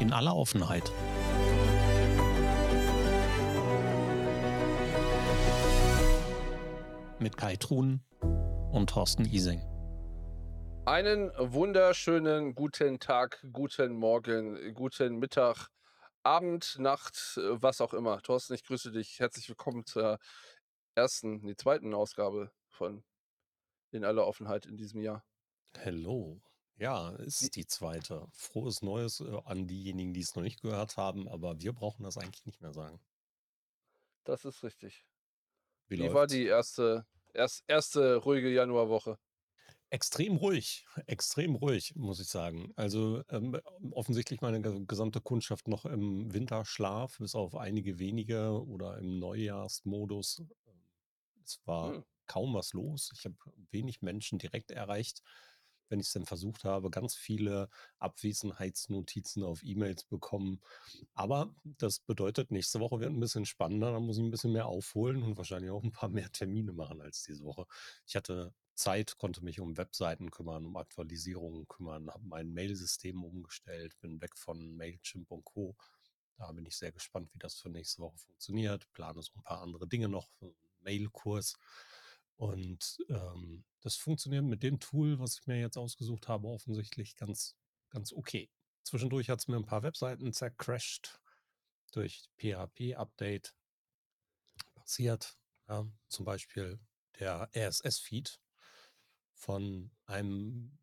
in 0.00 0.14
aller 0.14 0.34
Offenheit. 0.34 0.90
Mit 7.18 7.36
Kai 7.36 7.56
Truhn 7.56 8.00
und 8.72 8.88
Thorsten 8.88 9.26
Ising. 9.26 9.60
Einen 10.86 11.30
wunderschönen 11.36 12.54
guten 12.54 12.98
Tag, 12.98 13.46
guten 13.52 13.92
Morgen, 13.92 14.72
guten 14.74 15.18
Mittag, 15.18 15.68
Abend, 16.22 16.78
Nacht, 16.78 17.36
was 17.36 17.82
auch 17.82 17.92
immer. 17.92 18.22
Thorsten, 18.22 18.54
ich 18.54 18.64
grüße 18.64 18.90
dich. 18.90 19.20
Herzlich 19.20 19.48
willkommen 19.50 19.84
zur 19.84 20.18
ersten, 20.94 21.46
die 21.46 21.56
zweiten 21.56 21.92
Ausgabe 21.92 22.50
von 22.70 23.04
In 23.92 24.04
aller 24.04 24.26
Offenheit 24.26 24.64
in 24.64 24.78
diesem 24.78 25.02
Jahr. 25.02 25.22
Hello. 25.76 26.40
Ja, 26.80 27.10
ist 27.10 27.54
die 27.54 27.66
zweite. 27.68 28.26
Frohes 28.32 28.82
Neues 28.82 29.20
äh, 29.20 29.40
an 29.44 29.68
diejenigen, 29.68 30.12
die 30.12 30.20
es 30.20 30.34
noch 30.34 30.42
nicht 30.42 30.62
gehört 30.62 30.96
haben, 30.96 31.28
aber 31.28 31.60
wir 31.60 31.72
brauchen 31.72 32.02
das 32.02 32.18
eigentlich 32.18 32.44
nicht 32.44 32.60
mehr 32.60 32.72
sagen. 32.72 33.00
Das 34.24 34.44
ist 34.44 34.62
richtig. 34.62 35.06
Wie 35.88 35.96
Wie 35.96 36.12
war 36.12 36.26
läuft's? 36.26 36.28
die 36.28 36.46
erste, 36.46 37.06
erst, 37.34 37.64
erste 37.68 38.16
ruhige 38.16 38.50
Januarwoche? 38.52 39.18
Extrem 39.90 40.36
ruhig, 40.36 40.86
extrem 41.06 41.54
ruhig, 41.56 41.94
muss 41.96 42.20
ich 42.20 42.28
sagen. 42.28 42.72
Also 42.76 43.22
ähm, 43.28 43.58
offensichtlich 43.92 44.40
meine 44.40 44.60
ge- 44.62 44.84
gesamte 44.86 45.20
Kundschaft 45.20 45.66
noch 45.68 45.84
im 45.84 46.32
Winterschlaf, 46.32 47.18
bis 47.18 47.34
auf 47.34 47.56
einige 47.56 47.98
wenige 47.98 48.64
oder 48.64 48.98
im 48.98 49.18
Neujahrsmodus. 49.18 50.40
Ähm, 50.66 50.84
Es 51.44 51.60
war 51.66 51.92
Hm. 51.92 52.00
kaum 52.26 52.54
was 52.54 52.72
los. 52.74 53.10
Ich 53.14 53.24
habe 53.26 53.36
wenig 53.70 54.02
Menschen 54.02 54.38
direkt 54.38 54.70
erreicht, 54.70 55.22
wenn 55.90 56.00
ich 56.00 56.06
es 56.06 56.12
denn 56.12 56.24
versucht 56.24 56.64
habe. 56.64 56.90
Ganz 56.90 57.14
viele 57.14 57.68
Abwesenheitsnotizen 57.98 59.42
auf 59.42 59.62
E-Mails 59.62 60.04
bekommen. 60.04 60.60
Aber 61.14 61.54
das 61.64 62.00
bedeutet, 62.00 62.50
nächste 62.50 62.80
Woche 62.80 63.00
wird 63.00 63.10
ein 63.10 63.20
bisschen 63.20 63.44
spannender. 63.46 63.92
Da 63.92 64.00
muss 64.00 64.16
ich 64.16 64.24
ein 64.24 64.30
bisschen 64.30 64.52
mehr 64.52 64.66
aufholen 64.66 65.22
und 65.22 65.36
wahrscheinlich 65.36 65.70
auch 65.70 65.82
ein 65.82 65.92
paar 65.92 66.08
mehr 66.08 66.32
Termine 66.32 66.72
machen 66.72 67.00
als 67.02 67.22
diese 67.22 67.44
Woche. 67.44 67.66
Ich 68.06 68.16
hatte 68.16 68.54
Zeit, 68.74 69.18
konnte 69.18 69.44
mich 69.44 69.60
um 69.60 69.76
Webseiten 69.76 70.30
kümmern, 70.30 70.64
um 70.64 70.76
Aktualisierungen 70.76 71.68
kümmern, 71.68 72.10
habe 72.10 72.26
mein 72.26 72.52
Mailsystem 72.54 73.22
umgestellt, 73.22 73.98
bin 74.00 74.22
weg 74.22 74.38
von 74.38 74.74
Mailchimp 74.76 75.30
und 75.30 75.44
Co. 75.44 75.76
Da 76.38 76.50
bin 76.52 76.64
ich 76.64 76.76
sehr 76.76 76.90
gespannt, 76.90 77.28
wie 77.34 77.38
das 77.38 77.56
für 77.56 77.68
nächste 77.68 78.00
Woche 78.00 78.16
funktioniert. 78.16 78.90
Plane 78.94 79.20
so 79.22 79.32
ein 79.36 79.42
paar 79.42 79.60
andere 79.60 79.86
Dinge 79.86 80.08
noch, 80.08 80.30
Mailkurs. 80.80 81.58
Und 82.40 82.96
ähm, 83.10 83.66
das 83.82 83.96
funktioniert 83.96 84.44
mit 84.44 84.62
dem 84.62 84.80
Tool, 84.80 85.18
was 85.18 85.38
ich 85.38 85.46
mir 85.46 85.60
jetzt 85.60 85.76
ausgesucht 85.76 86.26
habe, 86.26 86.48
offensichtlich 86.48 87.14
ganz, 87.14 87.54
ganz 87.90 88.14
okay. 88.14 88.50
Zwischendurch 88.82 89.28
hat 89.28 89.40
es 89.40 89.48
mir 89.48 89.56
ein 89.56 89.66
paar 89.66 89.82
Webseiten 89.82 90.32
zercrashed 90.32 91.20
durch 91.92 92.30
PHP-Update 92.38 93.54
passiert. 94.74 95.36
Ja, 95.68 95.86
zum 96.08 96.24
Beispiel 96.24 96.80
der 97.18 97.50
RSS-Feed 97.54 98.40
von 99.34 99.90
einem 100.06 100.78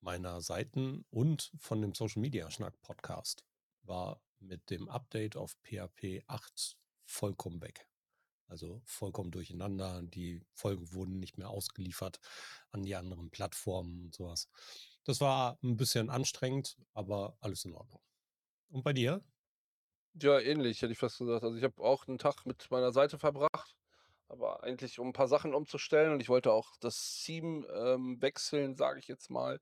meiner 0.00 0.40
Seiten 0.40 1.04
und 1.10 1.52
von 1.58 1.82
dem 1.82 1.92
Social 1.92 2.22
Media 2.22 2.50
Schnack 2.50 2.80
Podcast 2.80 3.44
war 3.82 4.22
mit 4.38 4.70
dem 4.70 4.88
Update 4.88 5.36
auf 5.36 5.54
PHP 5.64 6.22
8 6.28 6.78
vollkommen 7.04 7.60
weg. 7.60 7.86
Also 8.46 8.82
vollkommen 8.84 9.30
durcheinander. 9.30 10.02
Die 10.02 10.42
Folgen 10.52 10.92
wurden 10.92 11.18
nicht 11.18 11.38
mehr 11.38 11.50
ausgeliefert 11.50 12.20
an 12.70 12.82
die 12.82 12.94
anderen 12.94 13.30
Plattformen 13.30 14.04
und 14.04 14.14
sowas. 14.14 14.48
Das 15.04 15.20
war 15.20 15.58
ein 15.62 15.76
bisschen 15.76 16.10
anstrengend, 16.10 16.76
aber 16.92 17.36
alles 17.40 17.64
in 17.64 17.74
Ordnung. 17.74 18.00
Und 18.70 18.82
bei 18.82 18.92
dir? 18.92 19.22
Ja, 20.20 20.38
ähnlich, 20.38 20.80
hätte 20.80 20.92
ich 20.92 20.98
fast 20.98 21.18
gesagt. 21.18 21.42
Also 21.42 21.56
ich 21.56 21.64
habe 21.64 21.82
auch 21.82 22.06
einen 22.06 22.18
Tag 22.18 22.46
mit 22.46 22.70
meiner 22.70 22.92
Seite 22.92 23.18
verbracht, 23.18 23.76
aber 24.28 24.62
eigentlich 24.62 24.98
um 24.98 25.08
ein 25.08 25.12
paar 25.12 25.28
Sachen 25.28 25.54
umzustellen 25.54 26.12
und 26.12 26.20
ich 26.20 26.28
wollte 26.28 26.52
auch 26.52 26.76
das 26.80 27.22
Theme 27.24 27.66
ähm, 27.68 28.22
wechseln, 28.22 28.76
sage 28.76 29.00
ich 29.00 29.08
jetzt 29.08 29.30
mal. 29.30 29.60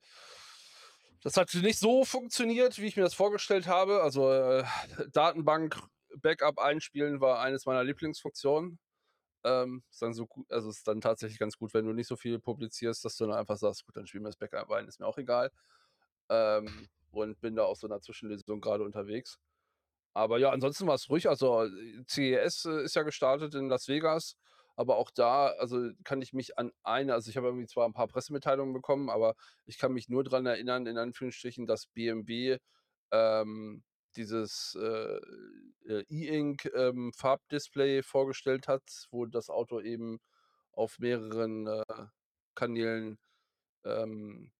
Das 1.22 1.36
hat 1.36 1.54
nicht 1.54 1.78
so 1.78 2.04
funktioniert, 2.04 2.78
wie 2.78 2.86
ich 2.86 2.96
mir 2.96 3.04
das 3.04 3.14
vorgestellt 3.14 3.66
habe. 3.66 4.02
Also 4.02 4.30
äh, 4.32 4.64
Datenbank 5.12 5.80
Backup 6.20 6.58
einspielen 6.58 7.20
war 7.20 7.40
eines 7.40 7.66
meiner 7.66 7.84
Lieblingsfunktionen. 7.84 8.78
Ähm, 9.44 9.82
ist 9.90 10.02
dann 10.02 10.14
so 10.14 10.26
gut, 10.26 10.50
also 10.50 10.70
ist 10.70 10.86
dann 10.88 11.00
tatsächlich 11.00 11.38
ganz 11.38 11.56
gut, 11.58 11.74
wenn 11.74 11.86
du 11.86 11.92
nicht 11.92 12.06
so 12.08 12.16
viel 12.16 12.38
publizierst, 12.40 13.04
dass 13.04 13.16
du 13.16 13.26
dann 13.26 13.36
einfach 13.36 13.56
sagst, 13.56 13.84
gut, 13.86 13.96
dann 13.96 14.06
spielen 14.06 14.24
wir 14.24 14.28
das 14.30 14.36
Backup 14.36 14.70
ein, 14.70 14.86
ist 14.88 15.00
mir 15.00 15.06
auch 15.06 15.18
egal. 15.18 15.50
Ähm, 16.30 16.88
und 17.12 17.40
bin 17.40 17.56
da 17.56 17.64
auf 17.64 17.78
so 17.78 17.86
einer 17.88 18.00
Zwischenlösung 18.00 18.60
gerade 18.60 18.84
unterwegs. 18.84 19.38
Aber 20.14 20.38
ja, 20.38 20.50
ansonsten 20.50 20.86
war 20.86 20.94
es 20.94 21.08
ruhig. 21.08 21.28
Also, 21.28 21.66
CES, 22.08 22.66
äh, 22.66 22.84
ist 22.84 22.94
ja 22.96 23.02
gestartet 23.02 23.54
in 23.54 23.68
Las 23.68 23.88
Vegas, 23.88 24.36
aber 24.76 24.96
auch 24.96 25.10
da, 25.10 25.48
also, 25.48 25.90
kann 26.04 26.22
ich 26.22 26.32
mich 26.32 26.58
an 26.58 26.72
eine 26.82 27.14
also, 27.14 27.30
ich 27.30 27.36
habe 27.36 27.48
irgendwie 27.48 27.66
zwar 27.66 27.86
ein 27.88 27.94
paar 27.94 28.08
Pressemitteilungen 28.08 28.74
bekommen, 28.74 29.10
aber 29.10 29.34
ich 29.66 29.78
kann 29.78 29.92
mich 29.92 30.08
nur 30.08 30.24
dran 30.24 30.46
erinnern, 30.46 30.86
in 30.86 30.98
Anführungsstrichen, 30.98 31.66
dass 31.66 31.86
BMW, 31.88 32.58
ähm, 33.12 33.82
dieses, 34.16 34.76
äh, 34.80 35.18
äh, 35.86 36.04
E-Ink, 36.08 36.70
ähm, 36.74 37.12
Farbdisplay 37.14 38.02
vorgestellt 38.02 38.68
hat, 38.68 38.82
wo 39.10 39.26
das 39.26 39.50
Auto 39.50 39.80
eben 39.80 40.20
auf 40.72 40.98
mehreren, 40.98 41.66
äh, 41.66 41.84
Kanälen, 42.54 43.18
ähm, 43.84 44.52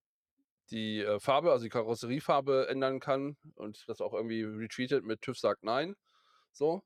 die, 0.71 1.01
äh, 1.01 1.19
Farbe, 1.19 1.51
also 1.51 1.63
die 1.65 1.69
Karosseriefarbe 1.69 2.67
ändern 2.69 2.99
kann 2.99 3.37
und 3.55 3.85
das 3.89 4.01
auch 4.01 4.13
irgendwie 4.13 4.43
retweetet 4.43 5.05
mit 5.05 5.21
TÜV 5.21 5.37
sagt 5.39 5.63
nein, 5.63 5.95
so. 6.53 6.83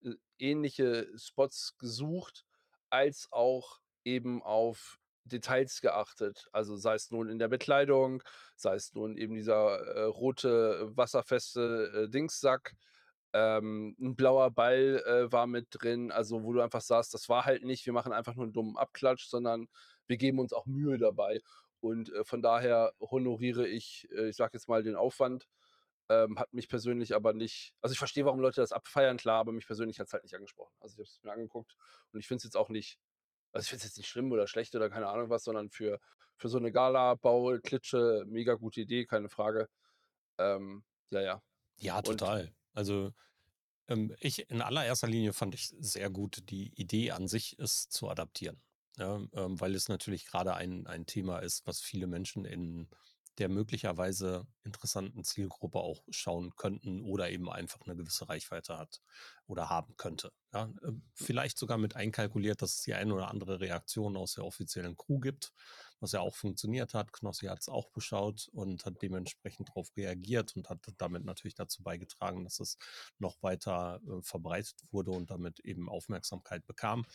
äh, 0.05 0.15
ähnliche 0.39 1.09
Spots 1.19 1.77
gesucht, 1.79 2.47
als 2.91 3.29
auch 3.33 3.81
eben 4.05 4.43
auf 4.43 4.99
Details 5.25 5.81
geachtet. 5.81 6.49
Also, 6.53 6.77
sei 6.77 6.95
es 6.95 7.11
nun 7.11 7.29
in 7.29 7.39
der 7.39 7.49
Bekleidung, 7.49 8.23
sei 8.57 8.75
es 8.77 8.95
nun 8.95 9.17
eben 9.19 9.35
dieser, 9.35 9.79
äh, 9.81 10.03
rote, 10.05 10.91
wasserfeste, 10.97 12.05
äh, 12.07 12.11
Dingssack, 12.11 12.75
ähm, 13.35 13.97
'n 14.01 14.17
blauer 14.17 14.51
Ball, 14.51 15.03
äh, 15.07 15.33
war 15.33 15.47
mit 15.47 15.69
drin, 15.71 16.13
also, 16.13 16.43
wo 16.45 16.53
du 16.53 16.61
einfach 16.63 16.83
sagst, 16.83 17.15
das 17.15 17.29
war 17.29 17.45
halt 17.47 17.65
nicht, 17.65 17.87
wir 17.87 17.93
machen 17.95 18.13
einfach 18.13 18.35
nur 18.37 18.47
'n 18.47 18.53
dummen 18.53 18.77
Abklatsch, 18.79 19.27
sondern 19.29 19.69
wir 20.07 20.17
geben 20.19 20.39
uns 20.41 20.53
auch 20.53 20.67
Mühe 20.67 20.99
dabei. 20.99 21.41
Und, 21.81 22.13
äh, 22.13 22.25
von 22.25 22.43
daher 22.43 22.93
honoriere 23.01 23.67
ich, 23.69 24.09
äh, 24.13 24.29
ich 24.31 24.37
sage 24.37 24.53
jetzt 24.55 24.69
mal, 24.69 24.83
den 24.83 24.97
Aufwand. 24.97 25.47
Ähm, 26.11 26.39
hat 26.39 26.53
mich 26.53 26.69
persönlich 26.69 27.15
aber 27.15 27.33
nicht 27.35 27.75
also, 27.83 27.93
ich 27.95 27.99
verstehe, 27.99 28.25
warum 28.27 28.41
Leute 28.41 28.61
das 28.61 28.73
abfeiern, 28.73 29.17
klar, 29.19 29.39
aber 29.41 29.53
mich 29.53 29.67
persönlich 29.67 30.01
hat's 30.01 30.13
halt 30.13 30.25
nicht 30.25 30.35
angesprochen. 30.37 30.75
Also, 30.81 30.95
ich 30.95 30.99
habe 30.99 31.05
es 31.05 31.23
mir 31.25 31.33
angeguckt 31.33 31.77
und 32.13 32.21
ich 32.21 32.27
finde 32.29 32.39
es 32.39 32.45
jetzt 32.45 32.57
auch 32.57 32.69
nicht 32.71 32.99
also, 33.53 33.65
ich 33.65 33.71
finde 33.71 33.79
es 33.81 33.85
jetzt 33.91 33.99
nicht 33.99 34.09
schlimm 34.09 34.33
oder 34.33 34.47
schlecht 34.49 34.75
oder 34.75 34.91
keine 34.91 35.09
Ahnung 35.09 35.31
was, 35.31 35.45
sondern 35.45 35.71
für 35.71 36.01
für 36.39 36.49
so 36.49 36.59
'ne 36.59 36.73
Gala, 36.73 37.15
Bau, 37.17 37.59
Klitsche, 37.63 38.25
mega 38.29 38.55
gute 38.55 38.81
Idee, 38.83 39.07
keine 39.07 39.29
Frage. 39.31 39.69
Ähm, 40.39 40.85
ja, 41.11 41.23
ja. 41.23 41.43
Ja, 41.79 42.03
Und 42.03 42.25
total. 42.25 42.55
Also, 42.75 43.13
ähm, 43.89 44.15
ich 44.21 44.51
in 44.51 44.63
allererster 44.63 45.09
Linie 45.09 45.33
fand 45.35 45.55
ich 45.55 45.75
sehr 45.81 46.11
gut 46.11 46.51
die 46.51 46.73
Idee 46.81 47.13
an 47.13 47.29
sich, 47.29 47.59
es 47.59 47.89
zu 47.89 48.09
adaptieren, 48.11 48.63
ja, 48.99 49.17
ähm, 49.35 49.61
weil 49.61 49.75
es 49.75 49.89
natürlich 49.89 50.27
grade 50.27 50.55
ein 50.55 50.87
ein 50.89 51.07
Thema 51.07 51.41
ist, 51.41 51.67
was 51.67 51.81
viele 51.83 52.07
Menschen 52.09 52.45
in 52.45 52.89
der 53.39 53.49
möglicherweise 53.49 54.47
interessanten 54.65 55.25
Zielgruppe 55.25 55.79
auch 55.81 56.05
schauen 56.11 56.55
könnten 56.57 57.03
oder 57.03 57.31
eben 57.31 57.51
einfach 57.51 57.81
'ne 57.87 57.97
gewisse 57.97 58.29
Reichweite 58.29 58.79
hat 58.79 59.01
oder 59.47 59.69
haben 59.71 59.97
könnte, 59.97 60.33
ja? 60.53 60.73
Ähm, 60.85 61.11
vielleicht 61.15 61.59
sogar 61.59 61.79
mit 61.79 61.97
einkalkuliert, 61.97 62.63
dass 62.63 62.75
es 62.77 62.83
die 62.83 62.95
eine 62.95 63.15
oder 63.15 63.29
andere 63.29 63.61
Reaktion 63.61 64.17
aus 64.17 64.35
der 64.35 64.45
offiziellen 64.45 64.97
Crew 64.97 65.19
gibt, 65.21 65.53
was 66.01 66.13
ja 66.13 66.21
auch 66.21 66.35
funktioniert 66.35 66.95
hat. 66.95 67.13
Knossi 67.13 67.47
hat's 67.47 67.69
auch 67.69 67.91
beschaut 67.91 68.49
und 68.53 68.85
hat 68.85 69.03
dementsprechend 69.03 69.71
drauf 69.75 69.91
reagiert 69.97 70.57
und 70.57 70.69
hat 70.69 70.81
damit 70.99 71.25
natürlich 71.25 71.55
dazu 71.55 71.83
beigetragen, 71.83 72.45
dass 72.45 72.61
es 72.61 72.77
noch 73.19 73.43
weiter, 73.43 74.01
äh, 74.09 74.23
verbreitet 74.23 74.77
wurde 74.91 75.11
und 75.13 75.31
damit 75.31 75.61
eben 75.61 75.89
Aufmerksamkeit 75.89 76.67
bekam. 76.67 77.07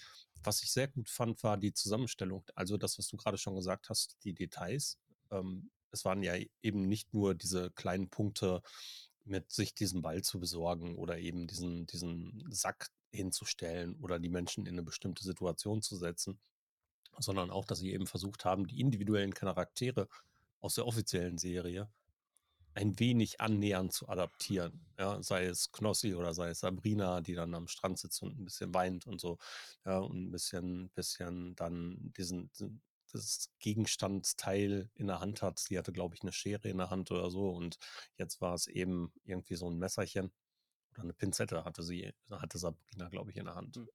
Was 0.43 0.61
ich 0.63 0.71
sehr 0.71 0.87
gut 0.87 1.09
fand, 1.09 1.43
war 1.43 1.57
die 1.57 1.73
Zusammenstellung. 1.73 2.45
Also, 2.55 2.77
das, 2.77 2.97
was 2.97 3.07
du 3.07 3.17
grade 3.17 3.37
schon 3.37 3.55
gesagt 3.55 3.89
hast, 3.89 4.17
die 4.23 4.33
Details. 4.33 4.99
Ähm, 5.31 5.71
es 5.97 6.05
waren 6.05 6.23
ja 6.23 6.35
eben 6.63 6.87
nicht 6.87 7.13
nur 7.13 7.35
diese 7.35 7.71
kleinen 7.71 8.09
Punkte 8.09 8.61
mit 9.25 9.51
sich 9.51 9.75
diesen 9.75 10.01
Ball 10.03 10.23
zu 10.23 10.39
besorgen 10.39 10.95
oder 10.97 11.19
eben 11.19 11.47
diesen 11.47 11.85
diesen 11.87 12.45
Sack 12.51 12.89
hinzustellen 13.13 13.95
oder 14.01 14.19
die 14.19 14.29
Menschen 14.29 14.65
in 14.67 14.75
'ne 14.75 14.83
bestimmte 14.83 15.23
Situation 15.25 15.81
zu 15.81 15.97
setzen, 15.97 16.39
sondern 17.19 17.51
auch, 17.51 17.65
dass 17.65 17.79
sie 17.79 17.93
eben 17.93 18.07
versucht 18.07 18.45
haben, 18.45 18.67
die 18.67 18.79
individuellen 18.81 19.33
Charaktere 19.35 20.07
aus 20.61 20.75
der 20.75 20.87
offiziellen 20.87 21.37
Serie 21.39 21.91
ein 22.75 22.99
wenig 22.99 23.41
annähernd 23.41 23.93
zu 23.93 24.09
adaptieren, 24.09 24.87
ja? 24.99 25.21
Sei 25.23 25.45
es 25.47 25.71
Knossi 25.73 26.15
oder 26.15 26.33
sei 26.35 26.49
es 26.51 26.61
Sabrina, 26.61 27.21
die 27.21 27.35
dann 27.35 27.55
am 27.55 27.67
Strand 27.69 27.99
sitzt 27.99 28.21
und 28.23 28.39
'n 28.39 28.45
bisschen 28.45 28.73
weint 28.75 29.07
und 29.07 29.21
so, 29.21 29.39
ja, 29.85 29.99
und 29.99 30.17
'n 30.29 30.31
bisschen 30.31 30.91
bisschen 30.91 31.55
dann 31.57 32.13
diesen 32.17 32.51
diesen 32.53 32.81
das 33.17 33.49
Gegenstandsteil 33.59 34.91
in 34.95 35.07
der 35.07 35.19
Hand 35.21 35.41
hat. 35.43 35.59
Sie 35.59 35.77
hatte, 35.77 35.93
glaube 35.93 36.15
ich, 36.15 36.23
'ne 36.23 36.31
Schere 36.33 36.69
in 36.69 36.77
der 36.79 36.89
Hand 36.91 37.11
oder 37.11 37.31
so 37.31 37.49
und 37.51 37.77
jetzt 38.17 38.41
war 38.41 38.53
es 38.55 38.67
eben 38.67 39.13
irgendwie 39.23 39.55
so 39.55 39.67
'n 39.69 39.77
Messerchen 39.77 40.31
oder 40.93 41.05
'ne 41.05 41.13
Pinzette 41.13 41.65
hatte 41.65 41.83
sie 41.83 42.13
hatte 42.31 42.57
Sabrina, 42.59 43.09
glaube 43.09 43.31
ich, 43.31 43.37
in 43.37 43.45
der 43.45 43.55
Hand. 43.55 43.77
Hm. 43.77 43.87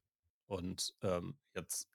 Und, 0.48 0.94
ähm, 1.02 1.38
jetzt 1.54 1.88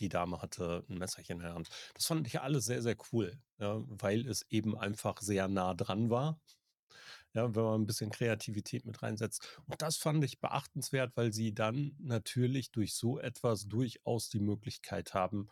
die 0.00 0.08
Dame 0.10 0.42
hatte 0.42 0.84
'n 0.90 0.98
Messerchen 0.98 1.38
in 1.40 1.44
der 1.46 1.54
Hand. 1.54 1.70
Das 1.94 2.06
fand 2.06 2.26
ich 2.28 2.40
alles 2.42 2.66
sehr, 2.66 2.82
sehr 2.82 2.96
cool, 3.12 3.42
ja, 3.58 3.82
weil 3.88 4.26
es 4.28 4.44
eben 4.50 4.76
einfach 4.78 5.20
sehr 5.22 5.48
nah 5.48 5.74
dran 5.74 6.10
war, 6.10 6.40
ja, 7.34 7.54
wenn 7.56 7.64
man 7.64 7.82
'n 7.82 7.86
bisschen 7.86 8.10
Kreativität 8.12 8.86
mit 8.86 9.02
reinsetzt. 9.02 9.60
Und 9.66 9.82
das 9.82 9.96
fand 9.98 10.24
ich 10.24 10.40
beachtenswert, 10.40 11.16
weil 11.16 11.32
sie 11.34 11.54
dann 11.54 11.96
natürlich 12.00 12.72
durch 12.72 12.94
so 12.94 13.18
etwas 13.20 13.68
durchaus 13.68 14.30
die 14.30 14.40
Möglichkeit 14.40 15.14
haben, 15.14 15.48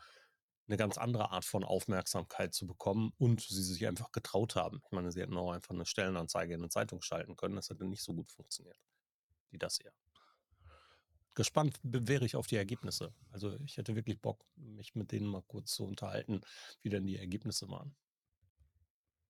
'ne 0.69 0.77
ganz 0.77 0.99
andere 0.99 1.31
Art 1.33 1.45
von 1.47 1.65
Aufmerksamkeit 1.65 2.55
zu 2.55 2.67
bekommen 2.67 3.13
und 3.19 3.41
sie 3.43 3.63
sich 3.63 3.87
einfach 3.87 4.13
getraut 4.13 4.57
haben. 4.57 4.83
Ich 4.87 4.93
meine, 4.93 5.13
sie 5.13 5.21
hätten 5.23 5.37
auch 5.39 5.53
einfach 5.53 5.75
'ne 5.75 5.87
Stellenanzeige 5.87 6.55
in 6.55 6.61
'ne 6.63 6.69
Zeitung 6.71 7.03
schalten 7.03 7.37
können. 7.37 7.57
Das 7.57 7.71
hätte 7.71 7.87
nicht 7.87 8.03
so 8.05 8.15
gut 8.15 8.31
funktioniert 8.33 8.79
wie 9.53 9.59
das 9.59 9.79
hier. 9.79 9.93
Gespannt 11.37 11.79
wäre 11.83 12.25
ich 12.25 12.37
auf 12.37 12.47
die 12.47 12.57
Ergebnisse. 12.57 13.15
Also, 13.31 13.57
ich 13.65 13.77
hätte 13.77 13.95
wirklich 13.95 14.21
Bock, 14.21 14.45
mich 14.57 14.95
mit 14.95 15.13
denen 15.13 15.27
mal 15.27 15.43
kurz 15.43 15.73
zu 15.75 15.85
unterhalten, 15.87 16.41
wie 16.83 16.89
denn 16.89 17.07
die 17.07 17.17
Ergebnisse 17.17 17.69
waren. 17.69 17.95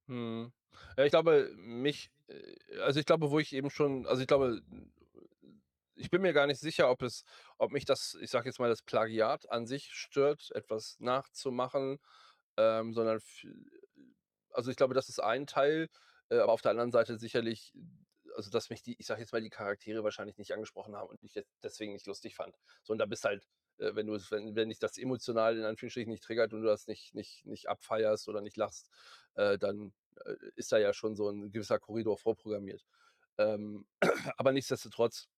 Mhm. 0.08 0.52
Ja, 0.96 1.04
ich 1.04 1.10
glaube, 1.10 1.52
mich 1.56 2.10
äh, 2.28 2.78
also, 2.80 2.98
ich 2.98 3.06
glaube, 3.06 3.30
wo 3.30 3.38
ich 3.38 3.52
eben 3.52 3.70
schon 3.70 4.06
also, 4.06 4.22
ich 4.22 4.26
glaube 4.28 4.62
ich 5.98 6.10
bin 6.10 6.22
mir 6.22 6.32
gar 6.32 6.46
nicht 6.46 6.60
sicher, 6.60 6.90
ob 6.90 7.02
es 7.02 7.24
ob 7.58 7.72
mich 7.72 7.84
das, 7.84 8.16
ich 8.20 8.30
sage 8.30 8.46
jetzt 8.48 8.58
mal, 8.60 8.68
das 8.70 8.82
Plagiat 8.82 9.50
an 9.50 9.66
sich 9.66 9.92
stört, 9.92 10.50
etwas 10.54 10.96
nachzumachen, 11.00 11.98
ähm, 12.58 12.94
sondern 12.94 13.20
also, 14.52 14.70
ich 14.70 14.76
glaube, 14.76 14.94
das 14.94 15.08
ist 15.08 15.20
ein 15.20 15.46
Teil, 15.46 15.88
äh, 16.30 16.38
aber 16.38 16.52
auf 16.52 16.62
der 16.62 16.70
anderen 16.72 16.90
Seite 16.92 17.18
sicherlich 17.18 17.72
also, 18.36 18.50
dass 18.50 18.70
mich 18.70 18.82
die, 18.82 18.94
ich 19.00 19.06
sage 19.06 19.20
jetzt 19.20 19.32
mal, 19.32 19.40
die 19.40 19.50
Charaktere 19.50 20.04
wahrscheinlich 20.04 20.38
nicht 20.38 20.52
angesprochen 20.52 20.94
haben 20.94 21.08
und 21.08 21.20
ich 21.24 21.42
deswegen 21.62 21.92
nicht 21.92 22.06
lustig 22.06 22.36
fand. 22.36 22.56
So, 22.84 22.92
und 22.92 22.98
da 22.98 23.06
bist 23.06 23.24
halt, 23.24 23.44
äh, 23.78 23.94
wenn 23.96 24.06
du 24.06 24.14
wenn 24.30 24.54
wenn 24.54 24.68
dich 24.68 24.78
das 24.78 24.96
emotional 24.98 25.56
in 25.58 25.64
Anführungsstrichen 25.64 26.10
nicht 26.10 26.22
triggert 26.22 26.52
und 26.52 26.60
du 26.62 26.66
das 26.68 26.86
nicht 26.86 27.14
nicht 27.14 27.46
nicht 27.46 27.68
abfeierst 27.68 28.28
oder 28.28 28.40
nicht 28.40 28.56
lachst, 28.56 28.90
äh, 29.34 29.58
dann, 29.58 29.92
äh, 30.24 30.34
ist 30.54 30.70
da 30.72 30.78
ja 30.78 30.92
schon 30.92 31.16
so 31.16 31.28
'n 31.28 31.50
gewisser 31.50 31.80
Korridor 31.80 32.16
vorprogrammiert. 32.18 32.84
Ähm, 33.38 33.86
aber 34.38 34.52
nichtsdestotrotz, 34.52 35.28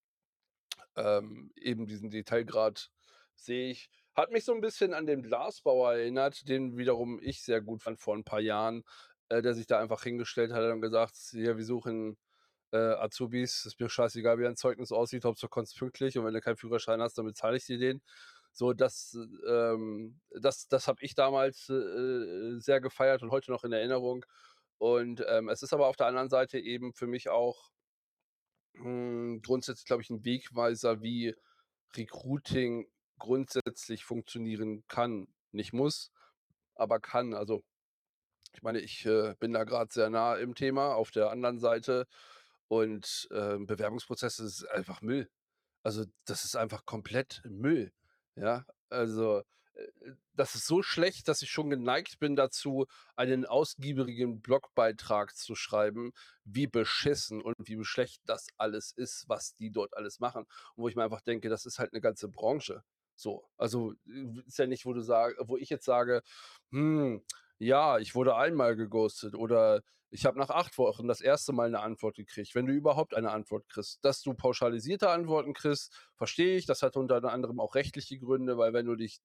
ähm, 0.96 1.52
eben 1.56 1.86
diesen 1.86 2.10
Detailgrad 2.10 2.90
sehe 3.36 3.70
ich 3.70 3.90
hat 4.14 4.30
mich 4.32 4.44
so 4.44 4.52
'n 4.54 4.60
bisschen 4.60 4.94
an 4.94 5.06
den 5.06 5.22
Glasbauer 5.22 5.94
erinnert, 5.94 6.48
den 6.48 6.76
wiederum 6.78 7.20
ich 7.22 7.42
sehr 7.42 7.60
gut 7.62 7.82
fand 7.82 8.00
vor 8.00 8.14
'n 8.16 8.24
paar 8.24 8.40
Jahren, 8.40 8.82
äh, 9.30 9.42
der 9.42 9.54
sich 9.54 9.66
da 9.66 9.78
einfach 9.80 10.02
hingestellt 10.04 10.52
hat 10.52 10.64
und 10.72 10.80
gesagt: 10.82 11.16
„Hier, 11.32 11.56
wir 11.56 11.64
suchen, 11.64 12.18
äh, 12.72 12.78
Azubis. 12.78 13.64
Ist 13.66 13.80
mir 13.80 13.88
scheißegal, 13.90 14.38
wie 14.38 14.44
dein 14.44 14.56
Zeugnis 14.56 14.92
aussieht, 14.92 15.24
Hauptsache 15.26 15.48
du 15.48 15.50
kommst 15.50 15.76
pünktlich 15.78 16.18
und 16.18 16.24
wenn 16.26 16.34
du 16.34 16.40
keinen 16.42 16.56
Führerschein 16.58 17.00
hast, 17.02 17.18
dann 17.18 17.26
bezahle 17.26 17.56
ich 17.58 17.66
dir 17.66 17.78
den.“ 17.78 18.02
So, 18.52 18.72
das, 18.74 19.16
ähm 19.48 20.20
das 20.30 20.68
das 20.68 20.88
habe 20.88 20.98
ich 21.02 21.14
damals, 21.16 21.68
äh, 21.70 22.58
sehr 22.60 22.80
gefeiert 22.82 23.22
und 23.22 23.30
heute 23.32 23.50
noch 23.52 23.64
in 23.64 23.72
Erinnerung. 23.72 24.24
Und, 24.78 25.24
ähm, 25.28 25.48
es 25.50 25.62
ist 25.62 25.72
aber 25.74 25.88
auf 25.88 25.96
der 25.96 26.06
anderen 26.08 26.30
Seite 26.30 26.58
eben 26.60 26.94
für 26.94 27.06
mich 27.08 27.28
auch 27.30 27.70
hm, 28.74 29.40
grundsätzlich, 29.42 29.84
glaube 29.86 30.02
ich, 30.02 30.10
'n 30.10 30.24
Wegweiser, 30.24 31.02
wie 31.02 31.34
Recruiting 31.96 32.88
grundsätzlich 33.18 34.04
funktionieren 34.04 34.84
kann. 34.88 35.28
Nicht 35.52 35.72
muss, 35.72 36.12
aber 36.76 37.00
kann. 37.00 37.34
Also, 37.34 37.64
ich 38.54 38.62
meine, 38.62 38.80
ich, 38.80 39.06
äh, 39.06 39.34
bin 39.40 39.52
da 39.52 39.64
grad 39.64 39.92
sehr 39.92 40.10
nah 40.10 40.36
im 40.36 40.54
Thema 40.54 40.94
auf 40.94 41.10
der 41.10 41.30
anderen 41.30 41.58
Seite 41.60 42.06
und, 42.68 43.28
ähm, 43.32 43.66
Bewerbungsprozesse 43.66 44.44
ist 44.44 44.64
einfach 44.70 45.02
Müll. 45.02 45.28
Also, 45.84 46.04
das 46.26 46.44
ist 46.44 46.56
einfach 46.56 46.86
komplett 46.86 47.42
Müll, 47.46 47.92
ja? 48.36 48.66
Also, 48.90 49.40
äh, 49.40 49.42
äh, 49.42 49.44
das 50.34 50.54
ist 50.54 50.66
so 50.66 50.82
schlecht, 50.82 51.28
dass 51.28 51.42
ich 51.42 51.50
schon 51.50 51.70
geneigt 51.70 52.18
bin 52.20 52.36
dazu, 52.36 52.86
einen 53.16 53.46
ausgiebigen 53.46 54.40
Blogbeitrag 54.42 55.36
zu 55.36 55.54
schreiben, 55.54 56.12
wie 56.44 56.66
beschissen 56.66 57.42
und 57.42 57.54
wie 57.60 57.84
schlecht 57.84 58.22
das 58.26 58.46
alles 58.58 58.92
ist, 58.92 59.24
was 59.28 59.54
die 59.56 59.70
dort 59.72 59.96
alles 59.96 60.20
machen. 60.20 60.42
Und 60.76 60.84
wo 60.84 60.88
ich 60.88 60.96
mir 60.96 61.04
einfach 61.04 61.20
denke, 61.22 61.48
das 61.50 61.66
ist 61.66 61.78
halt 61.78 61.92
'ne 61.92 62.00
ganze 62.00 62.28
Branche, 62.28 62.82
so. 63.16 63.44
Also, 63.58 63.92
äh, 64.06 64.40
ist 64.46 64.58
ja 64.58 64.66
nicht, 64.66 64.86
wo 64.86 64.92
du 64.94 65.02
sa 65.02 65.28
wo 65.40 65.56
ich 65.56 65.68
jetzt 65.70 65.84
sage: 65.84 66.22
„Hm, 66.72 67.22
ja, 67.58 67.98
ich 67.98 68.14
wurde 68.14 68.36
einmal 68.36 68.76
geghostet“ 68.76 69.34
oder 69.34 69.82
„ich 70.10 70.24
habe 70.26 70.38
nach 70.38 70.50
8 70.50 70.76
Wochen 70.78 71.06
das 71.08 71.20
1. 71.20 71.52
Mal 71.52 71.70
'ne 71.70 71.80
Antwort 71.80 72.16
gekriegt“, 72.16 72.54
wenn 72.54 72.66
du 72.66 72.72
überhaupt 72.72 73.14
eine 73.14 73.30
Antwort 73.32 73.68
kriegst. 73.68 74.04
Dass 74.04 74.22
du 74.22 74.34
pauschalisierte 74.34 75.10
Antworten 75.10 75.52
kriegst, 75.54 75.92
verstehe 76.16 76.56
ich. 76.56 76.66
Das 76.66 76.82
hat 76.82 76.96
unter 76.96 77.22
anderem 77.24 77.60
auch 77.60 77.74
rechtliche 77.76 78.18
Gründe, 78.18 78.58
weil 78.58 78.72
wenn 78.72 78.86
du 78.86 78.96
dich 78.96 79.20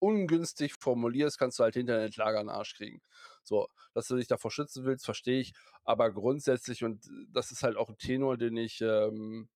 ungünstig 0.00 0.74
formulierst, 0.80 1.38
kannst 1.38 1.58
du 1.58 1.64
halt 1.64 1.74
hinterher 1.74 2.04
'ne 2.04 2.10
Klage 2.10 2.38
an 2.40 2.48
'n 2.48 2.50
Arsch 2.50 2.74
kriegen. 2.76 3.02
So, 3.44 3.68
dass 3.94 4.08
du 4.08 4.16
dich 4.16 4.28
davor 4.28 4.50
schützen 4.52 4.84
willst, 4.86 5.04
verstehe 5.06 5.40
ich. 5.40 5.54
Aber 5.84 6.12
grundsätzlich 6.12 6.84
und 6.84 7.08
das 7.30 7.50
ist 7.52 7.62
halt 7.62 7.76
auch 7.76 7.90
'n 7.90 7.98
Tenor, 7.98 8.36
den 8.38 8.56
ich, 8.56 8.80
ähm, 8.82 9.48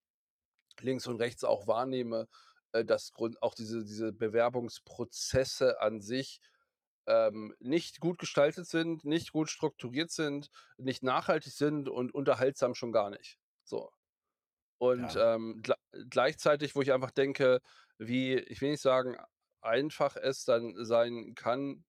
links 0.80 1.06
und 1.08 1.16
rechts 1.18 1.44
auch 1.44 1.66
wahrnehme, 1.68 2.28
äh, 2.72 2.84
dass 2.84 3.12
Grund 3.12 3.42
auch 3.42 3.54
diese 3.54 3.84
diese 3.84 4.12
Bewerbungsprozesse 4.12 5.80
an 5.82 6.00
sich, 6.02 6.40
ähm, 7.08 7.54
nicht 7.60 8.00
gut 8.00 8.18
gestaltet 8.18 8.66
sind, 8.68 9.04
nicht 9.04 9.32
gut 9.32 9.50
strukturiert 9.50 10.10
sind, 10.12 10.50
nicht 10.78 11.02
nachhaltig 11.04 11.52
sind 11.54 11.88
und 11.90 12.14
unterhaltsam 12.14 12.74
schon 12.76 12.92
gar 12.92 13.10
nicht. 13.10 13.38
So. 13.64 13.90
Und, 14.78 15.16
Ja. 15.16 15.20
ähm, 15.20 15.60
glei 15.62 15.76
gleichzeitig, 16.10 16.74
wo 16.76 16.82
ich 16.82 16.92
einfach 16.92 17.12
denke, 17.12 17.60
wie 17.98 18.34
ich 18.36 18.60
will 18.62 18.70
nicht 18.72 18.82
sagen, 18.82 19.16
einfach 19.62 20.16
es 20.16 20.44
dann 20.44 20.74
sein 20.84 21.34
kann, 21.34 21.84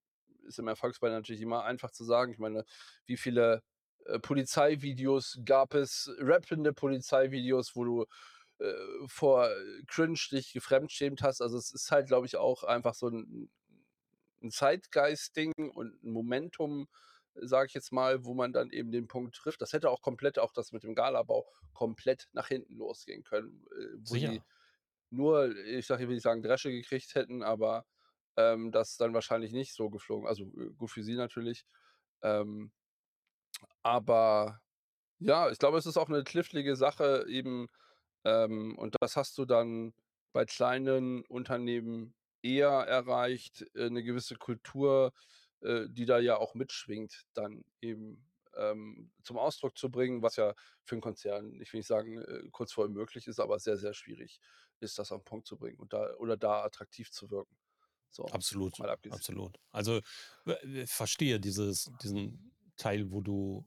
ist 0.48 0.60
im 0.60 0.68
Erfolgsfall 0.68 1.12
natürlich 1.12 1.42
immer 1.42 1.64
einfach 1.66 1.92
zu 1.92 2.04
sagen. 2.04 2.34
Ich 2.34 2.40
meine, 2.40 2.66
wie 3.06 3.18
viele, 3.18 3.64
äh, 4.06 4.20
Polizeivideos 4.20 5.40
gab 5.46 5.74
es, 5.76 6.12
rappende 6.20 6.74
Polizeivideos, 6.74 7.76
wo 7.76 7.84
du, 7.86 8.06
äh, 8.60 8.74
vor 9.08 9.50
Cringe 9.88 10.20
dich 10.32 10.54
gefremdschämt 10.54 11.24
hast. 11.24 11.42
Also, 11.42 11.58
es 11.58 11.72
ist 11.74 11.92
halt, 11.92 12.08
glaube 12.08 12.28
ich, 12.28 12.38
auch 12.38 12.64
einfach 12.64 12.96
so 12.96 13.08
'n 13.10 13.52
'n 14.42 14.52
Zeitgeist-Ding 14.52 15.54
und 15.74 16.04
'n 16.04 16.12
Momentum, 16.12 16.88
sage 17.36 17.68
ich 17.68 17.74
jetzt 17.76 17.92
mal, 17.94 18.26
wo 18.26 18.34
man 18.34 18.54
dann 18.54 18.72
eben 18.72 18.92
den 18.92 19.08
Punkt 19.08 19.36
trifft. 19.36 19.62
Das 19.62 19.74
hätte 19.74 19.90
auch 19.90 20.02
komplett 20.02 20.40
auch 20.40 20.54
das 20.54 20.72
mit 20.74 20.84
dem 20.84 20.96
Galabau 20.96 21.48
komplett 21.74 22.28
nach 22.34 22.48
hinten 22.50 22.76
losgehen 22.76 23.24
können, 23.24 23.66
äh, 23.72 23.98
wo 24.08 24.16
die 24.18 24.42
Sicher. 24.42 24.46
Nur, 25.12 25.56
ich 25.58 25.88
sage 25.88 26.04
ich 26.04 26.10
will 26.10 26.16
nicht 26.16 26.24
sagen, 26.24 26.44
Dresche 26.44 26.72
gekriegt 26.72 27.16
hätten, 27.16 27.44
aber, 27.44 27.86
ähm, 28.38 28.72
das 28.72 28.98
dann 28.98 29.14
wahrscheinlich 29.14 29.54
nicht 29.54 29.74
so 29.76 29.90
geflogen 29.92 30.28
also, 30.28 30.46
äh, 30.46 30.72
gut 30.78 30.92
für 30.92 31.04
sie 31.04 31.16
natürlich. 31.16 31.66
Ähm 32.24 32.72
aber 33.86 34.62
ja, 35.20 35.50
ich 35.52 35.60
glaube, 35.60 35.78
es 35.80 35.86
ist 35.88 35.98
auch 35.98 36.10
'ne 36.10 36.24
knifflige 36.26 36.76
Sache 36.78 37.26
eben, 37.30 37.68
ähm, 38.26 38.78
und 38.80 38.96
das 39.02 39.18
hast 39.18 39.38
du 39.40 39.46
dann 39.46 39.94
bei 40.34 40.46
kleinen 40.46 41.26
Unternehmen 41.26 42.16
eher 42.44 42.70
erreicht, 42.72 43.66
äh, 43.76 43.90
'ne 43.90 44.04
gewisse 44.04 44.36
Kultur, 44.38 45.14
äh, 45.62 45.88
die 45.90 46.06
da 46.06 46.20
ja 46.20 46.38
auch 46.38 46.56
mitschwingt, 46.56 47.24
dann 47.34 47.64
eben, 47.82 48.32
ähm, 48.58 49.14
zum 49.24 49.38
Ausdruck 49.40 49.78
zu 49.78 49.92
bringen, 49.92 50.24
was 50.24 50.38
ja 50.38 50.56
für 50.86 50.96
'n 50.96 51.02
Konzern, 51.02 51.62
ich 51.62 51.74
will 51.74 51.80
nicht 51.80 51.88
sagen, 51.88 52.20
äh, 52.20 52.44
kurz 52.52 52.74
vor 52.74 52.86
unmöglich 52.86 53.28
ist, 53.28 53.40
aber 53.42 53.60
sehr, 53.60 53.78
sehr 53.78 53.94
schwierig 53.96 54.40
ist, 54.84 55.00
das 55.00 55.12
'n 55.12 55.24
Punkt 55.24 55.48
zu 55.48 55.58
bringen 55.58 55.80
und 55.80 55.94
da 55.94 56.16
oder 56.18 56.38
da 56.38 56.64
attraktiv 56.64 57.12
zu 57.12 57.30
wirken. 57.32 57.58
So, 58.12 58.32
Absolut, 58.32 58.82
absolut. 59.10 59.58
Also, 59.72 60.02
verstehe 60.86 61.40
dieses 61.40 61.92
diesen 62.02 62.54
Teil, 62.78 63.12
wo 63.12 63.22
du 63.22 63.66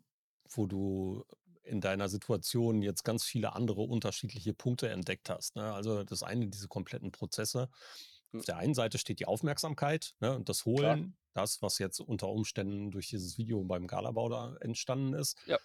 wo 0.51 0.67
du 0.67 1.25
in 1.65 1.81
deiner 1.81 2.09
Situation 2.09 2.83
jetzt 2.83 3.05
ganz 3.05 3.25
viele 3.25 3.55
andere 3.55 3.81
unterschiedliche 3.83 4.53
Punkte 4.55 4.89
entdeckt 4.91 5.31
hast, 5.31 5.57
ne? 5.57 5.73
Also, 5.75 6.05
das 6.05 6.23
eine, 6.23 6.49
diese 6.49 6.69
kompletten 6.69 7.11
Prozesse. 7.13 7.69
Hm. 8.35 8.41
Auf 8.41 8.47
der 8.47 8.57
einen 8.59 8.75
Seite 8.75 8.99
steht 8.99 9.21
die 9.21 9.27
Aufmerksamkeit, 9.27 10.15
ne, 10.21 10.35
und 10.37 10.49
das 10.49 10.65
Klar. 10.77 10.99
Holen, 10.99 11.17
das, 11.35 11.63
was 11.63 11.79
jetzt 11.79 12.01
unter 12.01 12.29
Umständen 12.29 12.91
durch 12.91 13.09
dieses 13.09 13.39
Video 13.39 13.63
beim 13.65 13.87
Galabau 13.87 14.29
da 14.29 14.57
entstanden 14.61 15.15
ist. 15.15 15.39
Ja. 15.47 15.59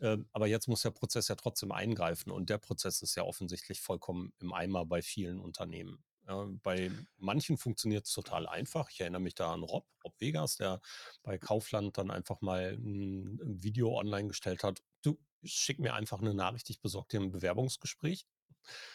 Ähm, 0.00 0.28
aber 0.32 0.46
jetzt 0.48 0.68
muss 0.68 0.82
der 0.82 0.90
Prozess 0.90 1.28
ja 1.28 1.36
trotzdem 1.36 1.72
eingreifen 1.72 2.30
und 2.32 2.50
der 2.50 2.58
Prozess 2.58 3.02
ist 3.02 3.14
ja 3.16 3.24
offensichtlich 3.24 3.80
vollkommen 3.80 4.32
im 4.40 4.52
Eimer 4.52 4.84
bei 4.86 5.02
vielen 5.02 5.40
Unternehmen. 5.40 6.04
Ja, 6.28 6.46
bei 6.62 6.90
manchen 7.18 7.58
funktioniert's 7.58 8.12
total 8.12 8.46
einfach. 8.48 8.90
Ich 8.90 9.00
erinnere 9.00 9.20
mich 9.22 9.34
da 9.34 9.52
an 9.52 9.62
Rob, 9.64 9.86
Rob 10.04 10.14
Vegas, 10.20 10.56
der 10.56 10.80
bei 11.24 11.38
Kaufland 11.38 11.98
dann 11.98 12.10
einfach 12.12 12.40
mal 12.42 12.74
'n 12.78 13.40
'n 13.42 13.62
Video 13.64 13.96
online 13.98 14.28
gestellt 14.28 14.64
hat: 14.64 14.82
„Du, 15.02 15.18
schick 15.44 15.78
mir 15.80 15.94
einfach 15.94 16.20
'ne 16.20 16.34
Nachricht, 16.34 16.70
ich 16.70 16.80
besorge 16.80 17.08
dir 17.18 17.20
'n 17.20 17.32
Bewerbungsgespräch.“ 17.32 18.26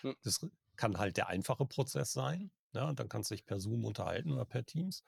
Hm. 0.04 0.18
Das 0.24 0.46
kann 0.78 0.98
halt 1.00 1.18
der 1.18 1.28
einfache 1.30 1.66
Prozess 1.66 2.14
sein, 2.14 2.52
ne? 2.74 2.86
Und 2.88 3.00
dann 3.00 3.10
kannst 3.10 3.32
du 3.32 3.36
dich 3.36 3.46
per 3.46 3.60
Zoom 3.60 3.86
unterhalten 3.86 4.32
oder 4.32 4.46
per 4.46 4.66
Teams. 4.66 5.04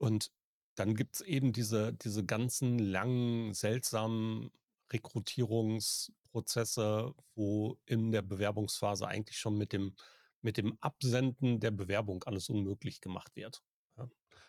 Und 0.00 0.30
dann 0.74 0.94
gibt's 0.94 1.20
eben 1.22 1.52
diese 1.52 1.92
diese 1.94 2.24
ganzen 2.26 2.78
langen, 2.78 3.54
seltsamen 3.54 4.50
Rekrutierungsprozesse, 4.92 7.14
wo 7.34 7.78
in 7.86 8.12
der 8.12 8.22
Bewerbungsphase 8.22 9.06
eigentlich 9.08 9.38
schon 9.38 9.56
mit 9.58 9.72
dem 9.72 9.96
mit 10.42 10.56
dem 10.58 10.76
Absenden 10.80 11.60
der 11.60 11.70
Bewerbung 11.72 12.22
alles 12.24 12.48
unmöglich 12.50 13.00
gemacht 13.00 13.34
wird, 13.36 13.62
ja. 13.96 14.08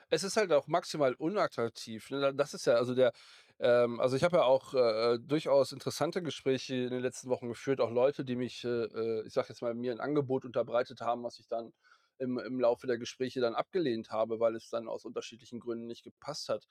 Es 0.09 0.23
ist 0.23 0.37
halt 0.37 0.51
auch 0.53 0.67
maximal 0.67 1.13
unattraktiv, 1.15 2.09
ne? 2.11 2.19
Da 2.21 2.31
das 2.31 2.53
ist 2.53 2.65
ja 2.65 2.75
also 2.75 2.95
der 2.95 3.11
ähm, 3.59 3.99
also 3.99 4.15
ich 4.15 4.23
habe 4.23 4.37
ja 4.37 4.43
auch, 4.43 4.73
äh, 4.73 5.15
äh, 5.15 5.19
durchaus 5.19 5.71
interessante 5.71 6.21
Gespräche 6.21 6.75
in 6.75 6.91
den 6.91 7.01
letzten 7.01 7.29
Wochen 7.29 7.47
geführt, 7.49 7.81
auch 7.81 7.89
Leute, 7.91 8.23
die 8.23 8.35
mich, 8.35 8.63
äh, 8.63 8.67
äh, 8.69 9.25
ich 9.27 9.33
sage 9.33 9.47
jetzt 9.49 9.61
mal, 9.61 9.73
mir 9.73 9.91
'n 9.93 9.99
Angebot 9.99 10.45
unterbreitet 10.45 11.01
haben, 11.01 11.23
was 11.23 11.39
ich 11.39 11.47
dann 11.47 11.73
im 12.19 12.39
im 12.39 12.59
Laufe 12.59 12.87
der 12.87 12.97
Gespräche 12.97 13.41
dann 13.41 13.55
abgelehnt 13.55 14.11
habe, 14.11 14.39
weil 14.39 14.55
es 14.55 14.69
dann 14.69 14.87
aus 14.87 15.05
unterschiedlichen 15.05 15.59
Gründen 15.59 15.87
nicht 15.87 16.03
gepasst 16.03 16.49
hat. 16.49 16.67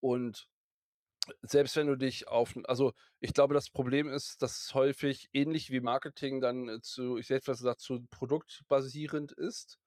Und 0.00 0.48
selbst 1.42 1.76
wenn 1.76 1.86
du 1.86 1.96
dich 1.96 2.28
auf 2.28 2.54
also, 2.64 2.92
ich 3.20 3.34
glaube, 3.34 3.54
das 3.54 3.70
Problem 3.70 4.08
ist, 4.08 4.42
dass 4.42 4.64
es 4.66 4.74
häufig 4.74 5.28
ähnlich 5.32 5.70
wie 5.70 5.80
Marketing 5.80 6.40
dann 6.40 6.80
zu 6.82 7.18
ich 7.18 7.28
hätte 7.30 7.46
fast 7.46 7.60
gesagt, 7.60 7.80
zu 7.80 8.06
produktbasierend 8.10 9.32
ist, 9.32 9.78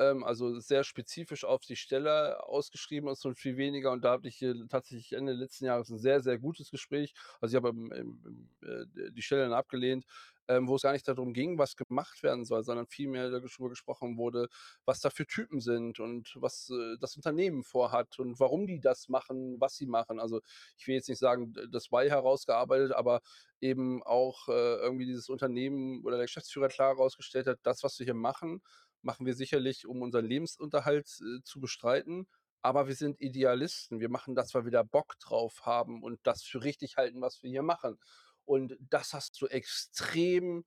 ähm, 0.00 0.24
also 0.24 0.58
sehr 0.60 0.84
spezifisch 0.84 1.44
auf 1.44 1.62
die 1.62 1.76
Stelle 1.76 2.44
ausgeschrieben 2.46 3.08
ist 3.10 3.24
und 3.26 3.38
viel 3.38 3.56
weniger 3.56 3.92
und 3.92 4.02
da 4.04 4.12
hatte 4.14 4.28
ich, 4.28 4.44
tatsächlich 4.70 5.12
Ende 5.12 5.32
letzten 5.34 5.66
Jahres 5.66 5.90
'n 5.90 5.98
sehr, 5.98 6.20
sehr 6.22 6.38
gutes 6.38 6.70
Gespräch. 6.70 7.14
Also, 7.40 7.56
ich 7.56 7.62
habe 7.62 7.70
im 7.70 7.92
im 7.92 8.50
äh, 8.62 9.10
die 9.12 9.22
Stelle 9.22 9.42
dann 9.44 9.52
abgelehnt, 9.52 10.04
ähm, 10.48 10.68
wo 10.68 10.76
es 10.76 10.82
gar 10.82 10.92
nicht 10.92 11.06
da 11.06 11.14
drum 11.14 11.32
ging, 11.32 11.58
was 11.58 11.76
gemacht 11.76 12.22
werden 12.22 12.44
soll, 12.44 12.64
sondern 12.64 12.86
vielmehr 12.88 13.30
darüber 13.30 13.68
gesprochen 13.68 14.16
wurde, 14.18 14.48
was 14.84 15.00
da 15.00 15.10
für 15.10 15.26
Typen 15.26 15.60
sind 15.60 16.00
und 16.00 16.32
was, 16.36 16.70
äh, 16.70 16.96
das 17.00 17.16
Unternehmen 17.16 17.62
vorhat 17.62 18.18
und 18.18 18.40
warum 18.40 18.66
die 18.66 18.80
das 18.80 19.08
machen, 19.08 19.60
was 19.60 19.76
sie 19.76 19.86
machen. 19.86 20.18
Also, 20.20 20.40
ich 20.78 20.86
will 20.86 20.94
jetzt 20.96 21.08
nicht 21.08 21.18
sagen, 21.18 21.52
das 21.70 21.90
Why 21.92 22.08
herausgearbeitet, 22.08 22.92
aber 22.92 23.20
eben 23.60 24.02
auch, 24.02 24.48
äh, 24.48 24.52
irgendwie 24.76 25.06
dieses 25.06 25.28
Unternehmen 25.28 26.04
oder 26.04 26.16
der 26.16 26.26
Geschäftsführer 26.26 26.68
klar 26.68 26.94
herausgestellt 26.96 27.46
hat: 27.46 27.58
„Das, 27.62 27.82
was 27.82 27.98
wir 27.98 28.04
hier 28.04 28.14
machen, 28.14 28.62
machen 29.02 29.26
wir 29.26 29.34
sicherlich, 29.34 29.86
um 29.86 30.02
unseren 30.02 30.26
Lebensunterhalt, 30.26 31.08
äh, 31.20 31.42
zu 31.44 31.60
bestreiten, 31.60 32.26
aber 32.62 32.88
wir 32.88 32.94
sind 32.94 33.20
Idealisten. 33.20 34.00
Wir 34.00 34.10
machen 34.10 34.34
das, 34.34 34.54
weil 34.54 34.64
wir 34.64 34.72
da 34.72 34.82
Bock 34.82 35.18
drauf 35.18 35.62
haben 35.66 36.02
und 36.02 36.20
das 36.24 36.42
für 36.42 36.62
richtig 36.64 36.96
halten, 36.96 37.20
was 37.22 37.42
wir 37.42 37.50
hier 37.50 37.62
machen.“ 37.62 37.98
Und 38.44 38.76
das 38.80 39.12
hast 39.14 39.40
du 39.40 39.46
extrem 39.46 40.64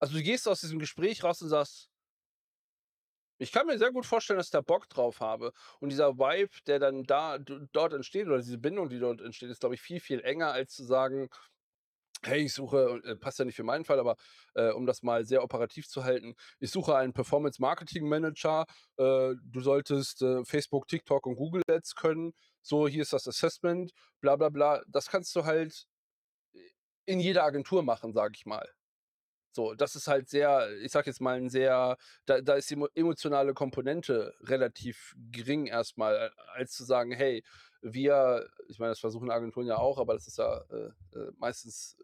also, 0.00 0.16
du 0.16 0.22
gehst 0.22 0.46
aus 0.48 0.60
diesem 0.60 0.78
Gespräch 0.78 1.24
raus 1.24 1.42
und 1.42 1.48
sagst 1.48 1.90
„Ich 3.40 3.52
kann 3.52 3.66
mir 3.66 3.78
sehr 3.78 3.92
gut 3.92 4.04
vorstellen, 4.06 4.38
dass 4.38 4.48
ich 4.48 4.50
da 4.52 4.60
Bock 4.60 4.88
drauf 4.88 5.20
habe.“ 5.20 5.52
Und 5.80 5.90
dieser 5.90 6.18
Vibe, 6.18 6.50
der 6.66 6.78
dann 6.80 7.04
da 7.04 7.38
dort 7.38 7.92
entsteht 7.92 8.26
oder 8.26 8.38
diese 8.38 8.58
Bindung, 8.58 8.88
die 8.88 8.98
dort 8.98 9.20
entsteht, 9.20 9.50
ist, 9.50 9.60
glaube 9.60 9.76
ich, 9.76 9.80
viel, 9.80 10.00
viel 10.00 10.20
enger, 10.22 10.52
als 10.52 10.74
zu 10.74 10.84
sagen: 10.84 11.28
„Hey, 12.24 12.44
ich 12.44 12.54
suche“ 12.54 12.88
und, 12.90 13.04
äh, 13.04 13.16
passt 13.16 13.38
ja 13.38 13.44
nicht 13.44 13.56
für 13.56 13.62
meinen 13.64 13.84
Fall, 13.84 13.98
aber, 14.00 14.16
äh, 14.54 14.70
um 14.72 14.86
das 14.86 15.02
mal 15.02 15.24
sehr 15.24 15.42
operativ 15.42 15.88
zu 15.88 16.04
halten: 16.04 16.34
„Ich 16.60 16.70
suche 16.70 16.96
einen 16.96 17.12
Performance-Marketing-Manager. 17.12 18.64
Äh, 18.96 19.34
du 19.42 19.60
solltest, 19.60 20.22
äh, 20.22 20.44
Facebook, 20.44 20.88
TikTok 20.88 21.26
und 21.26 21.36
Google 21.36 21.62
Ads 21.70 21.94
können. 21.94 22.32
So, 22.62 22.88
hier 22.88 23.02
ist 23.02 23.12
das 23.12 23.26
Assessment, 23.28 23.92
bla 24.20 24.36
bla 24.36 24.48
bla.“ 24.50 24.82
Das 24.88 25.08
kannst 25.08 25.34
du 25.36 25.44
halt 25.44 25.86
in 27.06 27.20
jeder 27.20 27.44
Agentur 27.44 27.82
machen, 27.82 28.12
sage 28.12 28.34
ich 28.36 28.44
mal. 28.46 28.68
So, 29.52 29.74
das 29.74 29.96
ist 29.96 30.08
halt 30.08 30.28
sehr 30.30 30.70
ich 30.82 30.92
sage 30.92 31.10
jetzt 31.10 31.20
mal, 31.20 31.38
'n 31.40 31.50
sehr 31.50 31.96
da 32.26 32.40
da 32.42 32.54
ist 32.56 32.70
die 32.70 32.74
emo 32.74 32.88
emotionale 32.94 33.54
Komponente 33.54 34.34
relativ 34.42 35.14
gering 35.32 35.66
erst 35.66 35.98
mal, 35.98 36.14
äh, 36.16 36.30
als 36.54 36.72
zu 36.72 36.84
sagen: 36.84 37.12
„Hey, 37.12 37.44
wir“ 37.82 38.48
ich 38.68 38.78
meine, 38.78 38.90
das 38.92 39.00
versuchen 39.00 39.30
Agenturen 39.30 39.66
ja 39.66 39.78
auch, 39.78 39.98
aber 39.98 40.14
das 40.14 40.26
ist 40.26 40.38
ja, 40.38 40.62
äh, 40.70 40.90
äh, 41.18 41.32
meistens 41.36 41.96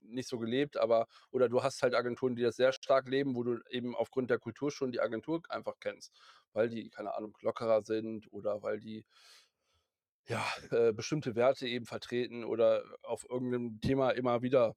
nicht 0.00 0.28
so 0.28 0.38
gelebt, 0.38 0.76
aber 0.78 1.06
oder 1.30 1.48
du 1.48 1.62
hast 1.62 1.82
halt 1.82 1.94
Agenturen, 1.94 2.36
die 2.36 2.42
das 2.42 2.56
sehr 2.56 2.72
stark 2.72 3.08
leben, 3.08 3.34
wo 3.36 3.42
du 3.44 3.58
eben 3.70 3.94
aufgrund 3.96 4.30
der 4.30 4.38
Kultur 4.38 4.70
schon 4.70 4.92
die 4.92 5.00
Agentur 5.00 5.42
einfach 5.50 5.74
kennst, 5.80 6.18
weil 6.52 6.68
die, 6.70 6.88
keine 6.90 7.14
Ahnung, 7.14 7.36
lockerer 7.42 7.82
sind 7.82 8.32
oder 8.32 8.62
weil 8.62 8.80
die 8.80 9.04
ja, 10.26 10.44
äh, 10.70 10.92
bestimmte 10.92 11.34
Werte 11.36 11.66
eben 11.66 11.86
vertreten 11.86 12.44
oder 12.44 12.84
auf 13.02 13.24
irgend 13.28 13.50
'nem 13.50 13.80
Thema 13.80 14.10
immer 14.10 14.42
wieder 14.42 14.74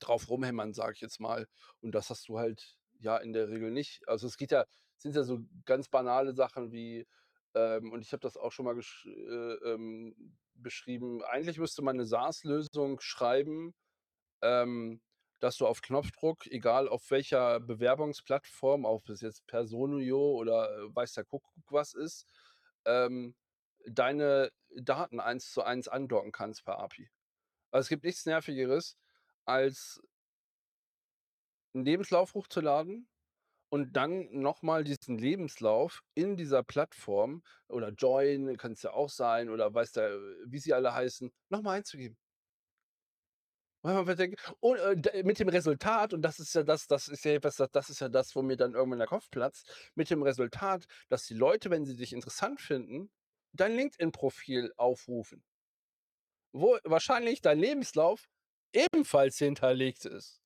drauf 0.00 0.28
rumhämmern, 0.28 0.74
sage 0.74 0.92
ich 0.94 1.00
jetzt 1.00 1.20
mal. 1.20 1.46
Und 1.80 1.94
das 1.94 2.10
hast 2.10 2.28
du 2.28 2.38
halt, 2.38 2.76
ja, 3.00 3.16
in 3.18 3.32
der 3.32 3.48
Regel 3.48 3.70
nicht. 3.70 4.06
Also, 4.08 4.26
es 4.26 4.36
geht 4.36 4.50
ja 4.52 4.64
sind 4.96 5.16
ja 5.16 5.24
so 5.24 5.40
ganz 5.64 5.88
banale 5.88 6.32
Sachen 6.34 6.70
wie, 6.72 7.06
ähm 7.54 7.92
und 7.92 8.02
ich 8.02 8.12
habe 8.12 8.20
das 8.22 8.36
auch 8.36 8.52
schon 8.52 8.64
mal 8.66 8.78
äh, 8.78 9.10
ähm, 9.72 10.14
beschrieben. 10.54 11.22
Eigentlich 11.24 11.58
müsste 11.58 11.82
man 11.82 11.96
'ne 11.96 12.06
SaaS-Lösung 12.06 13.00
schreiben, 13.00 13.74
ähm, 14.42 15.02
dass 15.40 15.56
du 15.58 15.66
auf 15.68 15.82
Knopfdruck, 15.82 16.46
egal 16.48 16.88
auf 16.88 17.10
welcher 17.10 17.60
Bewerbungsplattform, 17.60 18.84
ob 18.86 19.08
es 19.10 19.20
jetzt 19.22 19.46
Personio 19.48 20.32
oder, 20.32 20.70
äh, 20.78 20.96
weiß 20.96 21.14
der 21.14 21.24
Kuckuck 21.26 21.64
was 21.72 21.94
ist, 21.94 22.26
ähm, 22.86 23.36
deine 23.86 24.50
Daten 24.76 25.20
1 25.20 25.52
zu 25.52 25.62
1 25.64 25.88
andocken 25.88 26.32
kannst 26.32 26.64
per 26.64 26.78
API. 26.80 27.10
Also, 27.72 27.86
es 27.86 27.90
gibt 27.90 28.04
nichts 28.04 28.26
Nervigeres 28.26 28.96
als 29.46 30.00
'n 31.74 31.84
Lebenslauf 31.86 32.34
hochzuladen 32.34 33.06
und 33.72 33.96
dann 33.96 34.28
noch 34.32 34.60
mal 34.62 34.84
diesen 34.84 35.16
Lebenslauf 35.16 36.02
in 36.14 36.36
dieser 36.36 36.62
Plattform 36.62 37.42
oder 37.68 37.88
Join 37.88 38.58
kann's 38.58 38.82
ja 38.82 38.92
auch 38.92 39.08
sein 39.08 39.48
oder 39.48 39.72
weiß 39.72 39.92
der 39.92 40.10
wie 40.46 40.58
sie 40.58 40.74
alle 40.74 40.92
heißen, 40.94 41.32
noch 41.48 41.62
mal 41.62 41.78
einzugeben. 41.78 42.18
Und, 44.60 45.06
äh, 45.08 45.22
mit 45.24 45.38
dem 45.40 45.48
Resultat 45.48 46.12
und 46.12 46.22
das 46.22 46.38
ist 46.38 46.54
ja 46.54 46.62
das 46.62 46.86
das 46.86 47.08
ist 47.08 47.24
ja 47.24 47.32
etwas 47.32 47.56
das 47.72 47.90
ist 47.90 48.00
ja 48.00 48.08
das, 48.08 48.36
wo 48.36 48.42
mir 48.42 48.56
dann 48.56 48.74
irgendwann 48.74 48.98
der 48.98 49.08
Kopf 49.08 49.30
platzt, 49.30 49.90
mit 49.94 50.10
dem 50.10 50.22
Resultat, 50.22 50.84
dass 51.08 51.26
die 51.26 51.34
Leute, 51.34 51.70
wenn 51.70 51.84
sie 51.86 51.96
dich 51.96 52.12
interessant 52.12 52.60
finden, 52.60 53.10
dein 53.52 53.74
LinkedIn-Profil 53.74 54.72
aufrufen 54.76 55.42
wo 56.54 56.78
wahrscheinlich 56.84 57.40
dein 57.40 57.58
Lebenslauf 57.58 58.28
ebenfalls 58.74 59.38
hinterlegt 59.38 60.04
ist. 60.04 60.41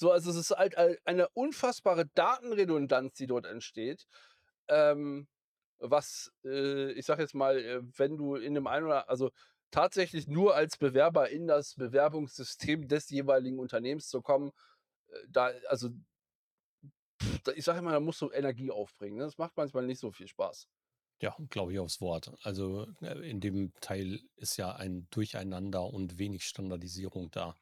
So, 0.00 0.10
also, 0.12 0.30
es 0.30 0.36
ist 0.36 0.50
halt 0.52 0.78
ei 0.78 0.96
eine 1.04 1.28
unfassbare 1.30 2.06
Datenredundanz, 2.14 3.12
die 3.16 3.26
dort 3.26 3.44
entsteht. 3.44 4.06
Ähm, 4.68 5.28
was, 5.78 6.32
äh, 6.44 6.92
ich 6.92 7.04
sage 7.06 7.22
jetzt 7.22 7.34
mal, 7.34 7.58
äh, 7.58 7.82
wenn 7.98 8.16
du 8.16 8.36
in 8.36 8.54
dem 8.54 8.66
einen 8.66 8.86
oder 8.86 9.10
also 9.10 9.30
tatsächlich 9.70 10.26
nur 10.26 10.54
als 10.54 10.78
Bewerber 10.78 11.28
in 11.30 11.46
das 11.46 11.74
Bewerbungssystem 11.74 12.88
des 12.88 13.10
jeweiligen 13.10 13.58
Unternehmens 13.58 14.08
zu 14.08 14.22
kommen, 14.22 14.52
äh, 15.08 15.18
da 15.28 15.52
also 15.68 15.90
ich 17.54 17.64
sage 17.64 17.80
immer, 17.80 17.92
da 17.92 18.00
musst 18.00 18.22
du 18.22 18.30
Energie 18.30 18.70
aufbringen, 18.70 19.18
ne? 19.18 19.24
Das 19.24 19.36
macht 19.38 19.56
manchmal 19.56 19.84
nicht 19.86 20.00
so 20.00 20.10
viel 20.10 20.28
Spaß. 20.28 20.66
Ja, 21.22 21.36
glaube 21.50 21.72
ich 21.72 21.78
aufs 21.78 22.00
Wort. 22.00 22.32
Also, 22.42 22.86
äh, 23.02 23.28
in 23.28 23.40
dem 23.40 23.74
Teil 23.80 24.20
ist 24.36 24.56
ja 24.56 24.74
ein 24.74 25.06
Durcheinander 25.10 25.84
und 25.84 26.18
wenig 26.18 26.44
Standardisierung 26.44 27.30
da, 27.30 27.56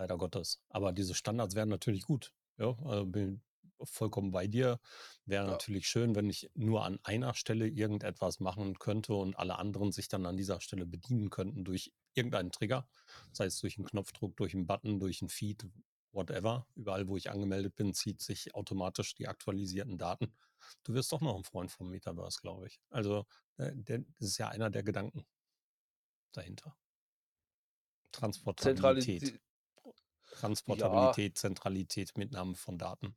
leider 0.00 0.18
Gottes. 0.18 0.60
Aber 0.68 0.92
diese 0.92 1.14
Standards 1.14 1.54
wären 1.54 1.68
natürlich 1.68 2.02
gut. 2.02 2.32
Ja, 2.58 2.76
also 2.84 3.06
bin 3.06 3.42
vollkommen 3.82 4.30
bei 4.30 4.46
dir. 4.46 4.78
Wäre 5.24 5.44
Ja. 5.44 5.50
natürlich 5.52 5.88
schön, 5.88 6.14
wenn 6.14 6.28
ich 6.28 6.50
nur 6.54 6.84
an 6.84 6.98
einer 7.02 7.34
Stelle 7.34 7.66
irgendetwas 7.68 8.40
machen 8.40 8.78
könnte 8.78 9.14
und 9.14 9.36
alle 9.38 9.58
anderen 9.58 9.92
sich 9.92 10.08
dann 10.08 10.26
an 10.26 10.36
dieser 10.36 10.60
Stelle 10.60 10.86
bedienen 10.86 11.30
könnten 11.30 11.64
durch 11.64 11.92
irgendeinen 12.14 12.50
Trigger, 12.52 12.88
sei 13.32 13.46
es 13.46 13.58
durch 13.60 13.78
einen 13.78 13.86
Knopfdruck, 13.86 14.36
durch 14.36 14.54
einen 14.54 14.66
Button, 14.66 15.00
durch 15.00 15.22
'n 15.22 15.28
Feed, 15.30 15.66
whatever. 16.12 16.66
Überall, 16.74 17.08
wo 17.08 17.16
ich 17.16 17.30
angemeldet 17.30 17.74
bin, 17.76 17.94
zieht 17.94 18.20
sich 18.20 18.54
automatisch 18.54 19.14
die 19.14 19.28
aktualisierten 19.28 19.96
Daten. 19.98 20.34
Du 20.84 20.92
wirst 20.94 21.12
doch 21.12 21.20
noch 21.22 21.36
ein 21.36 21.44
Freund 21.44 21.70
vom 21.70 21.88
Metaverse, 21.88 22.40
glaube 22.42 22.66
ich. 22.66 22.80
Also, 22.90 23.24
äh, 23.56 23.72
das 23.74 24.00
ist 24.18 24.38
ja 24.38 24.48
einer 24.48 24.68
der 24.70 24.82
Gedanken 24.82 25.24
dahinter. 26.32 26.76
Transportabilität. 28.12 29.34
Zentralisi 30.30 30.76
Ja. 30.80 31.20
Transportabilität, 31.20 31.38
Zentralität, 31.38 32.16
Mitnahme 32.16 32.54
von 32.56 32.78
Daten. 32.78 33.14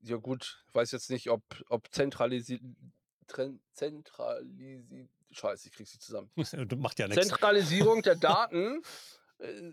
Ja 0.00 0.16
gut, 0.16 0.64
ich 0.68 0.74
weiß 0.74 0.90
jetzt 0.92 1.10
nicht, 1.10 1.30
ob 1.30 1.42
ob 1.68 1.92
zentralisi 1.92 2.60
tren 3.28 3.62
zentralisi 3.72 5.08
Scheiße, 5.30 5.68
ich 5.68 5.74
kriege 5.74 5.84
es 5.86 5.92
nicht 5.94 6.02
zusammen. 6.02 6.30
Macht 6.78 6.98
ja 6.98 7.08
nix. 7.08 7.30
Zentralisierung 7.30 8.02
der 8.02 8.16
Daten, 8.16 8.82
äh, 9.38 9.72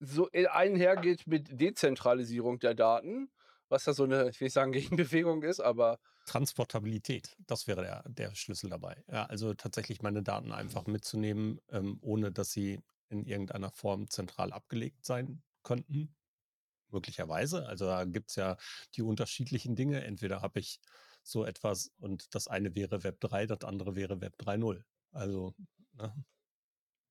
so 0.00 0.30
einhergeht 0.32 1.26
mit 1.26 1.60
Dezentralisierung 1.60 2.58
der 2.60 2.74
Daten, 2.74 3.30
was 3.68 3.86
ja 3.86 3.94
so 3.94 4.06
'ne, 4.06 4.30
ich 4.30 4.40
will 4.40 4.46
nicht 4.46 4.54
sagen 4.54 4.72
Gegenbewegung 4.74 5.42
ist, 5.44 5.60
aber 5.60 5.98
Transportabilität, 6.26 7.36
das 7.46 7.66
wäre 7.66 7.82
der 7.82 8.04
der 8.08 8.34
Schlüssel 8.34 8.70
dabei. 8.70 9.02
Ja, 9.10 9.24
also 9.26 9.54
tatsächlich 9.54 10.02
meine 10.02 10.22
Daten 10.22 10.52
einfach 10.52 10.86
mitzunehmen, 10.86 11.60
ähm, 11.70 11.98
ohne 12.02 12.30
dass 12.30 12.52
sie 12.52 12.80
in 13.10 13.24
irgendeiner 13.26 13.70
Form 13.72 14.10
zentral 14.10 14.52
abgelegt 14.52 15.04
sein 15.06 15.42
könnten. 15.64 16.16
Möglicherweise. 16.90 17.66
Also, 17.68 17.86
da 17.86 18.04
gibt's 18.06 18.36
ja 18.36 18.56
die 18.96 19.02
unterschiedlichen 19.02 19.76
Dinge. 19.76 20.04
Entweder 20.04 20.42
habe 20.42 20.60
ich 20.60 20.80
so 21.24 21.44
etwas 21.46 21.92
und 21.98 22.34
das 22.34 22.48
eine 22.48 22.74
wäre 22.76 23.04
Web 23.04 23.20
3, 23.20 23.46
das 23.46 23.60
andere 23.64 23.96
wäre 23.96 24.20
Web 24.22 24.38
3.0. 24.38 24.86
Also, 25.12 25.54
ne? 25.94 26.24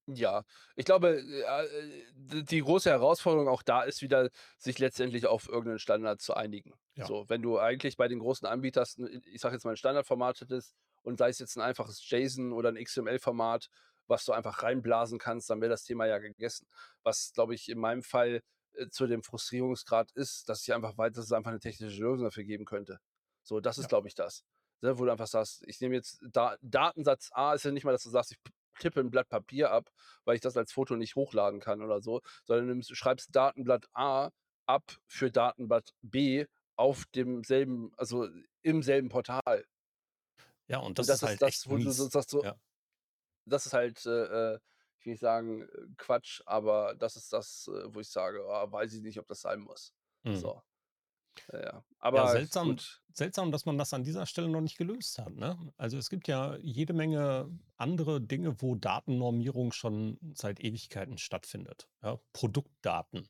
Ja, 0.08 0.44
ich 0.76 0.86
glaube, 0.86 1.20
äh, 1.20 2.44
die 2.44 2.62
große 2.62 2.90
Herausforderung 2.90 3.48
auch 3.48 3.62
da 3.62 3.84
ist 3.84 4.02
wieder, 4.02 4.30
sich 4.58 4.80
letztendlich 4.80 5.28
auf 5.28 5.48
irgend 5.48 5.68
'nen 5.68 5.80
Standard 5.80 6.20
zu 6.22 6.34
einigen. 6.34 6.74
Ja. 6.98 7.10
So, 7.10 7.26
wenn 7.30 7.42
du 7.44 7.60
eigentlich 7.60 7.96
bei 7.96 8.08
den 8.08 8.20
großen 8.20 8.48
Anbietern, 8.48 8.86
ich 9.26 9.40
sage 9.42 9.56
jetzt 9.56 9.66
mal 9.66 9.72
'n 9.72 9.78
Standardformat 9.78 10.42
hättest 10.42 10.76
und 11.04 11.18
sei 11.20 11.30
es 11.30 11.40
jetzt 11.40 11.58
'n 11.58 11.62
einfaches 11.62 12.02
JSON 12.10 12.54
oder 12.54 12.70
'n 12.70 12.76
XML-Format, 12.78 13.68
was 14.10 14.26
du 14.26 14.34
einfach 14.34 14.64
reinblasen 14.64 15.20
kannst, 15.20 15.50
dann 15.52 15.62
wäre 15.62 15.70
das 15.72 15.84
Thema 15.86 16.08
ja 16.08 16.20
gegessen. 16.20 16.68
Was, 17.04 17.32
glaube 17.34 17.56
ich, 17.56 17.70
in 17.70 17.80
meinem 17.80 18.04
Fall, 18.04 18.42
äh, 18.74 18.90
zu 18.90 19.08
dem 19.08 19.24
Frustrierungsgrad 19.24 20.12
ist, 20.14 20.50
dass 20.50 20.64
ich 20.64 20.74
einfach 20.74 20.98
weiß, 20.98 21.14
dass 21.16 21.26
es 21.26 21.34
einfach 21.34 21.52
'ne 21.52 21.60
technische 21.60 22.02
Lösung 22.04 22.26
dafür 22.26 22.44
geben 22.46 22.66
könnte. 22.66 23.00
So, 23.44 23.60
das 23.62 23.78
ist, 23.80 23.88
Ja. 23.88 23.90
glaube 23.90 24.08
ich, 24.10 24.16
das, 24.16 24.44
ne, 24.82 25.00
wo 25.00 25.06
du 25.06 25.12
einfach 25.12 25.28
sagst: 25.28 25.64
„Ich 25.68 25.82
nehme 25.82 25.96
jetzt 25.96 26.20
Da 26.32 26.58
Datensatz 26.62 27.30
A“ 27.34 27.54
ist 27.56 27.66
ja 27.66 27.72
nicht 27.72 27.86
mal, 27.86 27.94
dass 27.94 28.04
du 28.04 28.10
sagst: 28.12 28.32
„Ich 28.34 28.40
tippe 28.80 29.00
'n 29.02 29.12
Blatt 29.12 29.30
Papier 29.30 29.72
ab, 29.72 29.90
weil 30.26 30.36
ich 30.36 30.42
das 30.42 30.58
als 30.58 30.72
Foto 30.74 30.96
nicht 30.98 31.16
hochladen 31.16 31.60
kann 31.62 31.82
oder 31.84 32.02
so“, 32.02 32.22
sondern 32.46 32.68
du 32.68 32.74
nimmst 32.76 32.90
du 32.92 32.96
schreibst 32.96 33.36
Datenblatt 33.36 33.88
A 33.94 34.32
ab 34.68 34.98
für 35.08 35.32
Datenblatt 35.32 35.92
B 36.02 36.46
auf 36.78 37.06
demselben 37.16 37.92
also 37.98 38.28
im 38.64 38.84
selben 38.84 39.10
Portal. 39.10 39.66
Ja, 40.70 40.78
und 40.80 41.00
Und 41.00 41.08
das 41.08 41.10
das 41.10 41.22
ist 41.22 41.24
ist 41.24 41.42
halt 41.42 41.42
das, 41.42 41.64
echt 41.64 41.70
wo 41.70 41.78
du 41.78 41.92
mies. 41.92 42.10
sagst 42.10 42.30
so 42.30 42.44
Ja. 42.44 42.60
Das 43.50 43.66
ist 43.66 43.74
halt, 43.74 44.06
äh, 44.06 44.56
äh, 44.56 44.60
ich 45.00 45.06
will 45.06 45.14
nicht 45.14 45.20
sagen, 45.22 45.64
äh, 45.64 45.68
Quatsch, 45.98 46.42
aber 46.46 46.96
das 46.96 47.16
ist 47.16 47.34
das, 47.34 47.68
äh, 47.70 47.94
wo 47.94 48.00
ich 48.02 48.10
sage: 48.10 48.44
„Ah, 48.48 48.72
weiß 48.72 48.94
ich 48.94 49.02
nicht, 49.02 49.20
ob 49.20 49.28
das 49.28 49.42
sein 49.42 49.60
muss.“ 49.62 49.94
Mhm. 50.24 50.50
So. 50.52 50.62
Ja, 51.54 51.60
ja. 51.62 51.86
Ja, 52.12 52.26
Aber 52.26 52.28
seltsam 52.28 52.78
gut. 52.78 53.02
seltsam, 53.14 53.52
dass 53.52 53.66
man 53.66 53.78
das 53.78 53.94
an 53.94 54.04
dieser 54.04 54.26
Stelle 54.26 54.50
noch 54.50 54.62
nicht 54.62 54.78
gelöst 54.78 55.20
hat, 55.20 55.36
ne? 55.36 55.74
Also, 55.78 55.98
es 55.98 56.10
gibt 56.10 56.28
ja 56.28 56.56
jede 56.58 56.94
Menge 56.94 57.50
andere 57.78 58.22
Dinge, 58.22 58.62
wo 58.62 58.76
Datennormierung 58.76 59.72
schon 59.74 60.18
seit 60.36 60.60
Ewigkeiten 60.64 61.18
stattfindet, 61.18 61.90
ja? 62.02 62.20
Produktdaten. 62.34 63.28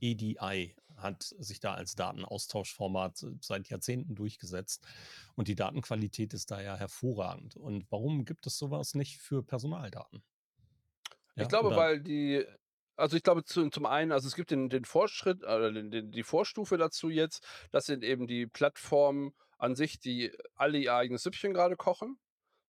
EDI 0.00 0.76
hat 1.04 1.22
sich 1.38 1.60
da 1.60 1.74
als 1.74 1.94
Datenaustauschformat 1.96 3.22
s 3.22 3.26
seit 3.42 3.68
Jahrzehnten 3.70 4.16
durchgesetzt 4.16 4.86
und 5.36 5.48
die 5.48 5.54
Datenqualität 5.56 6.34
ist 6.34 6.50
da 6.50 6.60
ja 6.62 6.76
hervorragend. 6.76 7.56
Und 7.56 7.86
warum 7.92 8.24
gibt 8.24 8.46
es 8.48 8.58
so 8.58 8.70
was 8.72 8.94
nicht 8.94 9.18
für 9.18 9.42
Personaldaten? 9.44 10.24
Ich 11.36 11.48
Ja, 11.48 11.48
glaube, 11.48 11.74
oder 11.74 11.76
weil 11.76 12.00
die 12.00 12.44
also, 12.96 13.16
ich 13.16 13.24
glaube 13.24 13.42
zu 13.44 13.68
zum 13.70 13.86
einen 13.86 14.12
also, 14.12 14.28
es 14.28 14.36
gibt 14.36 14.50
den 14.52 14.68
den 14.68 14.84
Fortschritt 14.84 15.42
oder 15.42 15.72
den 15.72 16.12
die 16.12 16.22
Vorstufe 16.22 16.76
dazu 16.78 17.08
jetzt. 17.10 17.44
Das 17.72 17.86
sind 17.86 18.04
eben 18.04 18.26
die 18.28 18.46
Plattformen 18.46 19.32
an 19.58 19.74
sich, 19.74 19.98
die 19.98 20.32
alle 20.54 20.78
ihr 20.78 20.94
eigenes 20.94 21.24
Süppchen 21.24 21.54
grade 21.54 21.76
kochen. 21.76 22.18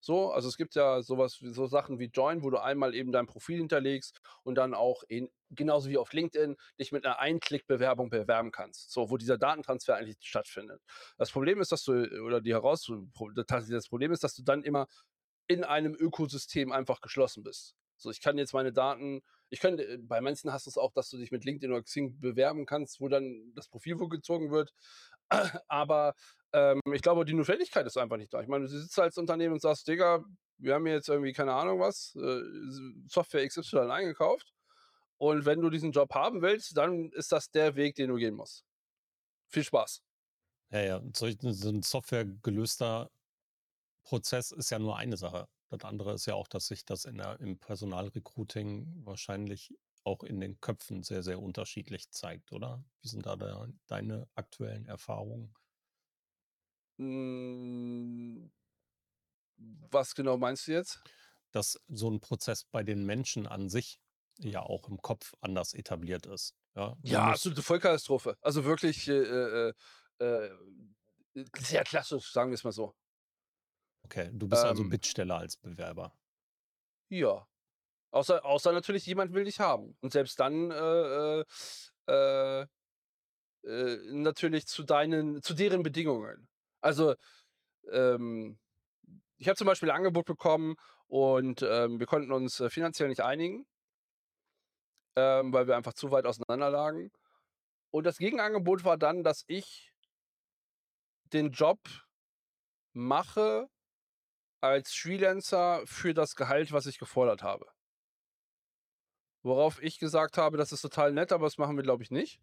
So, 0.06 0.32
also, 0.32 0.48
es 0.50 0.56
gibt 0.58 0.76
ja 0.76 1.02
so 1.02 1.18
was 1.18 1.41
wie 1.41 1.50
so 1.52 1.65
Sachen 1.65 1.98
wie 1.98 2.12
Join, 2.13 2.44
wo 2.44 2.52
du 2.52 2.62
einmal 2.62 2.94
eben 2.94 3.12
dein 3.12 3.26
Profil 3.26 3.58
hinterlegst 3.58 4.20
und 4.44 4.54
dann 4.56 4.76
auch 4.76 5.02
in 5.08 5.32
genauso 5.50 5.89
wie 5.89 5.98
auf 5.98 6.13
LinkedIn 6.13 6.58
dich 6.80 6.91
mit 6.91 7.04
'ner 7.06 7.18
Ein-Klick-Bewerbung 7.20 8.12
bewerben 8.12 8.52
kannst, 8.52 8.91
so, 8.91 9.10
wo 9.10 9.18
dieser 9.18 9.39
Datentransfer 9.39 9.96
eigentlich 9.96 10.18
stattfindet. 10.22 10.84
Das 11.18 11.32
Problem 11.32 11.60
ist, 11.60 11.72
dass 11.72 11.84
du 11.84 11.94
oder 12.24 12.39
die 12.39 12.54
Heraus 12.54 12.86
das 12.86 13.88
Problem 13.89 14.12
ist, 14.12 14.24
dass 14.24 14.36
du 14.36 14.44
dann 14.44 14.62
immer 14.63 14.86
in 15.48 15.63
einem 15.63 15.96
Ökosystem 15.96 16.72
einfach 16.72 17.02
geschlossen 17.02 17.44
bist. 17.44 17.76
So, 17.98 18.12
ich 18.12 18.22
kann 18.22 18.38
jetzt 18.38 18.54
meine 18.54 18.74
Daten 18.74 19.22
ich 19.52 19.60
könnte 19.60 19.84
äh, 19.88 19.98
bei 20.00 20.22
manchen 20.22 20.52
hast 20.52 20.65
du's 20.68 20.78
auch, 20.78 20.91
dass 20.94 21.10
du 21.10 21.18
dich 21.18 21.32
mit 21.32 21.46
LinkedIn 21.46 21.72
oder 21.72 21.84
Xing 21.84 22.20
bewerben 22.20 22.65
kannst, 22.65 23.00
wo 23.00 23.08
dann 23.08 23.54
das 23.56 23.70
Profil 23.70 23.96
hochgezogen 24.00 24.52
wird. 24.52 24.74
Aber, 25.67 26.13
ähm, 26.53 26.79
ich 26.93 27.01
glaube, 27.01 27.25
die 27.25 27.33
Notwendigkeit 27.33 27.85
ist 27.85 27.97
einfach 27.97 28.17
nicht 28.17 28.33
da. 28.33 28.41
Ich 28.41 28.47
meine, 28.47 28.65
du 28.65 28.69
sitzt 28.69 28.99
als 28.99 29.17
Unternehmen 29.17 29.53
und 29.53 29.61
sagst: 29.61 29.88
„Digga, 29.88 30.23
wir 30.57 30.73
haben 30.75 30.88
jetzt 30.88 31.09
irgendwie 31.09 31.33
keine 31.33 31.53
Ahnung 31.53 31.79
was, 31.79 32.15
äh, 32.15 32.41
Software 33.09 33.43
XY 33.43 33.91
eingekauft 33.91 34.53
und 35.17 35.45
wenn 35.45 35.61
du 35.61 35.69
diesen 35.69 35.91
Job 35.91 36.13
haben 36.15 36.41
willst, 36.41 36.77
dann 36.77 37.11
ist 37.13 37.31
das 37.31 37.51
der 37.51 37.75
Weg, 37.75 37.95
den 37.95 38.09
du 38.09 38.15
gehen 38.17 38.35
musst. 38.35 38.65
Viel 39.49 39.63
Spaß.“ 39.65 40.01
Ja, 40.71 40.79
ja, 40.81 41.01
solch 41.15 41.38
so 41.41 41.69
'n 41.69 41.81
softwaregelöster 41.83 43.11
Prozess 44.03 44.51
ist 44.51 44.71
ja 44.71 44.79
nur 44.79 44.97
eine 44.97 45.17
Sache. 45.17 45.47
Das 45.69 45.83
andere 45.85 46.13
ist 46.13 46.25
ja 46.27 46.35
auch, 46.35 46.47
dass 46.47 46.67
sich 46.67 46.85
das 46.85 47.05
in 47.05 47.17
der 47.17 47.39
im 47.41 47.59
Personalrecruiting 47.59 49.05
wahrscheinlich 49.05 49.73
auch 50.06 50.24
in 50.24 50.39
den 50.39 50.62
Köpfen 50.62 51.04
sehr, 51.04 51.24
sehr 51.24 51.41
unterschiedlich 51.41 52.12
zeigt, 52.12 52.52
oder? 52.54 52.84
Wie 53.02 53.10
sind 53.10 53.26
da 53.26 53.36
da 53.36 53.68
deine 53.88 54.30
aktuellen 54.36 54.86
Erfahrungen? 54.88 55.56
Hm. 57.00 58.48
Was 59.91 60.13
genau 60.15 60.38
meinst 60.38 60.68
du 60.68 60.72
jetzt? 60.74 61.02
Dass 61.54 61.80
so 61.88 62.10
'n 62.10 62.20
Prozess 62.20 62.65
bei 62.65 62.84
den 62.84 63.06
Menschen 63.06 63.48
an 63.48 63.70
sich 63.70 64.00
ja 64.39 64.62
auch 64.62 64.89
im 64.89 65.02
Kopf 65.02 65.34
anders 65.41 65.74
etabliert 65.74 66.26
ist, 66.26 66.56
ja? 66.76 66.98
Ja, 67.04 67.22
absolute 67.30 67.62
Vollkatastrophe. 67.62 68.36
Also, 68.41 68.65
wirklich, 68.65 69.08
äh, 69.08 69.13
äh, 69.13 69.74
äh, 70.20 70.50
äh, 71.36 71.46
sehr 71.60 71.84
klassisch, 71.84 72.32
sagen 72.32 72.50
wir's 72.52 72.63
mal 72.63 72.72
so. 72.72 72.94
Okay, 74.06 74.30
du 74.32 74.48
bist 74.48 74.65
also 74.65 74.84
Ähm. 74.84 74.86
Bittsteller 74.86 75.38
als 75.38 75.58
Bewerber? 75.58 76.15
Ja. 77.12 77.48
Außer 78.15 78.45
außer 78.45 78.71
natürlich 78.71 79.06
jemand 79.06 79.34
will 79.34 79.43
dich 79.43 79.60
haben. 79.60 79.97
Und 80.01 80.13
selbst 80.13 80.39
dann, 80.39 80.71
äh, 80.71 81.41
äh, 81.41 81.43
äh, 82.08 82.65
äh, 83.65 83.97
natürlich 84.12 84.67
zu 84.67 84.84
deinen 84.84 85.41
zu 85.41 85.54
deren 85.54 85.84
Bedingungen. 85.84 86.47
Also, 86.82 87.15
ähm, 87.91 88.60
ich 89.38 89.47
habe 89.49 89.58
zum 89.58 89.67
Beispiel 89.67 89.89
'n 89.89 89.95
Angebot 89.97 90.25
bekommen 90.25 90.75
und, 91.08 91.63
ähm, 91.63 91.99
wir 91.99 92.08
konnten 92.08 92.32
uns, 92.34 92.60
äh, 92.62 92.69
finanziell 92.71 93.10
nicht 93.10 93.21
einigen 93.23 93.65
ähm, 95.17 95.54
weil 95.54 95.67
wir 95.67 95.75
einfach 95.78 95.93
zu 95.93 96.12
weit 96.12 96.25
auseinander 96.25 96.69
lagen. 96.69 97.12
Und 97.91 98.06
das 98.06 98.17
Gegenangebot 98.17 98.84
war 98.86 98.97
dann, 98.97 99.23
dass 99.23 99.43
ich 99.47 99.91
den 101.34 101.51
Job 101.51 101.80
mache 102.93 103.67
als 104.62 104.93
Freelancer 104.93 105.84
für 105.86 106.13
das 106.13 106.36
Gehalt, 106.36 106.71
was 106.73 106.88
ich 106.88 106.99
gefordert 106.99 107.43
habe. 107.43 107.65
Worauf 109.45 109.81
ich 109.84 109.99
gesagt 109.99 110.38
habe: 110.39 110.58
„Das 110.58 110.73
ist 110.73 110.81
total 110.81 111.13
nett, 111.13 111.31
aber 111.34 111.45
das 111.47 111.60
machen 111.60 111.77
wir, 111.77 111.84
glaube 111.86 112.03
ich, 112.03 112.12
nicht. 112.12 112.41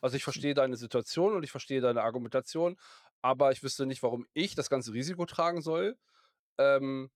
Also, 0.00 0.16
ich 0.16 0.24
verstehe 0.24 0.54
deine 0.54 0.76
Situation 0.76 1.34
und 1.36 1.44
ich 1.44 1.50
verstehe 1.52 1.80
deine 1.82 2.02
Argumentation, 2.02 2.78
aber 3.22 3.52
ich 3.52 3.62
wüsste 3.64 3.86
nicht, 3.86 4.02
warum 4.02 4.26
ich 4.34 4.54
das 4.56 4.70
ganze 4.70 4.92
Risiko 4.94 5.26
tragen 5.26 5.62
soll. 5.62 5.98
Ähm, 6.58 7.10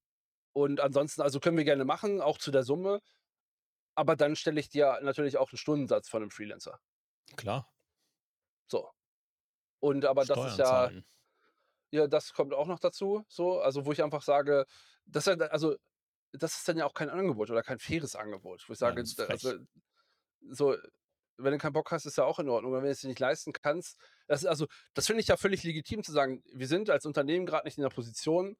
und 0.54 0.80
ansonsten 0.80 1.22
also, 1.22 1.40
können 1.40 1.58
wir 1.58 1.64
gerne 1.64 1.84
machen, 1.86 2.20
auch 2.22 2.38
zu 2.38 2.50
der 2.52 2.64
Summe, 2.64 3.00
aber 3.96 4.16
dann 4.16 4.36
stelle 4.36 4.60
ich 4.60 4.68
dir 4.70 5.00
natürlich 5.02 5.38
auch 5.38 5.52
'n 5.52 5.58
Stundensatz 5.58 6.08
von 6.08 6.22
'nem 6.22 6.30
Freelancer. 6.30 6.80
Klar. 7.36 7.64
So. 8.70 8.90
Und 9.80 10.04
aber 10.06 10.26
das 10.26 10.44
ist 10.44 10.56
Steuern 10.56 10.58
ja 10.58 10.64
zahlen. 10.64 11.04
ja, 11.92 12.06
das 12.08 12.32
kommt 12.32 12.54
auch 12.54 12.66
noch 12.66 12.80
dazu, 12.80 13.24
so, 13.28 13.60
also, 13.60 13.86
wo 13.86 13.92
ich 13.92 14.02
einfach 14.02 14.22
sage, 14.22 14.66
das 15.06 15.26
ist 15.26 15.38
ja 15.40 15.46
also, 15.48 15.76
das 16.38 16.56
ist 16.58 16.68
dann 16.68 16.78
ja 16.78 16.86
auch 16.86 16.94
kein 16.94 17.10
Angebot 17.10 17.50
oder 17.50 17.62
kein 17.62 17.78
faires 17.78 18.16
Angebot, 18.16 18.64
wo 18.68 18.72
ich 18.74 18.78
sage, 18.78 19.00
ist 19.02 19.18
d 19.18 19.24
also, 19.24 19.54
so, 20.50 20.76
wenn 21.38 21.52
du 21.52 21.58
keinen 21.58 21.72
Bock 21.74 21.90
hast, 21.92 22.06
ist 22.06 22.18
ja 22.18 22.24
auch 22.24 22.38
in 22.38 22.48
Ordnung, 22.48 22.72
aber 22.74 22.82
wenn 22.82 22.90
du's 22.90 23.00
dir 23.00 23.08
nicht 23.08 23.20
leisten 23.20 23.52
kannst 23.52 23.98
das 24.28 24.44
also, 24.46 24.66
das 24.94 25.06
finde 25.06 25.20
ich 25.22 25.28
ja 25.28 25.36
völlig 25.36 25.64
legitim 25.64 26.02
zu 26.04 26.12
sagen: 26.12 26.42
„Wir 26.54 26.68
sind 26.68 26.90
als 26.90 27.06
Unternehmen 27.06 27.46
grad 27.46 27.64
nicht 27.66 27.78
in 27.78 27.82
der 27.82 27.90
Position, 27.90 28.56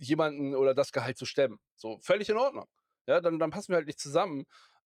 jemanden 0.00 0.54
oder 0.54 0.74
das 0.74 0.92
Gehalt 0.92 1.18
zu 1.18 1.26
stemmen.“ 1.26 1.58
So, 1.76 1.98
völlig 2.02 2.28
in 2.28 2.36
Ordnung. 2.36 2.66
Ja, 3.06 3.20
dann 3.20 3.38
dann 3.38 3.50
passen 3.50 3.68
wir 3.72 3.76
halt 3.76 3.86
nicht 3.86 4.00
zusammen, 4.00 4.44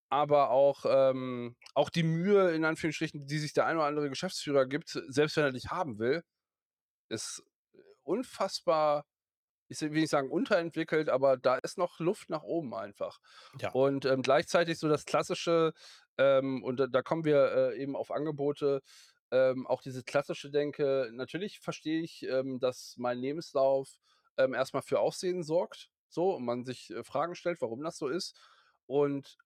aber 0.09 0.51
auch 0.51 0.85
ähm, 0.87 1.57
auch 1.75 1.90
die 1.90 2.03
Mühe 2.03 2.51
in 2.53 2.64
Anführungsstrichen, 2.64 3.27
die 3.27 3.38
sich 3.38 3.53
der 3.53 3.66
ein 3.66 3.77
oder 3.77 3.87
andere 3.87 4.09
Geschäftsführer 4.11 4.66
gibt, 4.66 4.88
selbst 5.09 5.37
wenn 5.37 5.44
er 5.44 5.53
dich 5.53 5.70
haben 5.70 5.99
will, 5.99 6.23
ist 7.11 7.42
unfassbar 8.05 9.07
ich 9.70 9.80
will 9.80 9.90
nicht 9.90 10.11
sagen 10.11 10.30
unterentwickelt, 10.30 11.09
aber 11.09 11.37
da 11.37 11.56
ist 11.56 11.78
noch 11.78 12.00
Luft 12.00 12.28
nach 12.30 12.42
oben 12.42 12.74
einfach. 12.74 13.20
Ja. 13.59 13.70
Und, 13.72 14.04
ähm, 14.04 14.22
gleichzeitig 14.22 14.78
so 14.78 14.88
das 14.88 15.04
Klassische, 15.06 15.72
ähm, 16.18 16.62
und 16.64 16.78
da 16.80 16.87
da 16.88 17.02
kommen 17.02 17.24
wir, 17.24 17.52
äh, 17.72 17.78
eben 17.83 17.96
auf 17.96 18.11
Angebote, 18.11 18.83
ähm, 19.33 19.66
auch 19.66 19.83
diese 19.83 20.02
klassische 20.04 20.50
Denke 20.50 21.11
natürlich 21.12 21.61
verstehe 21.61 22.02
ich, 22.02 22.24
ähm, 22.24 22.59
dass 22.61 22.96
mein 22.98 23.18
Lebenslauf, 23.18 23.98
ähm, 24.37 24.54
erst 24.54 24.74
mal 24.74 24.83
für 24.83 24.98
Aufsehen 25.00 25.42
sorgt, 25.44 25.90
so, 26.09 26.35
und 26.35 26.44
man 26.44 26.64
sich, 26.64 26.90
äh, 26.90 27.04
Fragen 27.04 27.35
stellt, 27.37 27.61
warum 27.62 27.83
das 27.83 27.96
so 27.98 28.09
ist. 28.09 28.37
Und 28.87 29.38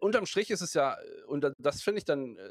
unterm 0.00 0.26
Strich 0.26 0.50
ist 0.50 0.62
es 0.62 0.74
ja 0.74 0.94
äh, 1.00 1.22
und 1.26 1.42
da 1.42 1.52
das 1.58 1.82
finde 1.82 1.98
ich 1.98 2.04
dann, 2.06 2.36
äh 2.38 2.50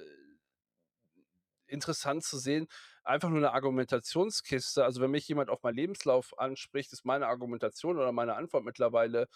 interessant 1.69 2.23
zu 2.23 2.37
sehen, 2.37 2.67
einfach 3.09 3.29
nur 3.29 3.39
'ne 3.41 3.51
Argumentationskiste. 3.53 4.83
Also, 4.85 5.01
wenn 5.01 5.11
mich 5.11 5.27
jemand 5.27 5.49
auf 5.49 5.63
meinen 5.63 5.75
Lebenslauf 5.75 6.37
anspricht, 6.39 6.93
ist 6.93 7.05
meine 7.05 7.27
Argumentation 7.27 7.97
oder 7.97 8.11
meine 8.13 8.35
Antwort 8.35 8.63
mittlerweile, 8.65 9.27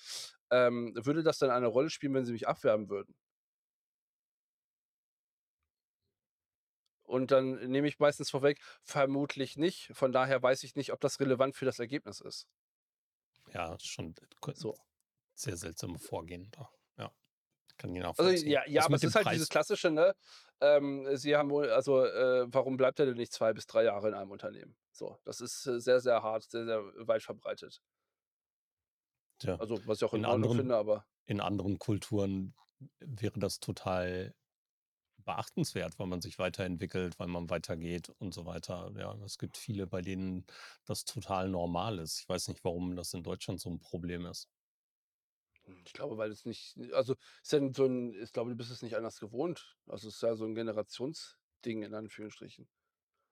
ähm, 0.51 0.93
würde 0.95 1.23
das 1.23 1.39
denn 1.39 1.49
eine 1.51 1.67
Rolle 1.67 1.89
spielen, 1.89 2.13
wenn 2.15 2.25
sie 2.25 2.33
mich 2.33 2.47
abwerben 2.47 2.89
würden? 2.89 3.15
Und 7.05 7.31
dann 7.31 7.69
nehme 7.69 7.87
ich 7.87 7.99
meistens 7.99 8.29
vorweg: 8.29 8.59
„Vermutlich 8.83 9.55
nicht.“ 9.57 9.91
Von 9.93 10.11
daher 10.11 10.41
weiß 10.41 10.63
ich 10.63 10.75
nicht, 10.75 10.91
ob 10.93 10.99
das 11.01 11.19
relevant 11.19 11.55
für 11.55 11.65
das 11.65 11.79
Ergebnis 11.79 12.19
ist. 12.21 12.47
Ja, 13.53 13.77
schon 13.79 14.15
So. 14.53 14.77
sehr 15.35 15.57
seltsame 15.57 15.99
Vorgehen 15.99 16.49
da. 16.51 16.69
Ja, 16.97 17.13
kann 17.77 17.95
ich 17.95 18.01
Also, 18.17 18.29
nachvollziehen. 18.29 18.45
ja 18.45 18.63
ja, 18.67 18.83
Das 18.83 18.85
aber 18.85 18.95
es 18.95 19.03
ist 19.03 19.15
halt 19.15 19.31
dieses 19.31 19.49
Preis 19.49 19.49
Klassische, 19.49 19.89
ne? 19.91 20.13
Ähm, 20.63 21.17
sie 21.17 21.35
haben 21.35 21.49
wohl 21.51 21.69
also, 21.69 22.05
äh, 22.05 22.45
warum 22.47 22.77
bleibt 22.77 22.99
er 22.99 23.05
denn 23.07 23.17
nicht 23.17 23.33
2 23.33 23.53
bis 23.53 23.67
3 23.67 23.83
Jahre 23.85 24.07
in 24.09 24.13
einem 24.15 24.31
Unternehmen? 24.31 24.77
So, 24.91 25.17
das 25.25 25.41
ist, 25.41 25.65
äh, 25.67 25.79
sehr, 25.81 25.99
sehr 26.01 26.23
hart, 26.23 26.43
sehr, 26.49 26.65
sehr 26.65 26.83
weit 27.07 27.23
verbreitet. 27.23 27.81
Tja, 29.39 29.57
Also, 29.57 29.87
was 29.87 29.97
ich 29.99 30.03
auch 30.05 30.13
in 30.13 30.25
in 30.25 30.25
Ordnung 30.25 30.51
anderen 30.51 30.51
finde, 30.51 30.75
aber 30.75 31.07
in 31.25 31.39
anderen 31.41 31.79
Kulturen 31.79 32.55
wäre 32.99 33.39
das 33.39 33.59
total 33.59 34.35
beachtenswert, 35.19 35.99
weil 35.99 36.07
man 36.07 36.21
sich 36.21 36.39
weiterentwickelt, 36.39 37.19
weil 37.19 37.27
man 37.27 37.49
weitergeht 37.49 38.09
und 38.19 38.33
so 38.33 38.45
weiter. 38.45 38.93
Ja, 38.97 39.15
es 39.25 39.37
gibt 39.39 39.57
viele, 39.57 39.87
bei 39.87 40.01
denen 40.01 40.45
das 40.85 41.05
total 41.05 41.49
normal 41.49 41.99
ist. 41.99 42.21
Ich 42.21 42.29
weiß 42.29 42.49
nicht, 42.49 42.63
warum 42.65 42.95
das 42.97 43.13
in 43.13 43.23
Deutschland 43.23 43.61
so 43.61 43.69
'n 43.69 43.79
Problem 43.79 44.25
ist. 44.27 44.49
Hm, 45.73 45.81
ich 45.85 45.93
glaube, 45.93 46.17
weil 46.17 46.31
es 46.31 46.45
nicht 46.45 46.75
also, 46.93 47.13
ist 47.41 47.51
ja 47.53 47.59
so 47.73 47.85
'n 47.85 48.13
ich 48.13 48.31
glaube, 48.33 48.49
du 48.51 48.55
bist 48.55 48.71
es 48.71 48.81
nicht 48.81 48.95
anders 48.95 49.19
gewohnt. 49.19 49.77
Also, 49.87 50.07
es 50.07 50.15
ist 50.15 50.21
ja 50.23 50.35
so 50.35 50.45
'n 50.45 50.55
Generationsding 50.55 51.83
in 51.83 51.93
Anführungsstrichen. 51.93 52.67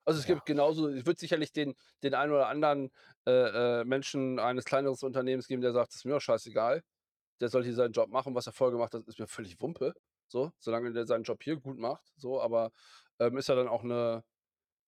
Also, 0.06 0.20
es 0.20 0.26
Ja. 0.26 0.42
gibt 0.42 0.46
genauso 0.46 0.90
es 0.90 1.06
wird 1.06 1.20
sicherlich 1.20 1.54
den 1.54 1.76
den 2.04 2.16
einen 2.16 2.34
oder 2.34 2.48
anderen, 2.50 2.92
äh, 3.28 3.82
äh, 3.82 3.86
Menschen 3.86 4.40
eines 4.40 4.66
kleineres 4.66 5.04
Unternehmens 5.04 5.48
geben, 5.48 5.62
der 5.64 5.74
sagt: 5.74 5.94
„Ist 5.96 6.06
mir 6.06 6.14
doch 6.14 6.22
scheißegal. 6.22 6.84
Der 7.42 7.50
soll 7.50 7.64
hier 7.66 7.76
seinen 7.76 7.94
Job 7.94 8.10
machen. 8.12 8.36
Was 8.36 8.48
er 8.48 8.54
vorher 8.54 8.74
gemacht 8.74 8.94
hat, 8.96 9.08
ist 9.08 9.20
mir 9.20 9.28
völlig 9.28 9.62
Wumpe, 9.62 9.94
so, 10.28 10.54
solange 10.60 10.94
der 10.94 11.08
seinen 11.08 11.24
Job 11.26 11.44
hier 11.44 11.58
gut 11.58 11.78
macht“, 11.80 12.14
so. 12.18 12.42
Aber, 12.42 12.72
ähm, 13.20 13.38
ist 13.38 13.50
ja 13.50 13.56
dann 13.56 13.68
auch 13.70 13.84
'ne 13.84 14.24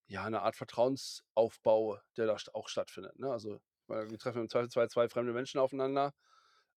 ja, 0.07 0.29
'ne 0.29 0.41
Art 0.41 0.55
Vertrauensaufbau, 0.57 1.99
der 2.17 2.27
da 2.27 2.37
st 2.39 2.55
auch 2.55 2.69
stattfindet, 2.69 3.19
ne? 3.19 3.31
Also, 3.31 3.59
weil 3.87 4.09
wir 4.11 4.19
treffen 4.19 4.41
im 4.43 4.49
Zweifelsfall 4.49 4.89
2 4.89 5.09
fremde 5.09 5.33
Menschen 5.33 5.59
aufeinander, 5.61 6.13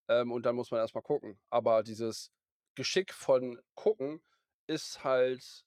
ähm, 0.08 0.32
und 0.32 0.44
dann 0.44 0.56
muss 0.56 0.70
man 0.70 0.80
erst 0.80 0.94
mal 0.94 1.00
gucken. 1.02 1.38
Aber 1.50 1.82
dieses 1.82 2.30
Geschick 2.74 3.12
von 3.12 3.60
gucken 3.74 4.22
ist 4.66 5.04
halt 5.04 5.64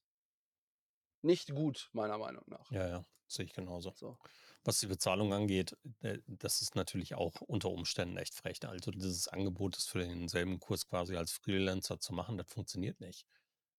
nicht 1.21 1.54
gut, 1.54 1.89
meiner 1.93 2.17
Meinung 2.17 2.43
nach. 2.47 2.71
Ja, 2.71 2.88
ja, 2.88 3.06
sehe 3.28 3.45
ich 3.45 3.54
genauso. 3.54 3.93
So. 3.95 4.17
Was 4.63 4.80
die 4.80 4.88
Bezahlung 4.88 5.34
angeht, 5.34 5.75
äh, 6.02 6.19
das 6.28 6.62
ist 6.62 6.75
natürlich 6.75 7.15
auch 7.15 7.41
unter 7.41 7.69
Umständen 7.69 8.17
echt 8.17 8.34
frech. 8.36 8.60
Also, 8.65 8.91
dieses 8.91 9.28
Angebot, 9.28 9.75
das 9.75 9.88
für 9.88 9.99
denselben 9.99 10.60
Kurs 10.60 10.86
quasi 10.86 11.17
als 11.17 11.32
Freelancer 11.32 11.99
zu 11.99 12.13
machen, 12.13 12.38
das 12.38 12.47
funktioniert 12.47 12.99
nicht. 12.99 13.25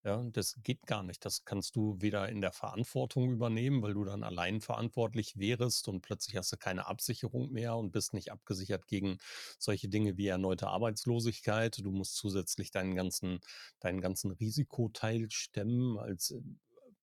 Ja, 0.05 0.23
das 0.33 0.57
geht 0.63 0.87
gar 0.87 1.03
nicht. 1.03 1.25
Das 1.27 1.45
kannst 1.45 1.77
du 1.77 1.97
weder 2.01 2.27
in 2.31 2.41
der 2.41 2.53
Verantwortung 2.53 3.31
übernehmen, 3.33 3.83
weil 3.83 3.93
du 3.93 4.05
dann 4.05 4.23
allein 4.23 4.63
verantwortlich 4.63 5.39
wärest 5.39 5.89
und 5.89 6.01
plötzlich 6.01 6.37
hast 6.37 6.51
du 6.53 6.57
keine 6.57 6.87
Absicherung 6.87 7.51
mehr 7.53 7.77
und 7.77 7.93
bist 7.93 8.15
nicht 8.15 8.33
abgesichert 8.33 8.87
gegen 8.87 9.19
solche 9.59 9.89
Dinge 9.91 10.17
wie 10.17 10.29
erneute 10.29 10.69
Arbeitslosigkeit. 10.69 11.79
Du 11.85 11.91
musst 11.93 12.15
zusätzlich 12.17 12.71
deinen 12.71 12.95
ganzen 12.95 13.41
deinen 13.81 14.01
ganzen 14.01 14.31
Risikoteil 14.31 15.31
stemmen. 15.31 15.99
Als, 15.99 16.31
äh, 16.31 16.41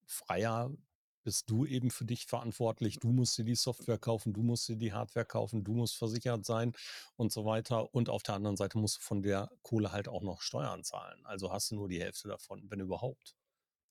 Freier 0.10 0.72
bist 1.28 1.50
du 1.52 1.66
eben 1.66 1.92
für 1.92 2.06
dich 2.06 2.26
verantwortlich. 2.26 3.00
Du 3.00 3.12
musst 3.12 3.38
dir 3.38 3.44
die 3.46 3.56
Software 3.56 4.00
kaufen, 4.00 4.34
du 4.34 4.42
musst 4.44 4.68
dir 4.70 4.78
die 4.78 4.94
Hardware 4.94 5.26
kaufen, 5.26 5.64
du 5.66 5.74
musst 5.74 5.98
versichert 5.98 6.46
sein 6.46 6.74
und 7.18 7.32
so 7.34 7.46
weiter. 7.46 7.94
Und 7.94 8.10
auf 8.10 8.24
der 8.24 8.36
anderen 8.36 8.58
Seite 8.58 8.78
musst 8.80 8.98
du 8.98 9.02
von 9.02 9.22
der 9.24 9.50
Kohle 9.64 9.92
halt 9.92 10.08
auch 10.08 10.24
noch 10.24 10.42
Steuern 10.42 10.84
zahlen. 10.84 11.26
Also, 11.26 11.52
hast 11.52 11.72
du 11.72 11.76
nur 11.76 11.90
die 11.90 12.02
Hälfte 12.02 12.30
davon, 12.30 12.64
wenn 12.70 12.80
überhaupt. 12.80 13.36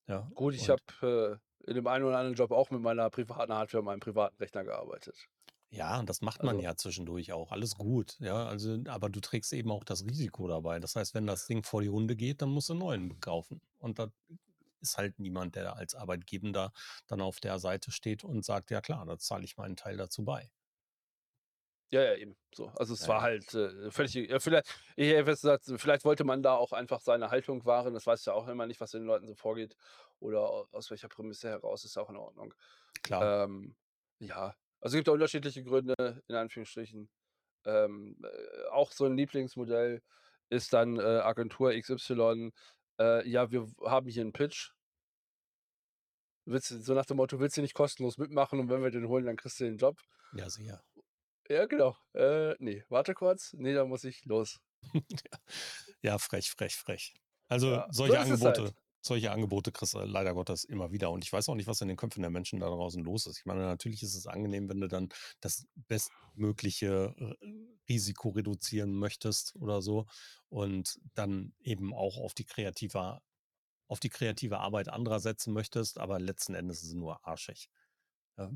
Ja, 0.09 0.33
Gut, 0.35 0.55
ich 0.55 0.69
habe, 0.69 1.41
äh, 1.65 1.69
in 1.69 1.75
dem 1.75 1.87
einen 1.89 2.05
oder 2.05 2.19
anderen 2.19 2.37
Job 2.37 2.53
auch 2.53 2.71
mit 2.71 2.81
meiner 2.81 3.11
privaten 3.11 3.53
Hardware, 3.53 3.83
meinem 3.83 3.99
privaten 4.01 4.37
Rechner 4.37 4.63
gearbeitet. 4.65 5.29
Ja, 5.71 6.03
das 6.05 6.21
macht 6.21 6.43
man 6.45 6.59
Also 6.59 6.61
ja 6.61 6.77
zwischendurch 6.77 7.33
auch. 7.33 7.51
Alles 7.53 7.75
gut, 7.75 8.17
ja. 8.21 8.47
Also, 8.47 8.79
aber 8.87 9.11
du 9.11 9.21
trägst 9.21 9.53
eben 9.53 9.71
auch 9.73 9.83
das 9.85 10.05
Risiko 10.05 10.47
dabei. 10.49 10.79
Das 10.79 10.95
heißt, 10.97 11.13
wenn 11.15 11.27
das 11.27 11.47
Ding 11.47 11.65
vor 11.65 11.83
die 11.83 11.89
Hunde 11.89 12.15
geht, 12.17 12.41
dann 12.43 12.51
musst 12.51 12.69
du 12.69 12.75
'n 12.75 12.79
neuen 12.79 13.21
kaufen. 13.21 13.61
Und 13.79 13.99
da 13.99 14.13
ist 14.81 14.99
halt 14.99 15.19
niemand, 15.19 15.57
der 15.57 15.77
als 15.77 15.95
Arbeitgebender 15.95 16.73
dann 17.07 17.21
auf 17.21 17.41
der 17.41 17.59
Seite 17.59 17.91
steht 17.93 18.25
und 18.25 18.45
sagt: 18.45 18.71
„Ja 18.71 18.81
klar, 18.81 19.05
da 19.07 19.19
zahle 19.19 19.45
ich 19.45 19.57
meinen 19.57 19.77
Teil 19.77 19.97
dazu 19.97 20.25
bei.“ 20.25 20.51
Ja, 21.93 22.03
ja, 22.03 22.15
eben, 22.17 22.37
so. 22.53 22.69
Also, 22.75 22.95
es 22.95 23.07
Ja, 23.07 23.07
war 23.07 23.23
halt, 23.23 23.55
äh, 23.55 23.91
völlig 23.93 24.15
ja, 24.15 24.41
vielleicht 24.41 24.67
ich 24.97 25.09
hätte 25.09 25.25
fast 25.27 25.43
gesagt, 25.43 25.65
vielleicht 25.81 26.05
wollte 26.05 26.25
man 26.25 26.43
da 26.43 26.57
auch 26.57 26.73
einfach 26.73 27.01
seine 27.01 27.31
Haltung 27.31 27.65
wahren. 27.65 27.95
Das 27.95 28.07
weißt 28.07 28.27
du 28.27 28.31
ja 28.33 28.37
auch 28.37 28.49
immer 28.49 28.67
nicht, 28.67 28.81
was 28.81 28.91
den 28.91 29.05
Leuten 29.05 29.29
so 29.29 29.35
vorgeht 29.37 29.77
oder 30.19 30.67
aus 30.73 30.91
welcher 30.91 31.09
Prämisse 31.09 31.49
heraus, 31.49 31.85
ist 31.85 31.95
ja 31.95 32.03
auch 32.03 32.11
in 32.11 32.17
Ordnung. 32.17 32.55
Klar. 33.03 33.33
Ähm, 33.45 33.77
ja, 34.21 34.55
also, 34.81 34.95
es 34.97 35.01
gibt 35.01 35.09
ja 35.09 35.15
unterschiedliche 35.15 35.65
Gründe 35.65 36.23
in 36.29 36.35
Anführungsstrichen. 36.37 37.11
Ähm, 37.67 38.19
äh, 38.25 38.69
auch 38.71 38.93
so 38.93 39.07
'n 39.07 39.17
Lieblingsmodell 39.17 40.03
ist 40.51 40.73
dann, 40.75 40.99
äh, 41.01 41.03
Agentur 41.03 41.73
XY, 41.75 42.53
äh: 43.01 43.29
„Ja, 43.29 43.51
wir 43.51 43.69
haben 43.85 44.09
hier 44.09 44.23
'n 44.25 44.33
Pitch.“ 44.33 44.73
Willst 46.49 46.69
so 46.69 46.95
nach 46.95 47.07
dem 47.07 47.17
Motto: 47.19 47.41
„Willst 47.41 47.57
du 47.57 47.61
nicht 47.61 47.75
kostenlos 47.75 48.19
mitmachen 48.19 48.61
und 48.61 48.69
wenn 48.71 48.81
wir 48.83 48.91
den 48.91 49.09
holen, 49.09 49.27
dann 49.27 49.37
kriegst 49.37 49.59
du 49.61 49.65
den 49.65 49.79
Job?“ 49.79 50.01
Ja, 50.33 50.49
sicher. 50.51 50.83
Ja, 51.49 51.67
genau. 51.67 51.97
Äh, 52.15 52.55
ne, 52.59 52.85
warte 52.89 53.15
kurz. 53.15 53.53
Ne, 53.55 53.75
da 53.75 53.85
muss 53.85 54.05
ich 54.05 54.25
los. 54.25 54.59
Ja. 56.03 56.19
Frech, 56.19 56.51
frech, 56.51 56.77
frech. 56.77 57.15
Also, 57.49 57.83
Ja, 57.83 57.89
so 58.01 58.15
solche 58.15 58.21
ist 58.21 58.31
es 58.31 58.45
Angebote 58.45 58.45
halt. 58.45 58.75
Solche 59.07 59.31
Angebote 59.33 59.73
kriegst 59.73 59.95
du 59.95 60.01
leider 60.01 60.35
Gottes 60.35 60.65
immer 60.65 60.93
wieder. 60.93 61.11
Und 61.11 61.25
ich 61.25 61.33
weiß 61.33 61.49
auch 61.49 61.55
nicht, 61.55 61.67
was 61.69 61.81
in 61.81 61.89
den 61.89 61.97
Köpfen 61.97 62.23
der 62.23 62.31
Menschen 62.31 62.61
da 62.61 62.67
draußen 62.69 63.03
los 63.05 63.27
ist. 63.27 63.39
Ich 63.39 63.45
meine, 63.47 63.61
natürlich 63.63 64.03
ist 64.03 64.15
es 64.17 64.27
angenehm, 64.27 64.69
wenn 64.69 64.81
du 64.81 64.89
dann 64.89 65.09
das 65.41 65.67
bestmögliche 65.77 67.15
R 67.19 67.37
Risiko 67.89 68.31
reduzieren 68.31 68.93
möchtest 68.95 69.55
oder 69.57 69.81
so 69.83 70.07
und 70.49 70.99
dann 71.15 71.55
eben 71.61 71.95
auch 71.95 72.19
auf 72.19 72.35
die 72.35 72.45
kreativer 72.45 73.23
auf 73.89 74.01
die 74.01 74.11
kreative 74.11 74.59
Arbeit 74.61 74.89
anderer 74.89 75.21
setzen 75.21 75.53
möchtest, 75.55 75.99
aber 75.99 76.19
letzten 76.21 76.55
Endes 76.55 76.83
ist 76.83 76.89
es 76.91 76.95
nur 76.95 77.27
arschig. 77.27 77.69
Ja. 78.39 78.53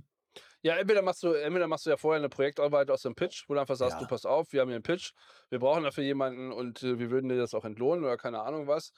Ja, 0.65 0.77
entweder 0.77 1.01
machst 1.01 1.23
du 1.23 1.33
entweder 1.33 1.67
machst 1.69 1.87
du 1.87 1.91
ja 1.91 1.97
vorher 1.97 2.21
'ne 2.21 2.29
Projektarbeit 2.29 2.91
aus 2.91 3.01
dem 3.01 3.15
Pitch, 3.15 3.45
wo 3.49 3.55
du 3.55 3.61
einfach 3.61 3.77
sagst: 3.77 3.99
„Du, 3.99 4.05
Ja. 4.05 4.07
pass 4.07 4.27
auf, 4.27 4.53
wir 4.53 4.61
haben 4.61 4.69
hier 4.69 4.77
'n 4.77 4.83
Pitch. 4.83 5.13
Wir 5.49 5.59
brauchen 5.59 5.85
dafür 5.85 6.05
jemanden 6.05 6.53
und, 6.53 6.83
äh, 6.83 6.99
wir 6.99 7.11
würden 7.11 7.31
dir 7.31 7.39
das 7.39 7.55
auch 7.55 7.65
entlohnen“ 7.65 8.05
oder 8.05 8.19
keine 8.19 8.43
Ahnung 8.43 8.67
was. 8.67 8.93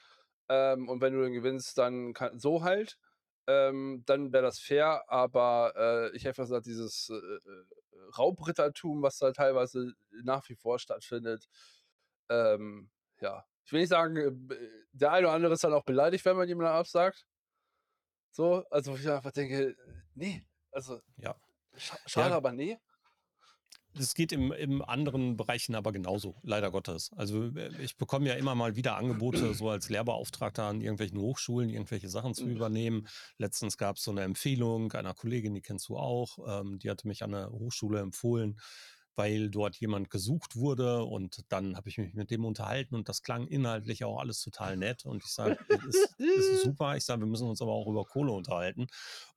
Ähm, 0.52 0.88
und 0.90 1.00
wenn 1.02 1.14
du 1.14 1.22
den 1.22 1.32
gewinnst, 1.34 1.78
dann 1.78 2.12
ka 2.14 2.32
so 2.36 2.62
halt. 2.64 2.98
ähm, 3.48 4.02
dann 4.06 4.32
wäre 4.32 4.44
das 4.44 4.60
fair, 4.60 5.04
aber, 5.08 5.72
äh, 6.12 6.16
ich 6.16 6.24
hätte 6.26 6.42
gesagt, 6.42 6.66
dieses, 6.66 7.10
äh, 7.10 7.14
äh, 7.16 7.64
Raubrittertum, 8.18 9.02
was 9.02 9.18
da 9.18 9.32
teilweise 9.32 9.94
nach 10.24 10.48
wie 10.48 10.54
vor 10.56 10.78
stattfindet, 10.78 11.48
ähm, 12.30 12.90
ja. 13.20 13.44
Ich 13.64 13.72
will 13.72 13.80
nicht 13.80 13.90
sagen, 13.90 14.16
äh, 14.50 14.56
der 14.92 15.12
eine 15.12 15.26
oder 15.28 15.34
andere 15.36 15.54
ist 15.54 15.64
dann 15.64 15.74
auch 15.74 15.84
beleidigt, 15.84 16.24
wenn 16.24 16.36
man 16.36 16.48
jemanden 16.48 16.72
absagt. 16.72 17.26
So, 18.30 18.64
also 18.70 18.94
ich 18.96 19.08
einfach 19.10 19.32
denke, 19.32 19.76
ne, 20.14 20.44
also 20.70 21.00
Ja. 21.16 21.34
scha 21.76 21.98
schade, 22.06 22.34
Ja. 22.34 22.36
aber 22.36 22.52
ne. 22.52 22.80
Es 23.94 24.14
geht 24.14 24.32
im 24.32 24.52
im 24.52 24.80
anderen 24.82 25.36
Bereichen 25.36 25.74
aber 25.74 25.92
genauso, 25.92 26.36
leider 26.42 26.70
Gottes. 26.70 27.10
Also, 27.14 27.48
äh, 27.54 27.70
ich 27.82 27.98
bekomme 27.98 28.26
ja 28.28 28.34
immer 28.34 28.54
mal 28.54 28.74
wieder 28.74 28.96
Angebote, 28.96 29.52
so 29.52 29.68
als 29.68 29.90
Lehrbeauftragter 29.90 30.64
an 30.64 30.80
irgendwelchen 30.80 31.18
Hochschulen 31.18 31.68
irgendwelche 31.68 32.08
Sachen 32.08 32.32
zu 32.34 32.48
Mhm. 32.48 32.48
übernehmen. 32.48 33.06
Letztens 33.36 33.76
gab's 33.76 34.02
so 34.02 34.12
'ne 34.12 34.22
Empfehlung 34.22 34.92
einer 34.92 35.12
Kollegin, 35.12 35.52
die 35.54 35.60
kennst 35.60 35.88
du 35.90 35.98
auch. 35.98 36.38
Ähm, 36.46 36.78
die 36.78 36.88
hatte 36.88 37.06
mich 37.06 37.22
an 37.22 37.32
'ne 37.32 37.50
Hochschule 37.50 38.00
empfohlen, 38.00 38.58
weil 39.16 39.50
dort 39.50 39.76
jemand 39.76 40.10
gesucht 40.10 40.56
wurde 40.56 41.04
und 41.04 41.44
dann 41.50 41.76
habe 41.76 41.88
ich 41.88 41.98
mich 41.98 42.14
mit 42.14 42.30
dem 42.30 42.44
unterhalten 42.44 42.94
und 42.94 43.08
das 43.08 43.22
klang 43.22 43.46
inhaltlich 43.46 44.04
auch 44.04 44.18
alles 44.18 44.40
total 44.40 44.76
nett 44.76 45.04
und 45.04 45.24
ich 45.24 45.32
sage: 45.32 45.56
„Es 45.68 45.84
ist 45.84 46.16
ist 46.34 46.50
super.“ 46.62 46.96
Ich 46.96 47.04
sage: 47.04 47.20
„Wir 47.22 47.26
müssen 47.26 47.48
uns 47.48 47.60
aber 47.62 47.72
auch 47.72 47.88
über 47.88 48.04
Kohle 48.06 48.32
unterhalten.“ 48.32 48.86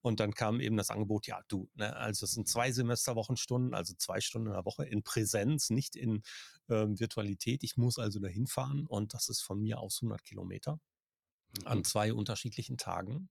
Und 0.01 0.19
dann 0.19 0.33
kam 0.33 0.59
eben 0.61 0.77
das 0.77 0.89
Angebot: 0.89 1.27
„Ja, 1.27 1.41
du, 1.47 1.69
ne, 1.75 1.95
also 1.95 2.25
es 2.25 2.31
sind 2.31 2.47
2 2.47 2.71
Semesterwochenstunden, 2.71 3.73
also 3.73 3.93
2 3.97 4.21
Stunden 4.21 4.47
in 4.47 4.53
der 4.53 4.65
Woche 4.65 4.85
in 4.85 5.03
Präsenz, 5.03 5.69
nicht 5.69 5.95
in, 5.95 6.21
ähm, 6.69 6.99
Virtualität. 6.99 7.63
Ich 7.63 7.77
muss 7.77 7.97
also 7.99 8.19
dahin 8.19 8.47
fahren 8.47 8.85
und 8.87 9.13
das 9.13 9.29
ist 9.29 9.41
von 9.41 9.59
mir 9.61 9.79
aus 9.79 10.01
100 10.01 10.23
Kilometer 10.23 10.79
an 11.65 11.83
Mhm. 11.83 11.85
2 11.85 12.13
unterschiedlichen 12.13 12.77
Tagen.“ 12.77 13.29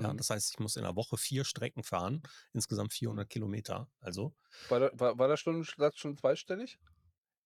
Ja, 0.00 0.12
Mhm. 0.12 0.14
das 0.14 0.30
heißt, 0.30 0.50
ich 0.52 0.58
muss 0.58 0.76
in 0.76 0.82
der 0.84 0.96
Woche 0.96 1.16
4 1.18 1.44
Strecken 1.44 1.84
fahren, 1.84 2.22
insgesamt 2.52 2.92
Mhm. 3.08 3.18
400 3.18 3.30
Kilometer, 3.30 3.88
also 4.00 4.34
War 4.70 4.80
der 4.80 4.90
war 4.98 5.18
war 5.18 5.28
der 5.28 5.36
Stundensatz 5.36 5.98
schon 5.98 6.16
zweistellig? 6.16 6.78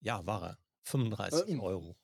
Ja, 0.02 0.24
war 0.26 0.42
er. 0.42 0.58
35 0.82 1.32
Ähm. 1.32 1.60
Euro. 1.60 1.96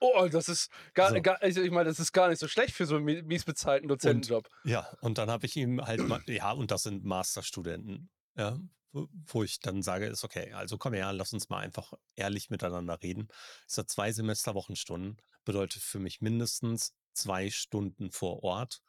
Oh, 0.00 0.28
das 0.30 0.48
ist 0.48 0.70
gar 0.94 1.12
So. 1.12 1.22
gar 1.22 1.42
also 1.42 1.62
ich 1.62 1.70
meine, 1.72 1.88
das 1.90 2.00
ist 2.00 2.12
gar 2.12 2.28
nicht 2.28 2.38
so 2.40 2.48
schlecht 2.48 2.74
für 2.74 2.86
so 2.86 2.96
'n 2.96 3.04
mi 3.04 3.22
mies 3.22 3.44
bezahlten 3.44 3.88
Und 4.02 4.28
Dozentenjob. 4.28 4.48
ja, 4.64 4.92
und 5.00 5.18
dann 5.18 5.30
habe 5.30 5.46
ich 5.46 5.56
ihm 5.56 5.84
halt 5.86 6.08
mal 6.08 6.20
ja, 6.26 6.52
und 6.52 6.70
das 6.70 6.82
sind 6.82 7.04
Masterstudenten, 7.04 8.10
ja, 8.36 8.58
wo 8.92 9.42
ich 9.42 9.60
dann 9.60 9.82
sage: 9.82 10.06
„Ist 10.06 10.24
okay, 10.24 10.52
also 10.52 10.78
komm 10.78 10.94
her, 10.94 11.12
lass 11.12 11.32
uns 11.32 11.48
mal 11.48 11.58
einfach 11.60 11.92
ehrlich 12.16 12.50
miteinander 12.50 13.00
reden.“ 13.02 13.28
Ich 13.68 13.74
sage: 13.74 13.86
„2 13.86 14.12
Semesterwochenstunden 14.12 15.16
bedeutet 15.44 15.82
für 15.82 15.98
mich 16.00 16.20
mindestens 16.20 16.94
2 17.14 17.50
Stunden 17.50 18.10
vor 18.12 18.42
Ort, 18.42 18.82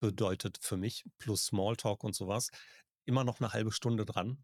bedeutet 0.00 0.58
für 0.62 0.76
mich 0.76 1.04
plus 1.18 1.46
Smalltalk 1.46 2.04
und 2.04 2.14
so 2.16 2.28
was 2.28 2.50
immer 3.06 3.24
noch 3.24 3.40
'ne 3.40 3.52
1/2 3.52 3.72
Stunde 3.72 4.04
dran. 4.06 4.38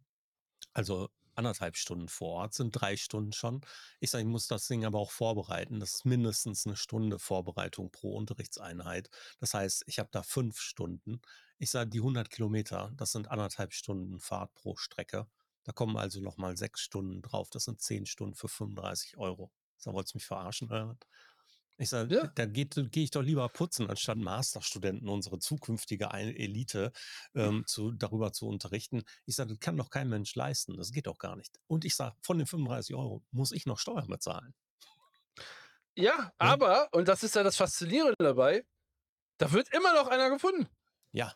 Also 0.75 1.11
1 1.37 1.55
1/2 1.55 1.77
Stunden 1.79 2.09
vor 2.09 2.31
Ort 2.43 2.55
sind 2.55 2.73
3 2.73 2.97
Stunden 2.99 3.33
schon.“ 3.33 3.63
Ich 4.01 4.11
sage: 4.13 4.25
„Ich 4.25 4.29
muss 4.31 4.49
das 4.49 4.67
Ding 4.69 4.85
aber 4.87 4.99
auch 5.01 5.11
vorbereiten. 5.13 5.81
Das 5.81 5.95
ist 5.97 6.05
mindestens 6.07 6.67
'ne 6.67 6.77
Stunde 6.77 7.19
Vorbereitung 7.21 7.91
pro 7.93 8.17
Unterrichtseinheit. 8.17 9.11
Das 9.41 9.55
heißt, 9.55 9.85
ich 9.87 9.99
habe 10.01 10.11
da 10.13 10.23
5 10.25 10.61
Stunden.“ 10.61 11.21
Ich 11.59 11.71
sage: 11.73 11.91
„Die 11.91 12.01
100 12.03 12.31
Kilometer, 12.31 12.93
das 12.97 13.13
sind 13.13 13.29
1 13.31 13.41
1/2 13.43 13.75
Stunden 13.75 14.21
Fahrt 14.21 14.55
pro 14.55 14.77
Strecke. 14.77 15.29
Da 15.65 15.73
kommen 15.73 15.97
also 15.99 16.21
noch 16.21 16.39
mal 16.39 16.57
6 16.59 16.81
Stunden 16.83 17.23
drauf. 17.23 17.51
Das 17.51 17.65
sind 17.65 17.81
10 17.83 18.07
Stunden 18.07 18.35
für 18.37 18.49
35 18.49 19.17
Euro.“ 19.19 19.53
Ich 19.79 19.85
sage: 19.85 19.97
„Wolltest 19.97 20.15
du 20.15 20.19
mich 20.19 20.27
verarschen 20.27 20.69
oder 20.69 20.89
was?“ 20.91 20.99
Ich 21.83 21.89
sage: 21.91 22.11
Ja. 22.11 22.33
„Da 22.37 22.47
geht 22.47 22.77
gehe 22.93 23.03
ich 23.05 23.11
doch 23.11 23.23
lieber 23.23 23.49
putzen, 23.49 23.91
anstatt 23.91 24.17
Masterstudenten, 24.19 25.09
unsere 25.09 25.39
zukünftige 25.41 26.11
Elite, 26.13 26.93
ähm, 27.35 27.65
zu 27.67 27.91
darüber 27.93 28.33
zu 28.33 28.47
unterrichten.“ 28.47 29.03
Ich 29.27 29.35
sage: 29.37 29.51
„Das 29.51 29.59
kann 29.61 29.77
doch 29.77 29.91
kein 29.91 30.09
Mensch 30.09 30.35
leisten. 30.37 30.77
Das 30.77 30.93
geht 30.93 31.07
doch 31.09 31.19
gar 31.19 31.35
nicht.“ 31.37 31.59
Und 31.67 31.85
ich 31.85 31.97
sage: 31.97 32.17
„Von 32.23 32.39
den 32.39 32.47
35 32.47 32.95
Euro 32.95 33.25
muss 33.33 33.53
ich 33.53 33.67
noch 33.67 33.79
Steuern 33.79 34.07
bezahlen.“ 34.09 34.55
Ja, 35.97 36.33
Ne? 36.41 36.59
aber 36.59 36.89
und 36.93 37.07
das 37.09 37.23
ist 37.23 37.35
ja 37.37 37.43
das 37.43 37.57
Faszinierende 37.57 38.15
dabei, 38.19 38.65
da 39.39 39.53
wird 39.53 39.75
immer 39.75 39.95
noch 39.95 40.09
einer 40.09 40.31
gefunden. 40.31 40.69
Ja. 41.15 41.35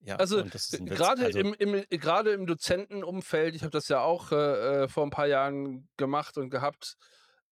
Ja, 0.00 0.20
Also, 0.20 0.40
äh, 0.40 0.80
grade 0.84 1.26
Also 1.26 1.40
im 1.40 1.54
im 1.54 1.84
grade 2.00 2.32
im 2.32 2.46
Dozentenumfeld, 2.46 3.54
ich 3.54 3.62
habe 3.62 3.70
das 3.70 3.86
ja 3.88 4.00
auch, 4.02 4.32
äh, 4.32 4.84
äh, 4.84 4.88
vor 4.88 5.04
'n 5.04 5.10
paar 5.10 5.26
Jahren 5.28 5.88
gemacht 5.96 6.36
und 6.38 6.50
gehabt, 6.50 6.96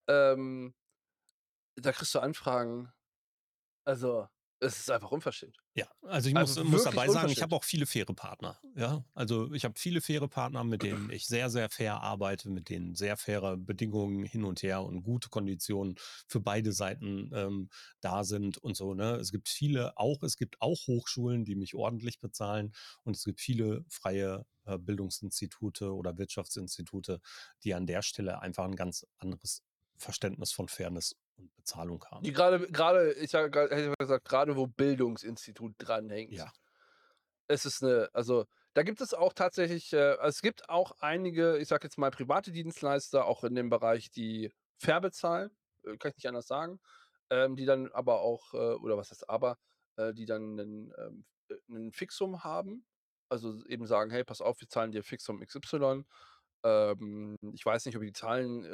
ähm 0.08 0.74
da 1.76 1.92
kriegst 1.92 2.14
du 2.14 2.20
Anfragen. 2.20 2.92
Also, 3.84 4.28
es 4.60 4.80
ist 4.80 4.90
einfach 4.90 5.12
unverschämt. 5.12 5.58
Ja, 5.78 5.86
also 6.00 6.30
ich 6.30 6.34
muss 6.34 6.54
Also 6.54 6.64
muss 6.64 6.84
dabei 6.84 7.10
sagen, 7.10 7.30
ich 7.30 7.42
habe 7.42 7.54
auch 7.54 7.62
viele 7.62 7.84
faire 7.84 8.14
Partner, 8.14 8.58
ja? 8.74 9.04
Also, 9.12 9.52
ich 9.52 9.62
habe 9.66 9.74
viele 9.78 10.00
faire 10.00 10.26
Partner, 10.26 10.64
mit 10.64 10.82
denen 10.82 11.10
ich 11.10 11.26
sehr, 11.26 11.50
sehr 11.50 11.68
fair 11.68 12.00
arbeite, 12.00 12.48
mit 12.48 12.70
denen 12.70 12.94
sehr 12.94 13.18
faire 13.18 13.58
Bedingungen 13.58 14.24
hin 14.24 14.44
und 14.44 14.62
her 14.62 14.82
und 14.82 15.02
gute 15.02 15.28
Konditionen 15.28 15.96
für 16.28 16.40
beide 16.40 16.72
Seiten, 16.72 17.30
ähm, 17.34 17.68
da 18.00 18.24
sind 18.24 18.56
und 18.56 18.74
so, 18.74 18.94
ne? 18.94 19.16
Es 19.16 19.30
gibt 19.32 19.50
viele 19.50 19.98
auch 19.98 20.22
es 20.22 20.38
gibt 20.38 20.62
auch 20.62 20.86
Hochschulen, 20.86 21.44
die 21.44 21.56
mich 21.56 21.74
ordentlich 21.74 22.20
bezahlen 22.20 22.72
und 23.04 23.14
es 23.14 23.24
gibt 23.24 23.42
viele 23.42 23.84
freie, 23.90 24.46
äh, 24.64 24.78
Bildungsinstitute 24.78 25.94
oder 25.94 26.16
Wirtschaftsinstitute, 26.16 27.20
die 27.64 27.74
an 27.74 27.86
der 27.86 28.00
Stelle 28.00 28.40
einfach 28.40 28.64
'n 28.64 28.76
ganz 28.76 29.06
anderes 29.18 29.62
Verständnis 29.98 30.52
von 30.52 30.68
Fairness 30.68 31.16
und 31.38 31.54
Bezahlung 31.56 32.04
haben. 32.10 32.24
Die 32.24 32.32
grade 32.32 32.66
grade 32.72 33.12
ich 33.12 33.32
mal 33.34 33.48
gesagt, 33.98 34.24
grade 34.26 34.56
wo 34.56 34.66
Bildungsinstitut 34.66 35.74
dranhängt. 35.78 36.38
Ja. 36.38 36.52
Es 37.48 37.64
ist 37.64 37.82
'ne 37.82 38.08
also, 38.12 38.46
da 38.74 38.82
gibt 38.82 39.00
es 39.00 39.14
auch 39.14 39.32
tatsächlich, 39.32 39.92
äh 39.92 40.16
es 40.22 40.42
gibt 40.42 40.68
auch 40.68 40.92
einige, 41.00 41.58
ich 41.58 41.68
sage 41.68 41.86
jetzt 41.86 41.98
mal, 41.98 42.10
private 42.10 42.52
Dienstleister, 42.52 43.26
auch 43.26 43.44
in 43.44 43.54
dem 43.54 43.70
Bereich, 43.70 44.10
die 44.10 44.52
fair 44.78 45.00
bezahlen, 45.00 45.50
äh, 45.84 45.96
kann 45.98 46.10
ich 46.10 46.16
nicht 46.18 46.28
anders 46.28 46.46
sagen, 46.48 46.80
ähm, 47.30 47.56
die 47.56 47.66
dann 47.66 47.92
aber 47.92 48.20
auch, 48.20 48.54
äh 48.54 48.58
oder 48.58 48.96
was 48.96 49.10
heißt 49.10 49.28
aber, 49.30 49.58
äh, 49.96 50.12
die 50.14 50.26
dann 50.26 50.54
'nen, 50.56 50.92
ähm, 50.98 51.26
äh 51.50 51.54
'nen 51.68 51.92
Fixum 51.92 52.44
haben. 52.44 52.86
Also 53.28 53.64
eben 53.66 53.86
sagen: 53.86 54.10
„Hey, 54.10 54.24
pass 54.24 54.40
auf, 54.40 54.60
wir 54.60 54.68
zahlen 54.68 54.92
dir 54.92 55.04
Fixum 55.04 55.40
XY.“ 55.42 56.06
Ähm, 56.66 57.36
ich 57.54 57.64
weiß 57.66 57.86
nicht, 57.86 57.96
ob 57.96 58.02
ich 58.02 58.10
die 58.10 58.20
Zahlen, 58.20 58.64
äh, 58.64 58.68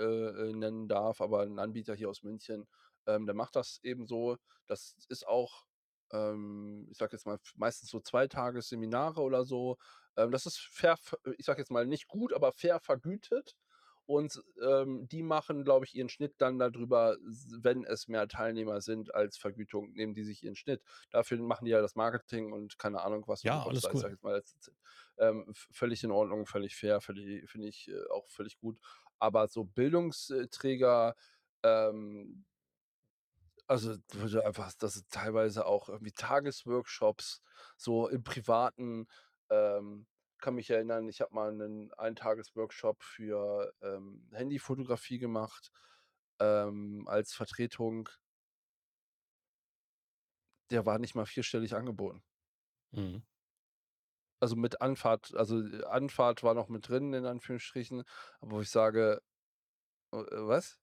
äh, 0.51 0.53
nennen 0.55 0.89
darf, 0.89 1.21
aber 1.21 1.45
'n 1.45 1.59
Anbieter 1.61 1.95
hier 1.95 2.11
aus 2.11 2.23
München, 2.25 2.67
ähm, 3.07 3.27
der 3.27 3.35
macht 3.37 3.57
das 3.57 3.81
eben 3.85 4.07
so. 4.07 4.37
Das 4.67 4.97
ist 5.11 5.27
auch, 5.29 5.67
ähm, 6.13 6.89
ich 6.91 6.99
sage 6.99 7.13
jetzt 7.17 7.27
mal, 7.27 7.39
meistens 7.57 7.91
so 7.91 8.01
Zweitagesseminare 8.01 9.21
oder 9.23 9.45
so. 9.45 9.77
Ähm, 10.17 10.31
das 10.33 10.47
ist 10.47 10.59
fair 10.61 10.97
ich 11.39 11.45
sage 11.47 11.61
jetzt 11.63 11.71
mal, 11.73 11.87
nicht 11.87 12.09
gut, 12.09 12.33
aber 12.35 12.53
fair 12.53 12.81
vergütet 12.81 13.57
und, 14.13 14.43
ähm, 14.63 15.09
die 15.09 15.23
machen, 15.23 15.65
glaube 15.65 15.87
ich, 15.87 15.95
ihren 15.95 16.09
Schnitt 16.09 16.35
dann 16.39 16.59
da 16.59 16.71
drüber, 16.71 17.17
s 17.29 17.59
wenn 17.63 17.85
es 17.85 18.09
mehr 18.09 18.29
Teilnehmer 18.29 18.81
sind 18.81 19.15
als 19.15 19.37
Vergütung, 19.39 19.93
nehmen 19.93 20.15
die 20.15 20.25
sich 20.25 20.43
ihren 20.45 20.57
Schnitt. 20.57 20.83
Dafür 21.11 21.39
machen 21.39 21.65
die 21.65 21.71
ja 21.73 21.81
das 21.83 21.97
Marketing 21.97 22.53
und 22.53 22.79
keine 22.79 23.01
Ahnung 23.03 23.25
was 23.27 23.43
Ja, 23.43 23.63
alles 23.65 23.85
ich 23.85 23.93
cool. 23.93 24.07
mal, 24.23 24.43
ähm, 25.19 25.53
völlig 25.55 26.05
in 26.05 26.11
Ordnung, 26.11 26.47
völlig 26.47 26.77
fair, 26.77 27.01
völli 27.01 27.47
finde 27.47 27.69
ich, 27.69 27.89
äh, 27.89 28.07
auch 28.11 28.29
völlig 28.31 28.59
gut. 28.59 28.79
Aber 29.19 29.49
so 29.49 29.65
Bildungs 29.65 30.31
äh, 30.31 30.49
Träger, 30.49 31.15
ähm 31.63 32.45
also, 33.67 33.97
einfach 34.45 34.73
das 34.79 34.97
ist 34.97 35.11
teilweise 35.11 35.67
auch 35.67 35.89
irgendwie 35.89 36.13
Tagesworkshops, 36.13 37.43
so 37.77 38.09
im 38.09 38.23
Privaten. 38.25 39.07
Ähm, 39.51 40.07
kann 40.43 40.57
mich 40.57 40.71
erinnern, 40.71 41.09
ich 41.09 41.23
habe 41.23 41.35
mal 41.35 41.53
'nen 41.55 41.93
Eintagesworkshop 41.95 43.03
für, 43.05 43.75
ähm, 43.83 44.29
Handyfotografie 44.35 45.19
gemacht, 45.21 45.71
ähm, 46.41 47.05
als 47.09 47.35
Vertretung. 47.35 48.09
Der 50.71 50.87
war 50.87 50.99
nicht 50.99 51.15
mal 51.15 51.27
vierstellig 51.27 51.75
angeboten. 51.75 52.23
Mhm. 52.93 53.23
Also 54.43 54.57
mit 54.57 54.81
Anfahrt 54.83 55.33
also, 55.37 55.61
äh, 55.65 55.85
Anfahrt 55.85 56.43
war 56.43 56.55
noch 56.55 56.69
mit 56.69 56.89
drin 56.89 57.13
in 57.15 57.27
Anführungsstrichen, 57.27 58.03
aber 58.41 58.51
wo 58.57 58.61
ich 58.61 58.71
sage: 58.71 59.23
„Äh, 60.13 60.19
was?“ 60.33 60.79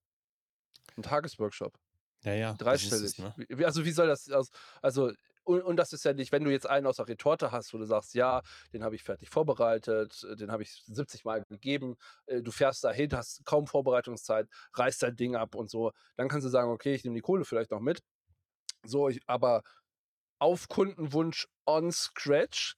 'N 0.97 1.03
Tagesworkshop. 1.03 1.79
Ja, 2.23 2.33
ja, 2.33 2.59
ist 2.69 3.01
es, 3.01 3.01
Dreistellig. 3.01 3.17
ne? 3.17 3.35
Also, 3.65 3.85
wie 3.85 3.91
soll 3.91 4.07
das 4.07 4.29
aus 4.31 4.49
also 4.81 5.13
und 5.43 5.61
und 5.63 5.77
das 5.77 5.93
ist 5.93 6.05
ja 6.05 6.13
nicht 6.13 6.31
wenn 6.31 6.43
du 6.43 6.51
jetzt 6.51 6.67
einen 6.69 6.87
aus 6.87 6.97
der 6.97 7.07
Retorte 7.07 7.51
hast, 7.51 7.73
wo 7.73 7.77
du 7.77 7.85
sagst: 7.85 8.13
„Ja, 8.15 8.41
den 8.73 8.83
habe 8.83 8.95
ich 8.95 9.03
fertig 9.03 9.29
vorbereitet, 9.29 10.25
den 10.39 10.51
habe 10.51 10.63
ich 10.63 10.71
70 10.85 11.25
Mal 11.25 11.43
gegeben.“ 11.49 11.95
Äh, 12.27 12.41
du 12.43 12.51
fährst 12.51 12.83
dahin, 12.83 13.11
hast 13.13 13.45
kaum 13.45 13.67
Vorbereitungszeit, 13.67 14.47
reißt 14.73 15.03
dein 15.03 15.15
Ding 15.15 15.35
ab 15.35 15.55
und 15.55 15.69
so. 15.69 15.91
Dann 16.17 16.27
kannst 16.29 16.45
du 16.45 16.49
sagen: 16.49 16.71
„Okay, 16.71 16.93
ich 16.95 17.03
nehme 17.03 17.15
die 17.15 17.21
Kohle 17.21 17.45
vielleicht 17.45 17.71
noch 17.71 17.81
mit.“ 17.81 18.01
So, 18.85 19.09
ich 19.09 19.21
aber 19.27 19.63
auf 20.39 20.67
Kundenwunsch 20.69 21.47
on 21.67 21.91
Scratch, 21.91 22.77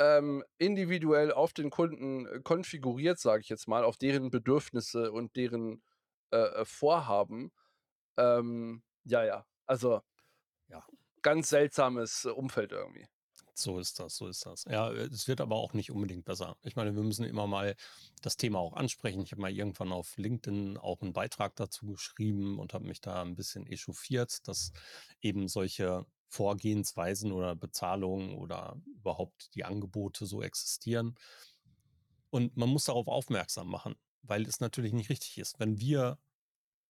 ähm, 0.00 0.44
individuell 0.58 1.32
auf 1.32 1.52
den 1.54 1.70
Kunden, 1.70 2.26
äh, 2.26 2.40
konfiguriert, 2.42 3.18
sage 3.20 3.42
ich 3.42 3.48
jetzt 3.50 3.68
mal, 3.68 3.84
auf 3.84 3.96
deren 3.98 4.30
Bedürfnisse 4.30 5.12
und 5.12 5.36
deren, 5.36 5.82
äh, 6.32 6.38
äh, 6.38 6.64
Vorhaben. 6.66 7.52
Ähm, 8.18 8.84
ja, 9.04 9.24
ja, 9.24 9.46
also 9.66 10.02
Ja. 10.68 10.84
Ganz 11.22 11.48
seltsames 11.48 12.24
Umfeld 12.24 12.72
irgendwie. 12.72 13.06
So 13.54 13.78
ist 13.78 14.00
das, 14.00 14.16
so 14.16 14.28
ist 14.28 14.46
das. 14.46 14.64
Ja, 14.64 14.90
äh, 14.90 15.06
es 15.06 15.28
wird 15.28 15.40
aber 15.40 15.56
auch 15.56 15.74
nicht 15.74 15.90
unbedingt 15.90 16.24
besser. 16.24 16.56
Ich 16.62 16.76
meine, 16.76 16.94
wir 16.94 17.02
müssen 17.02 17.24
immer 17.24 17.46
mal 17.46 17.76
das 18.22 18.36
Thema 18.36 18.58
auch 18.58 18.74
ansprechen. 18.74 19.22
Ich 19.22 19.32
habe 19.32 19.42
mal 19.42 19.52
irgendwann 19.52 19.92
auf 19.92 20.16
LinkedIn 20.16 20.78
auch 20.78 21.02
einen 21.02 21.12
Beitrag 21.12 21.54
dazu 21.56 21.86
geschrieben 21.86 22.58
und 22.58 22.72
habe 22.72 22.86
mich 22.86 23.00
da 23.00 23.22
ein 23.22 23.36
bisschen 23.36 23.66
echauffiert, 23.66 24.48
dass 24.48 24.72
eben 25.20 25.48
solche 25.48 26.06
Vorgehensweisen 26.28 27.30
oder 27.30 27.54
Bezahlungen 27.54 28.36
oder 28.36 28.80
überhaupt 28.86 29.54
die 29.54 29.64
Angebote 29.64 30.24
so 30.24 30.42
existieren. 30.42 31.14
Und 32.30 32.56
man 32.56 32.70
muss 32.70 32.84
darauf 32.84 33.06
aufmerksam 33.06 33.68
machen, 33.68 33.96
weil 34.22 34.46
es 34.46 34.60
natürlich 34.60 34.94
nicht 34.94 35.10
richtig 35.10 35.36
ist. 35.36 35.60
Wenn 35.60 35.78
wir 35.78 36.18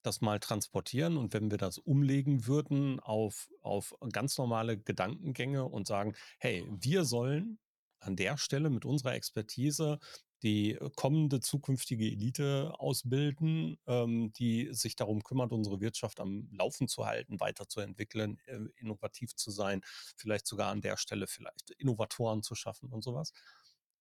das 0.03 0.21
mal 0.21 0.41
transportieren 0.41 1.17
und 1.17 1.33
wenn 1.33 1.51
wir 1.51 1.59
das 1.59 1.79
umlegen 1.79 2.47
würden 2.47 3.01
auf, 3.01 3.49
auf 3.61 3.95
ganz 4.13 4.37
normale 4.39 4.79
Gedankengänge 4.79 5.65
und 5.65 5.87
sagen, 5.87 6.15
hey, 6.39 6.65
wir 6.69 7.05
sollen 7.05 7.59
an 8.01 8.17
der 8.17 8.37
Stelle 8.37 8.71
mit 8.71 8.85
unserer 8.85 9.15
Expertise 9.15 9.99
die 10.43 10.77
kommende 10.97 11.41
zukünftige 11.41 12.05
Elite 12.05 12.75
ausbilden, 12.79 13.79
ähm, 13.87 14.33
die 14.33 14.69
sich 14.73 14.97
darum 14.97 15.23
kümmert, 15.23 15.53
unsere 15.53 15.81
Wirtschaft 15.81 16.19
am 16.19 16.49
Laufen 16.51 16.89
zu 16.89 17.07
halten, 17.07 17.39
weiterzuentwickeln, 17.39 18.39
äh, 18.47 18.59
innovativ 18.77 19.37
zu 19.37 19.53
sein, 19.53 19.83
vielleicht 20.17 20.49
sogar 20.49 20.73
an 20.73 20.81
der 20.81 20.97
Stelle 20.97 21.29
vielleicht 21.29 21.71
Innovatoren 21.79 22.43
zu 22.43 22.57
schaffen 22.57 22.91
und 22.93 23.03
sowas. 23.03 23.33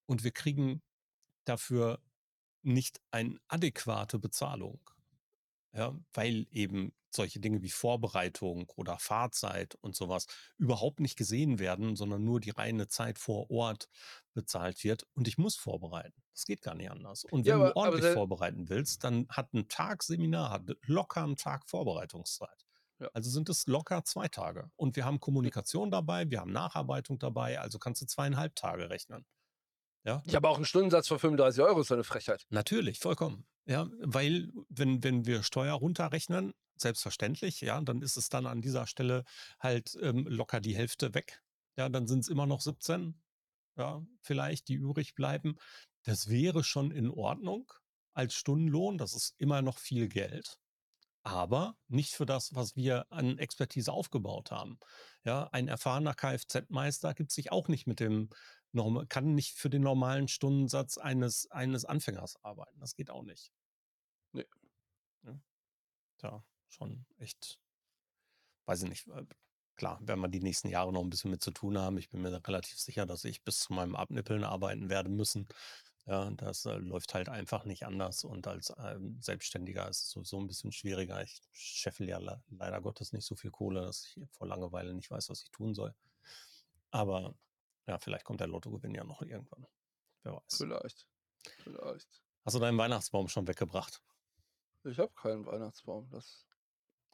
Und 0.08 0.24
wir 0.24 0.32
kriegen 0.32 0.82
dafür 1.46 2.00
nicht 2.64 3.02
eine 3.12 3.40
adäquate 3.48 4.18
Bezahlung 4.20 4.80
ja, 5.74 5.98
weil 6.14 6.48
eben 6.52 6.94
solche 7.14 7.40
Dinge 7.40 7.62
wie 7.62 7.70
Vorbereitung 7.70 8.70
oder 8.76 8.98
Fahrzeit 8.98 9.76
und 9.82 9.96
sowas 9.96 10.28
überhaupt 10.58 11.00
nicht 11.00 11.18
gesehen 11.18 11.60
werden, 11.60 11.96
sondern 11.96 12.24
nur 12.24 12.40
die 12.40 12.52
reine 12.52 12.88
Zeit 12.88 13.20
vor 13.20 13.50
Ort 13.52 13.90
bezahlt 14.34 14.84
wird. 14.84 15.06
Und 15.14 15.28
ich 15.28 15.38
muss 15.38 15.56
vorbereiten. 15.56 16.24
Das 16.34 16.46
geht 16.46 16.62
gar 16.62 16.76
nicht 16.76 16.90
anders. 16.90 17.26
Und 17.26 17.46
wenn 17.46 17.50
ja, 17.50 17.56
aber, 17.56 17.70
du 17.70 17.76
ordentlich 17.76 18.06
aber 18.06 18.14
vorbereiten 18.14 18.70
willst, 18.70 19.04
dann 19.04 19.28
hat 19.30 19.54
ein 19.54 19.68
Tag 19.68 20.04
Seminar, 20.04 20.52
hat 20.52 20.64
locker 20.84 21.24
einen 21.24 21.36
Tag 21.36 21.70
Vorbereitungszeit. 21.70 22.66
Ja. 23.00 23.10
Also 23.14 23.30
sind 23.30 23.50
es 23.50 23.68
locker 23.68 24.04
zwei 24.04 24.28
Tage. 24.28 24.72
Und 24.76 24.96
wir 24.96 25.06
haben 25.06 25.20
Kommunikation 25.20 25.92
dabei, 25.92 26.30
wir 26.30 26.40
haben 26.40 26.52
Nacharbeitung 26.52 27.20
dabei, 27.20 27.60
also 27.60 27.80
kannst 27.80 28.02
du 28.02 28.06
zweieinhalb 28.06 28.56
Tage 28.56 28.90
rechnen. 28.90 29.26
Ja? 30.04 30.24
Ich 30.26 30.36
habe 30.36 30.48
auch 30.50 30.56
einen 30.56 30.66
Stundensatz 30.66 31.08
von 31.08 31.20
35 31.20 31.64
Euro, 31.64 31.82
ist 31.82 31.88
so 31.88 31.94
eine 31.94 32.04
Frechheit. 32.04 32.46
Natürlich, 32.50 33.00
vollkommen. 33.00 33.46
Ja, 33.66 33.88
weil 34.00 34.52
wenn, 34.70 35.04
wenn 35.04 35.26
wir 35.26 35.44
Steuer 35.44 35.76
runterrechnen, 35.76 36.54
selbstverständlich, 36.76 37.62
ja, 37.62 37.80
dann 37.82 38.02
ist 38.02 38.18
es 38.18 38.30
dann 38.30 38.48
an 38.48 38.62
dieser 38.62 38.88
Stelle 38.88 39.24
halt 39.60 39.96
ähm, 40.02 40.26
locker 40.28 40.60
die 40.60 40.76
Hälfte 40.76 41.14
weg. 41.14 41.42
Ja, 41.78 41.90
dann 41.90 42.08
sind 42.08 42.22
es 42.22 42.28
immer 42.28 42.48
noch 42.48 42.62
17, 42.62 43.22
ja, 43.78 44.02
vielleicht, 44.22 44.68
die 44.68 44.74
übrig 44.74 45.14
bleiben. 45.14 45.56
Das 46.04 46.30
wäre 46.30 46.64
schon 46.64 46.92
in 46.92 47.10
Ordnung 47.10 47.72
als 48.14 48.34
Stundenlohn. 48.34 48.98
Das 48.98 49.14
ist 49.14 49.36
immer 49.38 49.62
noch 49.62 49.78
viel 49.78 50.10
Geld. 50.10 50.58
Aber 51.24 51.78
nicht 51.88 52.14
für 52.14 52.26
das, 52.26 52.56
was 52.56 52.76
wir 52.76 53.06
an 53.12 53.38
Expertise 53.38 53.94
aufgebaut 53.94 54.50
haben. 54.50 54.80
Ja, 55.24 55.48
ein 55.52 55.68
erfahrener 55.68 56.16
Kfz-Meister 56.16 57.14
gibt 57.14 57.32
sich 57.32 57.52
auch 57.52 57.68
nicht 57.68 57.86
mit 57.86 58.00
dem 58.00 58.30
kann 59.10 59.36
nicht 59.36 59.58
für 59.58 59.70
den 59.70 59.82
normalen 59.82 60.28
Stundensatz 60.28 60.98
eines, 60.98 61.50
eines 61.52 61.86
Anfängers 61.86 62.44
arbeiten. 62.44 62.80
Das 62.80 62.96
geht 62.96 63.10
auch 63.10 63.24
nicht. 63.24 63.52
Nee. 64.34 64.46
Ja, 65.24 65.40
ja 66.24 66.44
schon 66.70 67.06
echt, 67.18 67.60
weiß 68.66 68.84
ich 68.84 68.90
nicht. 68.90 69.08
Äh, 69.08 69.26
klar, 69.76 70.00
werden 70.02 70.22
wir 70.22 70.30
die 70.30 70.42
nächsten 70.42 70.70
Jahre 70.70 70.94
noch 70.94 71.02
ein 71.02 71.10
bisschen 71.10 71.32
mit 71.32 71.44
zu 71.44 71.52
tun 71.52 71.78
haben. 71.78 71.98
Ich 71.98 72.10
bin 72.10 72.22
mir 72.22 72.32
relativ 72.48 72.80
sicher, 72.80 73.06
dass 73.06 73.26
ich 73.26 73.44
bis 73.44 73.60
zu 73.60 73.74
meinem 73.74 73.96
Abnippeln 73.96 74.44
arbeiten 74.44 74.90
werde 74.90 75.10
müssen. 75.10 75.48
Ja, 76.08 76.30
das 76.32 76.66
äh, 76.66 76.78
läuft 76.78 77.14
halt 77.14 77.30
einfach 77.30 77.66
nicht 77.66 77.86
anders. 77.86 78.24
Und 78.24 78.48
als 78.48 78.74
ähm, 78.80 79.18
Selbstständiger 79.22 79.88
ist 79.88 80.04
es 80.04 80.10
sowieso 80.12 80.40
ein 80.40 80.48
bisschen 80.48 80.72
schwieriger. 80.72 81.22
Ich 81.22 81.42
scheffel 81.52 82.10
ja 82.10 82.18
le 82.18 82.44
leider 82.50 82.82
Gottes 82.82 83.14
nicht 83.14 83.26
so 83.26 83.36
viel 83.36 83.52
Kohle, 83.52 83.82
dass 83.82 84.06
ich 84.06 84.30
vor 84.32 84.48
Langeweile 84.48 84.94
nicht 84.94 85.12
weiß, 85.12 85.30
was 85.30 85.44
ich 85.44 85.52
tun 85.52 85.76
soll. 85.76 85.94
Aber 86.90 87.36
ja, 87.88 87.98
vielleicht 88.00 88.26
kommt 88.26 88.40
der 88.40 88.48
Lottogewinn 88.48 88.94
ja 88.94 89.04
noch 89.04 89.22
irgendwann. 89.22 89.68
Wer 90.24 90.34
weiß. 90.34 90.58
Vielleicht. 90.58 91.08
Vielleicht. 91.64 92.22
Hast 92.46 92.56
du 92.56 92.60
deinen 92.60 92.78
Weihnachtsbaum 92.78 93.28
schon 93.28 93.48
weggebracht? 93.48 94.02
Ich 94.84 94.98
habe 95.00 95.14
keinen 95.14 95.46
Weihnachtsbaum. 95.46 96.10
Das 96.10 96.46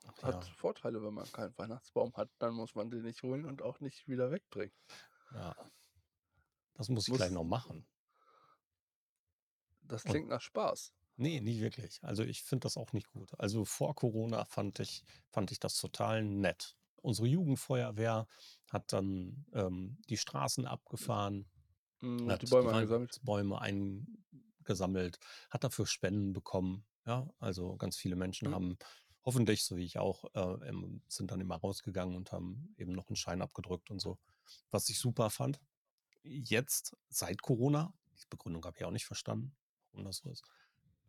Ach, 0.05 0.23
hat 0.23 0.45
ja. 0.45 0.53
Vorteile, 0.53 1.01
wenn 1.03 1.13
man 1.13 1.29
keinen 1.31 1.57
Weihnachtsbaum 1.57 2.13
hat. 2.15 2.29
Dann 2.39 2.53
muss 2.53 2.75
man 2.75 2.89
den 2.89 3.03
nicht 3.03 3.23
holen 3.23 3.45
und 3.45 3.61
auch 3.61 3.79
nicht 3.79 4.07
wieder 4.07 4.31
wegbringen. 4.31 4.73
Ja. 5.33 5.55
Das 6.75 6.89
muss 6.89 7.05
ich 7.05 7.09
muss, 7.09 7.17
gleich 7.17 7.31
noch 7.31 7.43
machen. 7.43 7.85
Das 9.81 10.03
klingt 10.03 10.25
und, 10.25 10.29
nach 10.29 10.41
Spaß. 10.41 10.93
Nee, 11.17 11.41
nicht 11.41 11.59
wirklich. 11.59 11.99
Also 12.03 12.23
ich 12.23 12.43
finde 12.43 12.65
das 12.65 12.77
auch 12.77 12.93
nicht 12.93 13.07
gut. 13.07 13.31
Also 13.39 13.65
vor 13.65 13.95
Corona 13.95 14.45
fand 14.45 14.79
ich, 14.79 15.03
fand 15.29 15.51
ich 15.51 15.59
das 15.59 15.77
total 15.77 16.23
nett. 16.23 16.77
Unsere 17.01 17.27
Jugendfeuerwehr 17.27 18.27
hat 18.69 18.93
dann 18.93 19.45
ähm, 19.53 19.97
die 20.09 20.17
Straßen 20.17 20.65
abgefahren, 20.65 21.45
mhm, 22.01 22.29
hat 22.29 22.41
die 22.41 22.47
Bäume 22.47 22.73
eingesammelt. 22.73 23.19
Bäume 23.23 23.61
eingesammelt, 23.61 25.19
hat 25.49 25.63
dafür 25.63 25.85
Spenden 25.85 26.33
bekommen. 26.33 26.85
Ja, 27.05 27.29
also 27.39 27.77
ganz 27.77 27.95
viele 27.95 28.15
Menschen 28.15 28.49
mhm. 28.49 28.53
haben 28.53 28.77
hoffentlich, 29.23 29.63
so 29.63 29.75
wie 29.77 29.85
ich 29.85 29.99
auch, 29.99 30.25
äh, 30.35 30.71
sind 31.07 31.31
dann 31.31 31.41
immer 31.41 31.57
rausgegangen 31.57 32.15
und 32.15 32.31
haben 32.31 32.73
eben 32.77 32.93
noch 32.93 33.07
einen 33.07 33.15
Schein 33.15 33.41
abgedrückt 33.41 33.91
und 33.91 33.99
so, 33.99 34.17
was 34.71 34.89
ich 34.89 34.99
super 34.99 35.29
fand. 35.29 35.59
Jetzt, 36.23 36.95
seit 37.09 37.41
Corona, 37.41 37.93
die 38.21 38.27
Begründung 38.29 38.65
habe 38.65 38.77
ich 38.77 38.85
auch 38.85 38.91
nicht 38.91 39.05
verstanden, 39.05 39.55
warum 39.91 40.05
das 40.05 40.17
so 40.17 40.29
ist, 40.29 40.43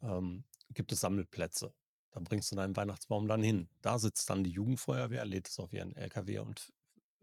ähm, 0.03 0.45
gibt 0.71 0.93
es 0.93 1.01
Sammelplätze. 1.01 1.73
Da 2.11 2.21
bringst 2.21 2.51
du 2.51 2.57
deinen 2.57 2.77
Weihnachtsbaum 2.77 3.29
dann 3.29 3.43
hin. 3.43 3.69
Da 3.83 3.99
sitzt 3.99 4.31
dann 4.31 4.43
die 4.43 4.51
Jugendfeuerwehr, 4.51 5.25
lädt 5.25 5.49
es 5.49 5.59
auf 5.59 5.73
ihren 5.73 5.95
LKW 5.95 6.39
und 6.41 6.73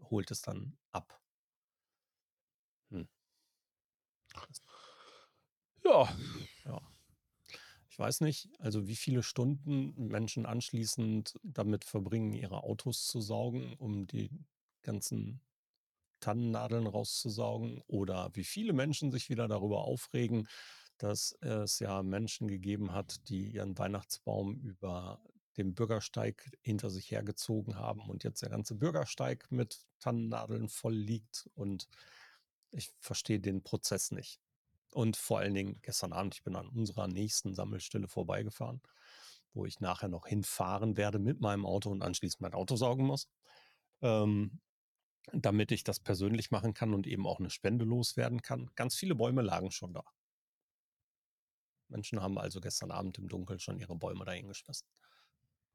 holt 0.09 0.31
es 0.31 0.41
dann 0.41 0.77
ab. 0.91 1.19
Hm. 2.91 3.05
Ja. 5.83 6.07
Ja. 6.65 6.81
Ich 7.89 7.97
weiß 7.99 8.21
nicht, 8.21 8.49
also 8.59 8.87
wie 8.87 8.95
viele 8.95 9.23
Stunden 9.23 9.93
Menschen 10.07 10.45
anschließend 10.45 11.39
damit 11.43 11.85
verbringen, 11.85 12.33
ihre 12.33 12.63
Autos 12.63 13.07
zu 13.07 13.21
saugen, 13.21 13.73
um 13.77 14.05
die 14.07 14.29
ganzen 14.81 15.39
Tannennadeln 16.21 16.87
rauszusaugen 16.87 17.81
oder 17.87 18.31
wie 18.35 18.43
viele 18.45 18.73
Menschen 18.73 19.11
sich 19.11 19.29
wieder 19.29 19.47
darüber 19.47 19.83
aufregen, 19.85 20.47
dass 20.97 21.33
es 21.41 21.79
ja 21.79 22.03
Menschen 22.03 22.47
gegeben 22.47 22.93
hat, 22.93 23.29
die 23.29 23.47
ihren 23.51 23.77
Weihnachtsbaum 23.77 24.55
über 24.61 25.21
den 25.57 25.73
Bürgersteig 25.73 26.51
hinter 26.61 26.89
sich 26.89 27.11
hergezogen 27.11 27.77
haben 27.77 28.01
und 28.01 28.23
jetzt 28.23 28.41
der 28.41 28.49
ganze 28.49 28.75
Bürgersteig 28.75 29.51
mit 29.51 29.85
Tannennadeln 29.99 30.69
voll 30.69 30.95
liegt 30.95 31.49
und 31.55 31.87
ich 32.71 32.91
verstehe 32.99 33.39
den 33.39 33.63
Prozess 33.63 34.11
nicht. 34.11 34.39
Und 34.91 35.17
vor 35.17 35.39
allen 35.39 35.53
Dingen 35.53 35.79
gestern 35.81 36.13
Abend, 36.13 36.35
ich 36.35 36.43
bin 36.43 36.55
an 36.55 36.67
unserer 36.67 37.07
nächsten 37.07 37.53
Sammelstelle 37.53 38.07
vorbeigefahren, 38.07 38.81
wo 39.53 39.65
ich 39.65 39.79
nachher 39.79 40.09
noch 40.09 40.27
hinfahren 40.27 40.97
werde 40.97 41.19
mit 41.19 41.41
meinem 41.41 41.65
Auto 41.65 41.89
und 41.89 42.01
anschließend 42.01 42.41
mein 42.41 42.53
Auto 42.53 42.75
saugen 42.75 43.05
muss, 43.05 43.27
ähm, 44.01 44.61
damit 45.33 45.71
ich 45.71 45.83
das 45.83 45.99
persönlich 45.99 46.51
machen 46.51 46.73
kann 46.73 46.93
und 46.93 47.07
eben 47.07 47.25
auch 47.25 47.39
eine 47.39 47.49
Spende 47.49 47.85
loswerden 47.85 48.41
kann. 48.41 48.69
Ganz 48.75 48.95
viele 48.95 49.15
Bäume 49.15 49.41
lagen 49.41 49.71
schon 49.71 49.93
da. 49.93 50.03
Menschen 51.89 52.21
haben 52.21 52.37
also 52.37 52.59
gestern 52.59 52.91
Abend 52.91 53.17
im 53.17 53.27
Dunkeln 53.27 53.59
schon 53.59 53.79
ihre 53.79 53.95
Bäume 53.95 54.25
dahin 54.25 54.47
geschmissen. 54.47 54.87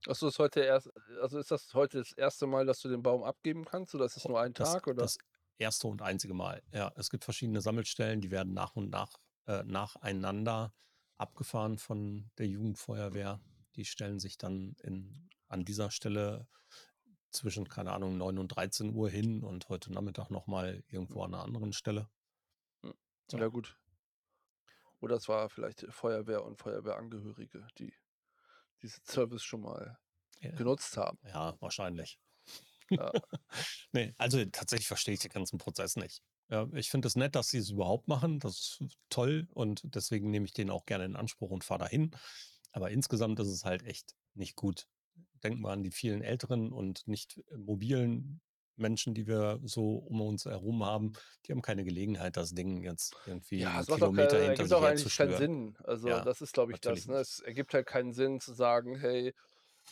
Achso, 0.06 0.28
ist 0.28 0.38
heute 0.38 0.60
erst, 0.60 0.90
also 1.20 1.38
ist 1.38 1.50
das 1.50 1.74
heute 1.74 1.98
das 1.98 2.12
erste 2.12 2.46
Mal, 2.46 2.64
dass 2.64 2.80
du 2.80 2.88
den 2.88 3.02
Baum 3.02 3.22
abgeben 3.22 3.64
kannst 3.64 3.94
oder 3.94 4.06
ist 4.06 4.16
es 4.16 4.26
nur 4.26 4.40
ein 4.40 4.52
das, 4.54 4.72
Tag? 4.72 4.86
Oder? 4.86 5.02
Das 5.02 5.18
erste 5.58 5.88
und 5.88 6.00
einzige 6.00 6.32
Mal. 6.32 6.62
Ja, 6.72 6.92
es 6.96 7.10
gibt 7.10 7.24
verschiedene 7.24 7.60
Sammelstellen, 7.60 8.20
die 8.20 8.30
werden 8.30 8.54
nach 8.54 8.76
und 8.76 8.90
nach 8.90 9.18
äh, 9.46 9.62
nacheinander 9.64 10.72
abgefahren 11.18 11.76
von 11.76 12.30
der 12.38 12.46
Jugendfeuerwehr. 12.46 13.40
Die 13.76 13.84
stellen 13.84 14.18
sich 14.18 14.38
dann 14.38 14.74
in, 14.82 15.28
an 15.48 15.64
dieser 15.64 15.90
Stelle 15.90 16.48
zwischen, 17.30 17.68
keine 17.68 17.92
Ahnung, 17.92 18.16
9 18.16 18.38
und 18.38 18.48
13 18.48 18.94
Uhr 18.94 19.10
hin 19.10 19.44
und 19.44 19.68
heute 19.68 19.92
Nachmittag 19.92 20.30
nochmal 20.30 20.82
irgendwo 20.88 21.22
an 21.22 21.34
einer 21.34 21.44
anderen 21.44 21.72
Stelle. 21.72 22.08
Hm. 22.82 22.94
So. 23.30 23.38
Ja, 23.38 23.48
gut. 23.48 23.78
Oder 25.00 25.16
es 25.16 25.28
war 25.28 25.48
vielleicht 25.48 25.86
Feuerwehr 25.90 26.44
und 26.44 26.56
Feuerwehrangehörige, 26.56 27.66
die 27.78 27.94
diesen 28.82 29.04
Service 29.04 29.42
schon 29.42 29.62
mal 29.62 29.98
ja. 30.40 30.50
genutzt 30.52 30.96
haben. 30.96 31.18
Ja, 31.24 31.56
wahrscheinlich. 31.60 32.18
Ja. 32.90 33.12
nee, 33.92 34.14
also 34.18 34.44
tatsächlich 34.46 34.88
verstehe 34.88 35.14
ich 35.14 35.20
den 35.20 35.30
ganzen 35.30 35.58
Prozess 35.58 35.96
nicht. 35.96 36.22
Ja, 36.48 36.68
ich 36.74 36.90
finde 36.90 37.06
es 37.06 37.14
nett, 37.14 37.36
dass 37.36 37.48
sie 37.48 37.58
es 37.58 37.70
überhaupt 37.70 38.08
machen. 38.08 38.40
Das 38.40 38.78
ist 38.80 38.98
toll 39.08 39.46
und 39.54 39.82
deswegen 39.84 40.30
nehme 40.30 40.46
ich 40.46 40.52
den 40.52 40.70
auch 40.70 40.84
gerne 40.84 41.04
in 41.04 41.16
Anspruch 41.16 41.50
und 41.50 41.62
fahre 41.62 41.80
dahin. 41.80 42.10
Aber 42.72 42.90
insgesamt 42.90 43.38
ist 43.38 43.48
es 43.48 43.64
halt 43.64 43.84
echt 43.84 44.16
nicht 44.34 44.56
gut. 44.56 44.88
Denken 45.44 45.62
wir 45.62 45.70
an 45.70 45.84
die 45.84 45.92
vielen 45.92 46.22
älteren 46.22 46.72
und 46.72 47.06
nicht 47.06 47.40
mobilen 47.56 48.40
Menschen, 48.80 49.14
die 49.14 49.26
wir 49.26 49.60
so 49.64 49.96
um 49.98 50.20
uns 50.22 50.44
herum 50.46 50.84
haben, 50.84 51.12
die 51.46 51.52
haben 51.52 51.62
keine 51.62 51.84
Gelegenheit, 51.84 52.36
das 52.36 52.54
Ding 52.54 52.82
jetzt 52.82 53.16
irgendwie 53.26 53.62
Ja, 53.62 53.80
es 53.80 53.88
Kilometer 53.90 54.12
kei 54.12 54.40
hinter 54.40 54.66
ergibt 54.66 54.72
sich 54.72 54.82
auch 54.82 54.82
eigentlich 54.82 55.14
keinen. 55.16 55.34
Sinn. 55.34 55.76
Also, 55.82 56.18
Ja, 56.18 56.20
das 56.20 56.40
ist, 56.40 56.52
glaube 56.54 56.72
ich, 56.72 56.80
das, 56.80 57.06
ne? 57.08 57.16
Es 57.18 57.40
ergibt 57.40 57.74
halt 57.74 57.86
keinen 57.86 58.12
Sinn 58.12 58.40
zu 58.40 58.52
sagen: 58.54 58.94
„Hey, 58.96 59.34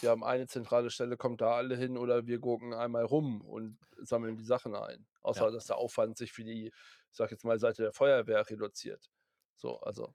wir 0.00 0.10
haben 0.10 0.24
eine 0.24 0.46
zentrale 0.46 0.90
Stelle, 0.90 1.16
kommt 1.16 1.40
da 1.40 1.54
alle 1.56 1.76
hin 1.76 1.98
oder 1.98 2.26
wir 2.26 2.38
gurken 2.38 2.72
einmal 2.74 3.04
rum 3.04 3.42
und 3.42 3.78
sammeln 3.98 4.36
die 4.36 4.44
Sachen 4.44 4.74
ein.“ 4.76 5.06
Ja. 5.34 5.44
Außer, 5.44 5.50
dass 5.52 5.66
der 5.66 5.76
Aufwand 5.78 6.16
sich 6.18 6.32
für 6.32 6.44
die, 6.44 6.66
ich 6.68 6.72
sage 7.16 7.32
jetzt 7.32 7.44
mal, 7.44 7.58
Seite 7.58 7.82
der 7.82 7.92
Feuerwehr 7.92 8.48
reduziert. 8.48 9.10
So, 9.56 9.80
also 9.80 10.14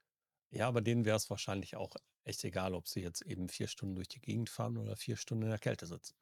Ja, 0.51 0.67
aber 0.69 0.81
denen 0.81 1.03
wär's 1.03 1.29
wahrscheinlich 1.29 1.75
auch 1.75 1.95
echt 2.23 2.43
egal, 2.45 2.75
ob 2.75 2.87
sie 2.87 3.01
jetzt 3.01 3.21
eben 3.23 3.49
4 3.49 3.67
Stunden 3.67 3.95
durch 3.95 4.07
die 4.07 4.21
Gegend 4.21 4.49
fahren 4.49 4.77
oder 4.77 4.95
4 4.95 5.17
Stunden 5.17 5.43
in 5.43 5.49
der 5.49 5.59
Kälte 5.59 5.85
sitzen. 5.85 6.15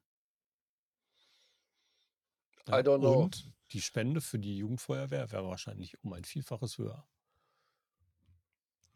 I 2.70 2.82
Ja, 2.82 2.84
don't 2.84 3.02
know. 3.02 3.32
und 3.32 3.54
die 3.72 3.82
Spende 3.82 4.22
für 4.22 4.38
die 4.40 4.58
Jugendfeuerwehr 4.58 5.32
wäre 5.32 5.48
wahrscheinlich 5.48 6.04
um 6.04 6.14
ein 6.14 6.24
Vielfaches 6.26 6.78
höher. 6.78 7.08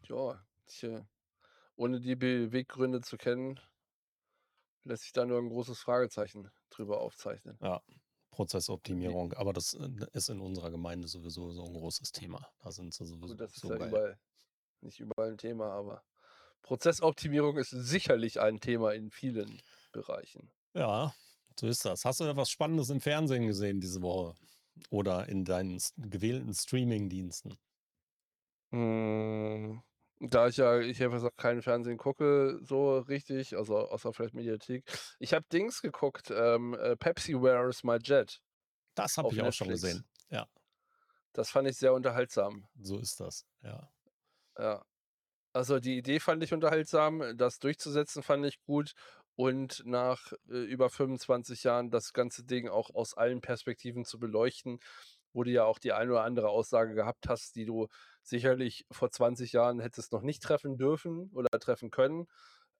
Ja, 0.04 0.44
tja, 0.66 1.06
ohne 1.76 2.00
die 2.00 2.16
Beweggründe 2.16 3.00
zu 3.02 3.16
kennen 3.18 3.60
lässt 4.86 5.02
sich 5.02 5.12
da 5.12 5.24
nur 5.26 5.38
'n 5.40 5.48
großes 5.48 5.80
Fragezeichen 5.80 6.48
drüber 6.70 7.00
aufzeichnen. 7.00 7.58
Ja, 7.60 7.80
Prozessoptimierung, 8.30 9.32
aber 9.32 9.52
das, 9.54 9.72
äh, 9.74 9.88
ist 10.12 10.28
in 10.28 10.40
unserer 10.40 10.70
Gemeinde 10.70 11.08
sowieso 11.08 11.50
so 11.52 11.64
'n 11.64 11.72
großes 11.72 12.12
Thema. 12.12 12.48
Da 12.58 12.70
sind 12.70 12.92
sie 12.92 13.06
Gut, 13.28 13.40
sowieso 13.40 13.40
das 13.40 13.56
ist 13.56 13.62
so 13.62 13.70
ja 13.70 13.76
geil. 13.76 13.98
überall 13.98 14.18
nicht 14.82 15.00
überall 15.00 15.30
'n 15.32 15.38
Thema, 15.38 15.70
aber 15.72 16.04
Prozessoptimierung 16.62 17.58
ist 17.58 17.70
sicherlich 17.70 18.40
ein 18.40 18.60
Thema 18.60 18.94
in 18.94 19.10
vielen 19.10 19.62
Bereichen. 19.92 20.52
Ja, 20.74 21.14
so 21.58 21.66
ist 21.66 21.84
das. 21.84 22.04
Hast 22.04 22.20
du 22.20 22.24
da 22.24 22.36
was 22.36 22.50
Spannendes 22.50 22.90
im 22.90 23.00
Fernsehen 23.00 23.46
gesehen 23.46 23.80
diese 23.80 24.02
Woche 24.02 24.34
oder 24.90 25.28
in 25.28 25.44
deinen 25.44 25.80
gewählten 25.96 26.54
Streamingdiensten? 26.54 27.58
Hm, 28.72 29.82
da 30.20 30.48
ich 30.48 30.56
ja 30.56 30.80
ich 30.80 31.00
einfach 31.02 31.16
gesagt 31.16 31.36
kein 31.38 31.62
Fernsehen 31.62 31.98
gucke 31.98 32.58
so 32.62 32.98
richtig, 32.98 33.56
also 33.56 33.78
außer 33.78 34.12
vielleicht 34.12 34.34
Mediathek. 34.34 34.84
Ich 35.20 35.32
habe 35.34 35.44
Dings 35.52 35.82
geguckt, 35.82 36.30
ähm, 36.30 36.74
äh, 36.74 36.96
„Pepsi: 36.96 37.34
Where 37.40 37.68
Is 37.68 37.84
My 37.84 37.98
Jet?“ 38.02 38.40
Das 38.96 39.16
habe 39.18 39.32
ich 39.34 39.42
auch 39.42 39.52
schon 39.52 39.70
Netflix. 39.70 39.70
gesehen, 39.70 40.08
ja. 40.30 40.48
Das 41.36 41.50
fand 41.50 41.68
ich 41.68 41.76
sehr 41.76 41.92
unterhaltsam. 41.94 42.66
So 42.80 42.98
ist 42.98 43.20
das, 43.20 43.46
ja. 43.62 43.90
Ja. 44.58 44.84
Also, 45.54 45.80
die 45.80 45.98
Idee 45.98 46.20
fand 46.20 46.42
ich 46.44 46.54
unterhaltsam, 46.54 47.36
das 47.36 47.58
durchzusetzen, 47.60 48.22
fand 48.22 48.46
ich 48.46 48.60
gut 48.62 48.94
und 49.36 49.84
nach, 49.86 50.32
äh, 50.50 50.56
über 50.64 50.90
25 50.90 51.64
Jahren 51.64 51.90
das 51.90 52.12
ganze 52.14 52.44
Ding 52.44 52.68
auch 52.68 52.90
aus 52.94 53.14
allen 53.16 53.40
Perspektiven 53.42 54.04
zu 54.06 54.18
beleuchten, 54.20 54.80
wo 55.34 55.44
du 55.44 55.50
ja 55.52 55.64
auch 55.64 55.78
die 55.80 55.92
eine 55.92 56.12
oder 56.12 56.24
andere 56.24 56.48
Aussage 56.50 56.94
gehabt 56.94 57.28
hast, 57.28 57.56
die 57.56 57.66
du 57.66 57.88
sicherlich 58.22 58.86
vor 58.90 59.10
20 59.10 59.52
Jahren 59.52 59.80
hättest 59.80 60.12
noch 60.12 60.22
nicht 60.22 60.42
treffen 60.42 60.78
dürfen 60.78 61.30
oder 61.34 61.48
treffen 61.60 61.90
können. 61.90 62.26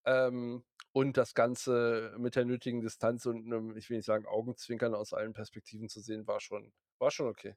Ähm, 0.06 0.64
und 0.92 1.16
das 1.18 1.34
Ganze 1.34 2.14
mit 2.18 2.36
der 2.36 2.44
nötigen 2.46 2.80
Distanz 2.82 3.26
und 3.26 3.46
'nem, 3.46 3.76
ich 3.76 3.90
will 3.90 3.98
nicht 3.98 4.06
sagen 4.06 4.26
Augenzwinkern 4.26 4.94
aus 4.94 5.12
allen 5.14 5.34
Perspektiven 5.34 5.88
zu 5.90 6.00
sehen, 6.00 6.26
war 6.28 6.40
schon 6.40 6.72
war 6.98 7.10
schon 7.10 7.28
okay. 7.28 7.56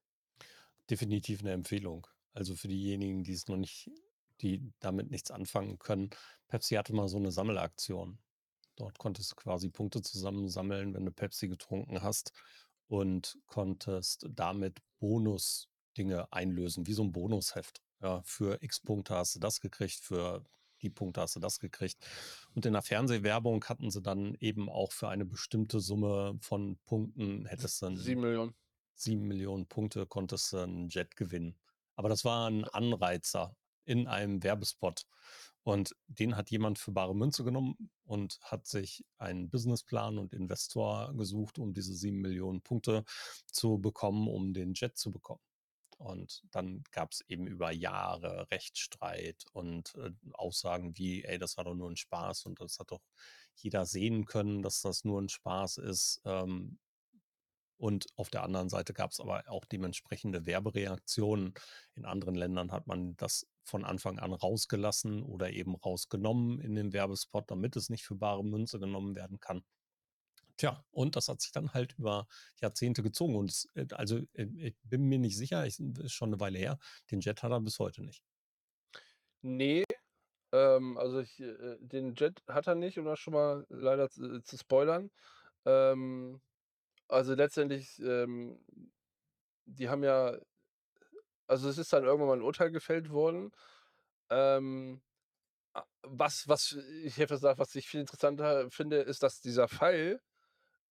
Definitiv 0.89 1.43
'ne 1.43 1.51
Empfehlung. 1.51 2.07
Also, 2.33 2.55
für 2.55 2.67
diejenigen, 2.67 3.23
die 3.23 3.33
es 3.33 3.47
noch 3.47 3.57
nicht 3.57 3.89
die 4.41 4.71
damit 4.79 5.11
nichts 5.11 5.31
anfangen 5.31 5.77
können. 5.79 6.09
Pepsi 6.47 6.75
hatte 6.75 6.93
mal 6.93 7.07
so 7.09 7.19
'ne 7.19 7.31
Sammelaktion. 7.31 8.19
Dort 8.79 8.97
konntest 8.97 9.31
du 9.31 9.35
quasi 9.35 9.69
Punkte 9.69 10.01
zusammensammeln, 10.01 10.93
wenn 10.93 11.05
du 11.05 11.11
Pepsi 11.11 11.49
getrunken 11.49 12.01
hast 12.01 12.31
und 12.87 13.37
konntest 13.45 14.25
damit 14.31 14.79
Bonusdinge 14.99 16.31
einlösen, 16.31 16.87
wie 16.87 16.93
so 16.93 17.03
'n 17.03 17.11
Bonusheft. 17.11 17.81
Ja, 18.01 18.21
für 18.23 18.63
X 18.63 18.79
Punkte 18.79 19.15
hast 19.15 19.35
du 19.35 19.39
das 19.39 19.59
gekriegt, 19.59 19.99
für 19.99 20.45
die 20.81 20.89
Punkte 20.89 21.19
hast 21.19 21.35
du 21.35 21.41
das 21.41 21.59
gekriegt. 21.59 22.07
Und 22.55 22.65
in 22.65 22.71
der 22.71 22.81
Fernsehwerbung 22.81 23.65
hatten 23.65 23.91
sie 23.91 24.01
dann 24.01 24.35
eben 24.39 24.69
auch 24.69 24.93
für 24.93 25.09
eine 25.09 25.25
bestimmte 25.25 25.81
Summe 25.81 26.37
von 26.41 26.79
Punkten 26.85 27.45
hättest 27.47 27.81
du 27.81 27.87
'n 27.87 27.97
7.000.000. 27.97 28.55
7.000.000 28.95 29.67
Punkte 29.67 30.05
konntest 30.07 30.53
du 30.53 30.57
'n 30.59 30.87
Jet 30.87 31.17
gewinnen. 31.17 31.59
Aber 31.97 32.07
das 32.07 32.23
war 32.23 32.47
'n 32.47 32.63
Anreizer 32.63 33.57
in 33.83 34.07
einem 34.07 34.41
Werbespot. 34.43 35.03
Und 35.65 35.95
den 36.07 36.35
hat 36.37 36.51
jemand 36.51 36.79
für 36.79 36.91
bare 36.91 37.15
Münze 37.15 37.43
genommen 37.43 37.91
und 38.05 38.39
hat 38.41 38.65
sich 38.67 39.05
einen 39.17 39.49
Businessplan 39.49 40.17
und 40.17 40.33
Investor 40.33 41.13
gesucht, 41.15 41.59
um 41.59 41.73
diese 41.73 41.93
7.000.000 41.93 42.61
Punkte 42.61 43.03
zu 43.51 43.77
bekommen, 43.79 44.27
um 44.27 44.53
den 44.53 44.73
Jet 44.73 44.97
zu 44.97 45.11
bekommen. 45.11 45.41
Und 45.97 46.43
dann 46.51 46.83
gab's 46.91 47.21
eben 47.27 47.47
über 47.47 47.71
Jahre 47.71 48.47
Rechtsstreit 48.51 49.45
und, 49.53 49.95
äh, 49.95 50.11
Aussagen 50.33 50.97
wie: 50.97 51.23
„Ey, 51.25 51.39
das 51.39 51.57
war 51.57 51.65
doch 51.65 51.75
nur 51.75 51.89
'n 51.89 51.97
Spaß 51.97 52.45
und 52.47 52.61
das 52.61 52.79
hat 52.79 52.91
doch 52.91 53.01
jeder 53.55 53.85
sehen 53.85 54.25
können, 54.25 54.61
dass 54.63 54.81
das 54.81 55.03
nur 55.05 55.19
'n 55.21 55.29
Spaß 55.29 55.77
ist.“ 55.79 56.21
Ähm, 56.25 56.79
und 57.79 58.07
auf 58.15 58.29
der 58.29 58.43
anderen 58.43 58.69
Seite 58.69 58.93
gab's 58.93 59.19
aber 59.19 59.43
auch 59.49 59.65
dementsprechende 59.65 60.45
Werbereaktionen. 60.45 61.53
In 61.95 62.05
anderen 62.05 62.35
Ländern 62.35 62.71
hat 62.71 62.87
man 62.87 63.15
das 63.17 63.47
von 63.63 63.85
Anfang 63.85 64.19
an 64.19 64.33
rausgelassen 64.33 65.23
oder 65.23 65.51
eben 65.51 65.75
rausgenommen 65.75 66.59
in 66.61 66.75
dem 66.75 66.93
Werbespot, 66.93 67.49
damit 67.51 67.75
es 67.75 67.89
nicht 67.89 68.03
für 68.05 68.15
bare 68.15 68.43
Münze 68.45 68.79
genommen 68.79 69.15
werden 69.15 69.39
kann. 69.39 69.63
Tja, 70.57 70.85
und 70.91 71.15
das 71.15 71.27
hat 71.29 71.41
sich 71.41 71.51
dann 71.53 71.73
halt 71.73 71.95
über 71.97 72.27
Jahrzehnte 72.61 73.01
gezogen 73.03 73.35
und 73.35 73.49
es 73.51 73.67
äh, 73.75 73.87
also, 73.93 74.19
äh, 74.33 74.45
ich 74.57 74.75
bin 74.83 75.03
mir 75.05 75.19
nicht 75.19 75.37
sicher, 75.37 75.65
ich 75.65 75.79
ist 75.79 76.13
schon 76.13 76.31
'ne 76.31 76.39
Weile 76.39 76.59
her. 76.59 76.79
Den 77.11 77.21
Jet 77.21 77.43
hat 77.43 77.51
er 77.51 77.61
bis 77.61 77.79
heute 77.79 78.03
nicht. 78.03 78.21
Ne, 79.43 79.83
ähm, 80.53 80.97
also 80.97 81.19
ich 81.21 81.39
äh, 81.41 81.77
den 81.79 82.15
Jet 82.15 82.43
hat 82.47 82.67
er 82.67 82.75
nicht, 82.75 82.99
um 82.99 83.05
das 83.05 83.19
schon 83.19 83.33
mal 83.33 83.65
leider 83.69 84.09
z 84.09 84.45
zu 84.45 84.57
spoilern. 84.57 85.11
Ähm, 85.65 86.41
also 87.09 87.33
letztendlich, 87.35 87.99
ähm 87.99 88.59
die 89.67 89.89
haben 89.89 90.03
ja 90.03 90.39
also 91.49 91.67
es 91.67 91.79
ist 91.79 91.91
dann 91.93 92.03
irgendwann 92.05 92.27
mal 92.29 92.37
'n 92.37 92.43
Urteil 92.43 92.69
gefällt 92.71 93.09
worden. 93.09 93.51
Ähm, 94.31 95.01
a 95.75 95.83
was 96.03 96.47
was 96.49 96.73
ich 97.03 97.17
hätte 97.17 97.35
gesagt, 97.35 97.59
was 97.59 97.75
ich 97.75 97.87
viel 97.89 98.01
interessanter 98.01 98.69
finde, 98.71 98.97
ist, 98.99 99.23
dass 99.23 99.41
dieser 99.41 99.67
Fall 99.69 100.21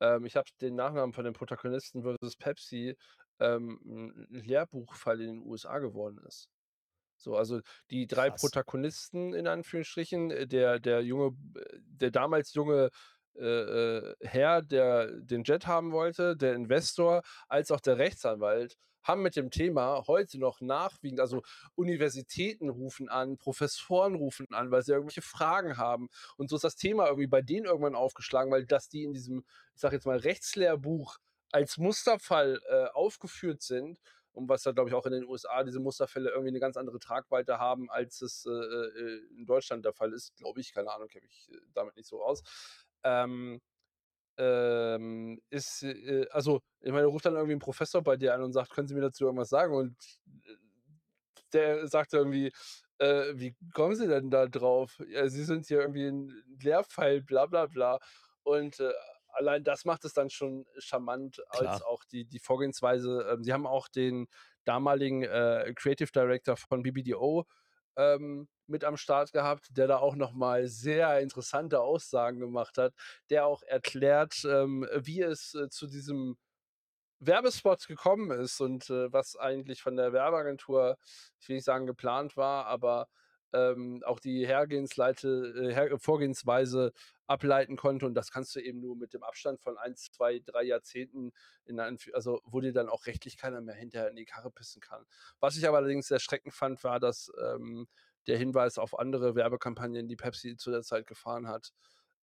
ähm, 0.00 0.26
ich 0.26 0.36
habe 0.36 0.48
den 0.62 0.76
Nachnamen 0.76 1.12
von 1.14 1.24
dem 1.24 1.34
Protagonisten 1.34 2.02
versus 2.02 2.36
Pepsi, 2.38 2.96
ähm, 3.40 3.80
'n 3.84 4.26
'n 4.30 4.44
Lehrbuchfall 4.44 5.20
in 5.22 5.28
den 5.28 5.42
USA 5.46 5.78
geworden 5.80 6.18
ist. 6.26 6.48
So, 7.18 7.36
also 7.36 7.60
die 7.90 8.06
3 8.08 8.30
Krass. 8.30 8.32
Protagonisten 8.32 9.34
in 9.34 9.46
Anführungsstrichen, 9.48 10.30
äh, 10.32 10.46
der 10.48 10.80
der 10.80 11.02
junge 11.04 11.32
b 11.32 11.60
der 11.82 12.10
damals 12.12 12.54
junge, 12.54 12.90
äh, 13.38 13.98
äh, 14.10 14.16
Herr, 14.20 14.62
der 14.62 15.08
den 15.20 15.44
Jet 15.44 15.66
haben 15.66 15.92
wollte, 15.92 16.36
der 16.36 16.54
Investor, 16.54 17.22
als 17.48 17.70
auch 17.70 17.80
der 17.80 17.98
Rechtsanwalt, 17.98 18.76
haben 19.02 19.22
mit 19.22 19.36
dem 19.36 19.50
Thema 19.50 20.04
heute 20.06 20.38
noch 20.38 20.60
nachwiegend 20.60 21.20
also 21.20 21.42
Universitäten 21.76 22.68
rufen 22.68 23.08
an, 23.08 23.38
Professoren 23.38 24.14
rufen 24.16 24.46
an, 24.52 24.70
weil 24.70 24.82
sie 24.82 24.92
irgendwelche 24.92 25.22
Fragen 25.22 25.76
haben. 25.78 26.08
Und 26.36 26.50
so 26.50 26.56
ist 26.56 26.64
das 26.64 26.76
Thema 26.76 27.06
irgendwie 27.06 27.26
bei 27.28 27.40
denen 27.42 27.66
irgendwann 27.66 27.94
aufgeschlagen, 27.94 28.50
weil 28.52 28.66
dass 28.66 28.88
die 28.88 29.04
in 29.04 29.14
diesem, 29.14 29.44
ich 29.74 29.80
sage 29.80 29.96
jetzt 29.96 30.06
mal, 30.06 30.18
Rechtslehrbuch 30.18 31.16
als 31.52 31.78
Musterfall, 31.78 32.60
äh, 32.68 32.86
aufgeführt 32.92 33.62
sind 33.62 33.98
und 34.32 34.48
was 34.48 34.62
da, 34.62 34.72
glaube 34.72 34.90
ich, 34.90 34.94
auch 34.94 35.06
in 35.06 35.12
den 35.12 35.24
USA 35.26 35.64
diese 35.64 35.80
Musterfälle 35.80 36.30
irgendwie 36.30 36.52
'ne 36.52 36.60
ganz 36.60 36.76
andere 36.76 36.98
Tragweite 36.98 37.58
haben, 37.58 37.90
als 37.90 38.20
es, 38.22 38.44
äh, 38.46 38.50
äh, 38.50 38.88
äh, 39.00 39.20
in 39.38 39.46
Deutschland 39.46 39.84
der 39.84 39.92
Fall 39.94 40.12
ist, 40.12 40.36
glaube 40.36 40.60
ich, 40.60 40.72
keine 40.72 40.92
Ahnung, 40.92 41.08
kenne 41.08 41.26
mich, 41.26 41.48
äh, 41.52 41.56
damit 41.74 41.96
nicht 41.96 42.08
so 42.08 42.22
aus. 42.22 42.42
Ähm, 43.04 43.60
ähm, 44.38 45.40
ist, 45.50 45.82
äh 45.84 46.26
also 46.30 46.60
ich 46.80 46.92
meine, 46.92 47.06
ruft 47.06 47.26
dann 47.26 47.34
irgendwie 47.36 47.54
'n 47.54 47.60
Professor 47.60 48.02
bei 48.02 48.16
dir 48.16 48.34
an 48.34 48.42
und 48.42 48.52
sagt: 48.54 48.70
„Können 48.72 48.88
Sie 48.88 48.94
mir 48.94 49.02
dazu 49.02 49.24
irgendwas 49.26 49.50
sagen?“ 49.50 49.74
Und, 49.74 49.96
äh, 50.46 50.56
der 51.54 51.88
sagt 51.88 52.14
irgendwie: 52.14 52.52
„Äh, 52.98 53.32
wie 53.36 53.56
kommen 53.74 53.96
Sie 53.96 54.08
denn 54.08 54.30
da 54.30 54.46
drauf? 54.48 55.00
Ja, 55.08 55.28
Sie 55.28 55.44
sind 55.44 55.66
hier 55.66 55.80
irgendwie 55.82 56.06
'n 56.08 56.32
Lehrfall, 56.62 57.22
bla 57.22 57.46
bla 57.46 57.66
bla.“ 57.66 57.98
Und, 58.44 58.80
äh, 58.80 58.92
allein 59.28 59.64
das 59.64 59.84
macht 59.86 60.04
es 60.06 60.14
dann 60.14 60.30
schon 60.30 60.66
charmant 60.78 61.42
als 61.50 61.80
Klar. 61.80 61.82
auch 61.82 62.04
die 62.04 62.26
die 62.26 62.40
Vorgehensweise. 62.40 63.28
Ähm, 63.32 63.44
sie 63.44 63.52
haben 63.54 63.66
auch 63.66 63.88
den 63.88 64.28
damaligen, 64.64 65.22
äh, 65.24 65.72
Creative 65.76 66.10
Director 66.12 66.56
von 66.58 66.82
BBDO, 66.82 67.46
ähm, 67.96 68.48
mit 68.68 68.84
am 68.84 68.96
Start 68.96 69.32
gehabt, 69.32 69.76
der 69.76 69.86
da 69.86 69.98
auch 69.98 70.16
noch 70.16 70.32
mal 70.32 70.68
sehr 70.68 71.20
interessante 71.20 71.80
Aussagen 71.80 72.40
gemacht 72.40 72.78
hat, 72.78 72.94
der 73.30 73.46
auch 73.46 73.62
erklärt, 73.62 74.44
ähm, 74.44 74.86
wie 74.94 75.22
es, 75.22 75.54
äh, 75.54 75.68
zu 75.68 75.86
diesem 75.86 76.36
Werbespot 77.20 77.86
gekommen 77.88 78.30
ist 78.30 78.60
und, 78.60 78.90
äh, 78.90 79.12
was 79.12 79.36
eigentlich 79.36 79.82
von 79.82 79.96
der 79.96 80.12
Werbeagentur, 80.12 80.98
ich 81.40 81.48
will 81.48 81.56
nicht 81.56 81.64
sagen 81.64 81.86
geplant 81.86 82.36
war, 82.36 82.66
aber 82.66 83.08
ähm, 83.52 84.02
auch 84.04 84.20
die 84.20 84.46
Hergehensleite, 84.46 85.54
äh, 85.56 85.74
Her 85.74 85.98
Vorgehensweise 85.98 86.92
ableiten 87.26 87.76
konnte. 87.76 88.06
Und 88.06 88.14
das 88.14 88.30
kannst 88.30 88.54
du 88.54 88.60
eben 88.60 88.80
nur 88.80 88.96
mit 88.96 89.14
dem 89.14 89.22
Abstand 89.22 89.60
von 89.60 89.76
1, 89.78 90.12
2, 90.12 90.40
3 90.44 90.62
Jahrzehnten 90.64 91.32
in 91.64 91.80
Anf 91.80 92.08
also 92.12 92.40
wo 92.44 92.60
dir 92.60 92.72
dann 92.72 92.88
auch 92.88 93.06
rechtlich 93.06 93.36
keiner 93.36 93.60
mehr 93.60 93.74
hinterher 93.74 94.10
in 94.10 94.16
die 94.16 94.24
Karre 94.24 94.50
pissen 94.50 94.80
kann. 94.80 95.04
Was 95.40 95.56
ich 95.56 95.66
aber 95.66 95.78
allerdings 95.78 96.08
sehr 96.08 96.20
schreckend 96.20 96.54
fand, 96.54 96.82
war, 96.84 97.00
dass 97.00 97.30
ähm, 97.40 97.88
der 98.28 98.38
Hinweis 98.38 98.78
auf 98.78 98.98
andere 98.98 99.34
Werbekampagnen, 99.34 100.08
die 100.08 100.16
Pepsi 100.16 100.56
zu 100.56 100.70
der 100.70 100.82
Zeit 100.82 101.06
gefahren 101.08 101.48
hat, 101.48 101.72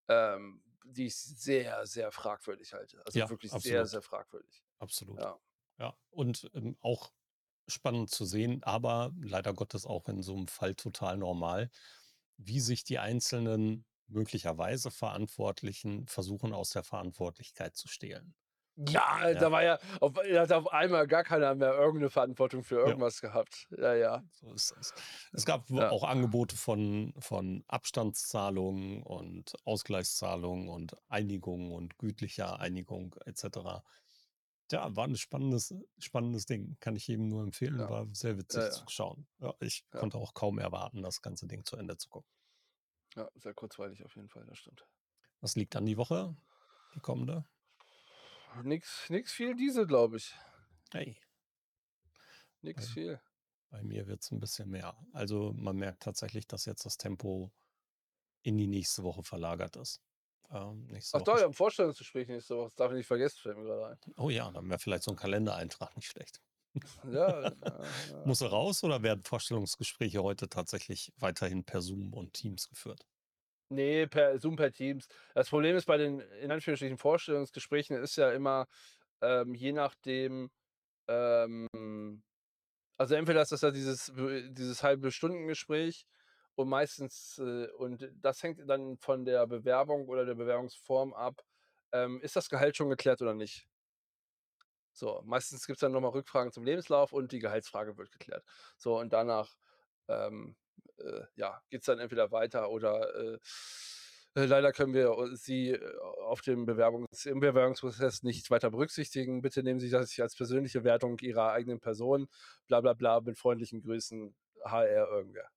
ähm, 0.09 0.63
die 0.85 1.07
ich 1.07 1.17
sehr, 1.17 1.87
sehr 1.87 2.11
fragwürdig 2.11 2.73
halte. 2.73 3.03
Also 3.05 3.19
Ja, 3.19 3.29
wirklich 3.29 3.53
sehr, 3.53 3.85
absolut. 3.85 3.87
sehr 3.87 4.01
fragwürdig. 4.03 4.63
Absolut. 4.79 5.25
Ja. 5.25 5.39
Ja, 5.79 5.97
und 6.11 6.49
ähm, 6.53 6.77
auch 6.81 7.13
spannend 7.67 8.11
zu 8.11 8.25
sehen, 8.25 8.63
aber 8.63 9.13
leider 9.21 9.53
Gottes 9.53 9.85
auch 9.85 10.07
in 10.09 10.23
so 10.23 10.35
einem 10.35 10.47
Fall 10.47 10.75
total 10.75 11.17
normal, 11.17 11.71
wie 12.37 12.59
sich 12.61 12.83
die 12.83 12.99
einzelnen 12.99 13.85
möglicherweise 14.07 14.91
Verantwortlichen 14.91 16.07
versuchen, 16.07 16.53
aus 16.53 16.71
der 16.71 16.83
Verantwortlichkeit 16.83 17.75
zu 17.77 17.87
stehlen. 17.89 18.35
Ja, 18.77 19.29
Ja, 19.29 19.33
da 19.33 19.51
war 19.51 19.63
ja 19.63 19.79
auf 20.01 20.13
da 20.13 20.41
hat 20.41 20.51
auf 20.51 20.71
einmal 20.71 21.07
gar 21.07 21.23
keiner 21.23 21.55
mehr 21.55 21.73
irgendeine 21.73 22.09
Verantwortung 22.09 22.63
für 22.63 22.79
ja, 22.79 22.87
irgendwas 22.87 23.21
gehabt. 23.21 23.67
Ja, 23.77 23.93
ja, 23.93 24.23
so 24.31 24.53
ist 24.53 24.75
das. 24.75 24.93
Es 25.31 25.45
gab 25.45 25.69
ja, 25.69 25.89
auch 25.89 26.03
Angebote 26.03 26.55
von, 26.55 27.13
von 27.19 27.63
Abstandszahlungen 27.67 29.01
und 29.03 29.53
Ausgleichszahlungen 29.63 30.67
und 30.69 30.95
Einigung 31.07 31.71
und 31.71 31.97
gütlicher 31.97 32.59
Einigung 32.59 33.15
etc. 33.25 33.83
Ja, 34.71 34.95
war 34.95 35.07
ein 35.07 35.15
spannendes, 35.15 35.73
spannendes 35.99 36.45
Ding. 36.45 36.77
Kann 36.79 36.95
ich 36.95 37.07
jedem 37.07 37.27
nur 37.29 37.43
empfehlen. 37.43 37.79
ja, 37.79 37.89
War 37.89 38.07
sehr 38.13 38.31
ja, 38.31 38.37
witzig 38.39 38.71
zu 38.71 38.81
ja, 38.81 38.89
schauen. 38.89 39.27
Ja, 39.39 39.53
ich 39.59 39.85
ja, 39.93 39.99
konnte 39.99 40.17
auch 40.17 40.33
kaum 40.33 40.59
erwarten, 40.59 41.03
das 41.03 41.21
ganze 41.21 41.47
Ding 41.47 41.63
zu 41.63 41.77
Ende 41.77 41.97
zu 41.97 42.09
gucken. 42.09 42.29
ja, 43.15 43.29
sehr 43.35 43.53
kurzweilig 43.53 44.03
auf 44.03 44.15
jeden 44.15 44.29
Fall, 44.29 44.45
das 44.45 44.57
stimmt. 44.57 44.85
Was 45.41 45.55
liegt 45.55 45.75
an 45.75 45.85
die 45.85 45.97
Woche? 45.97 46.35
Die 46.95 46.99
kommende? 46.99 47.45
Nix 48.63 49.09
nix 49.09 49.31
viel 49.33 49.55
Diesel, 49.55 49.85
glaube 49.85 50.17
ich. 50.17 50.33
Hey, 50.91 51.19
Nix 52.61 52.87
bei, 52.87 52.89
viel. 52.89 53.19
bei 53.69 53.83
mir 53.83 54.07
wird 54.07 54.23
es 54.23 54.31
ein 54.31 54.39
bisschen 54.39 54.69
mehr. 54.69 54.97
Also 55.13 55.53
man 55.53 55.77
merkt 55.77 56.03
tatsächlich, 56.03 56.47
dass 56.47 56.65
jetzt 56.65 56.85
das 56.85 56.97
Tempo 56.97 57.53
in 58.43 58.57
die 58.57 58.67
nächste 58.67 59.03
Woche 59.03 59.23
verlagert 59.23 59.75
ist. 59.77 60.01
Ähm, 60.51 60.87
nächste 60.87 61.17
Ach 61.17 61.21
Woche. 61.21 61.23
doch, 61.23 61.37
wir 61.37 61.43
haben 61.45 61.53
Vorstellungsgespräch 61.55 62.27
nächste 62.27 62.55
Woche. 62.57 62.65
Das 62.67 62.75
darf 62.75 62.91
ich 62.91 62.97
nicht 62.97 63.07
vergessen, 63.07 63.39
fällt 63.41 63.57
mir 63.57 63.63
gerade 63.63 63.87
ein. 63.93 63.99
Oh 64.17 64.29
ja, 64.29 64.51
dann 64.51 64.69
wäre 64.69 64.79
vielleicht 64.79 65.03
so 65.03 65.11
ein 65.11 65.17
Kalendereintrag 65.17 65.95
nicht 65.95 66.07
schlecht. 66.09 66.41
Ja, 67.03 67.41
ja, 67.61 67.95
ja. 68.09 68.25
Muss 68.25 68.41
er 68.41 68.49
raus 68.49 68.83
oder 68.83 69.03
werden 69.03 69.23
Vorstellungsgespräche 69.23 70.21
heute 70.23 70.49
tatsächlich 70.49 71.13
weiterhin 71.17 71.63
per 71.65 71.81
Zoom 71.81 72.13
und 72.13 72.33
Teams 72.33 72.67
geführt? 72.69 73.05
Ne, 73.71 74.07
per 74.07 74.37
Zoom, 74.39 74.55
per 74.55 74.71
Teams. 74.71 75.07
Das 75.33 75.49
Problem 75.49 75.75
ist 75.75 75.85
bei 75.85 75.97
den 75.97 76.19
in 76.19 76.51
Anführungsstrichen 76.51 76.97
Vorstellungsgesprächen 76.99 77.97
ist 77.97 78.15
ja 78.15 78.31
immer, 78.31 78.67
ähm, 79.21 79.55
je 79.55 79.71
nachdem, 79.73 80.51
ähm 81.07 81.67
also 82.97 83.15
entweder 83.15 83.41
ist 83.43 83.51
das 83.51 83.61
ja 83.61 83.71
dieses 83.71 84.13
dieses 84.15 84.83
halbe 84.83 85.11
Stundengespräch 85.11 86.05
und 86.55 86.69
meistens, 86.69 87.39
äh 87.39 87.67
und 87.77 88.09
das 88.21 88.43
hängt 88.43 88.69
dann 88.69 88.97
von 88.99 89.25
der 89.25 89.47
Bewerbung 89.47 90.07
oder 90.09 90.25
der 90.25 90.35
Bewerbungsform 90.35 91.13
ab, 91.13 91.43
ähm, 91.93 92.21
ist 92.21 92.35
das 92.37 92.49
Gehalt 92.49 92.77
schon 92.77 92.89
geklärt 92.89 93.21
oder 93.21 93.33
nicht? 93.35 93.67
So, 94.93 95.21
meistens 95.25 95.67
gibt's 95.67 95.81
dann 95.81 95.91
noch 95.91 95.99
mal 96.01 96.07
Rückfragen 96.09 96.51
zum 96.53 96.63
Lebenslauf 96.63 97.11
und 97.11 97.31
die 97.33 97.39
Gehaltsfrage 97.39 97.97
wird 97.97 98.11
geklärt. 98.11 98.45
So, 98.77 98.97
und 98.99 99.11
danach, 99.11 99.55
ähm, 100.07 100.55
äh, 100.99 101.21
ja, 101.35 101.61
geht's 101.69 101.85
dann 101.85 101.99
entweder 101.99 102.31
weiter 102.31 102.69
oder, 102.69 103.13
äh, 103.15 103.37
äh, 104.35 104.45
leider 104.45 104.71
können 104.73 104.93
wir 104.93 105.15
Sie, 105.35 105.79
auf 106.23 106.41
dem 106.41 106.65
Bewerbungs 106.65 107.25
im 107.25 107.39
Bewerbungsprozess 107.39 108.23
nicht 108.23 108.51
weiter 108.51 108.69
berücksichtigen. 108.69 109.41
Bitte 109.41 109.63
nehmen 109.63 109.79
Sie 109.79 109.89
das 109.89 110.19
als 110.19 110.35
persönliche 110.35 110.83
Wertung 110.83 111.17
Ihrer 111.19 111.51
eigenen 111.51 111.79
Person, 111.79 112.27
bla 112.67 112.81
bla 112.81 112.93
bla, 112.93 113.21
mit 113.21 113.37
freundlichen 113.37 113.81
Grüßen, 113.81 114.35
HR 114.65 115.07
irgendwer. 115.09 115.49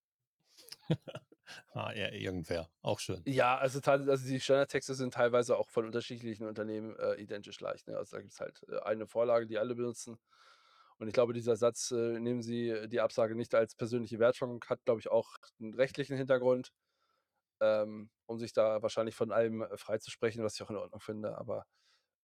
Ja, 1.74 2.12
irgendwer. 2.12 2.68
Auch 2.82 3.00
schön. 3.00 3.22
Ja, 3.24 3.56
also 3.56 3.80
also 3.80 4.28
die 4.28 4.40
Standardtexte 4.40 4.94
sind 4.94 5.14
teilweise 5.14 5.56
auch 5.56 5.70
von 5.70 5.86
unterschiedlichen 5.86 6.46
Unternehmen, 6.46 6.94
äh, 6.98 7.14
identisch 7.14 7.56
gleich, 7.56 7.86
ne? 7.86 7.96
Also, 7.96 8.16
da 8.16 8.22
gibt's 8.22 8.40
halt, 8.40 8.62
äh, 8.68 8.78
eine 8.80 9.06
Vorlage, 9.06 9.46
die 9.46 9.58
alle 9.58 9.74
benutzen. 9.74 10.18
Und 11.00 11.08
ich 11.08 11.14
glaube, 11.14 11.32
dieser 11.32 11.56
Satz, 11.56 11.90
äh, 11.92 12.18
nehmen 12.20 12.42
Sie 12.42 12.88
die 12.88 13.00
Absage 13.00 13.34
nicht 13.36 13.54
als 13.54 13.74
persönliche 13.76 14.18
Wertung, 14.18 14.64
hat, 14.68 14.84
glaube 14.84 15.00
ich, 15.00 15.10
auch 15.10 15.36
'n 15.60 15.74
rechtlichen 15.74 16.16
Hintergrund, 16.16 16.70
ähm, 17.60 18.10
um 18.26 18.38
sich 18.38 18.52
da 18.54 18.82
wahrscheinlich 18.82 19.14
von 19.16 19.32
allem, 19.32 19.62
äh, 19.62 19.76
freizusprechen, 19.78 20.44
was 20.44 20.54
ich 20.56 20.62
auch 20.62 20.70
in 20.70 20.76
Ordnung 20.76 21.00
finde, 21.00 21.38
aber, 21.38 21.64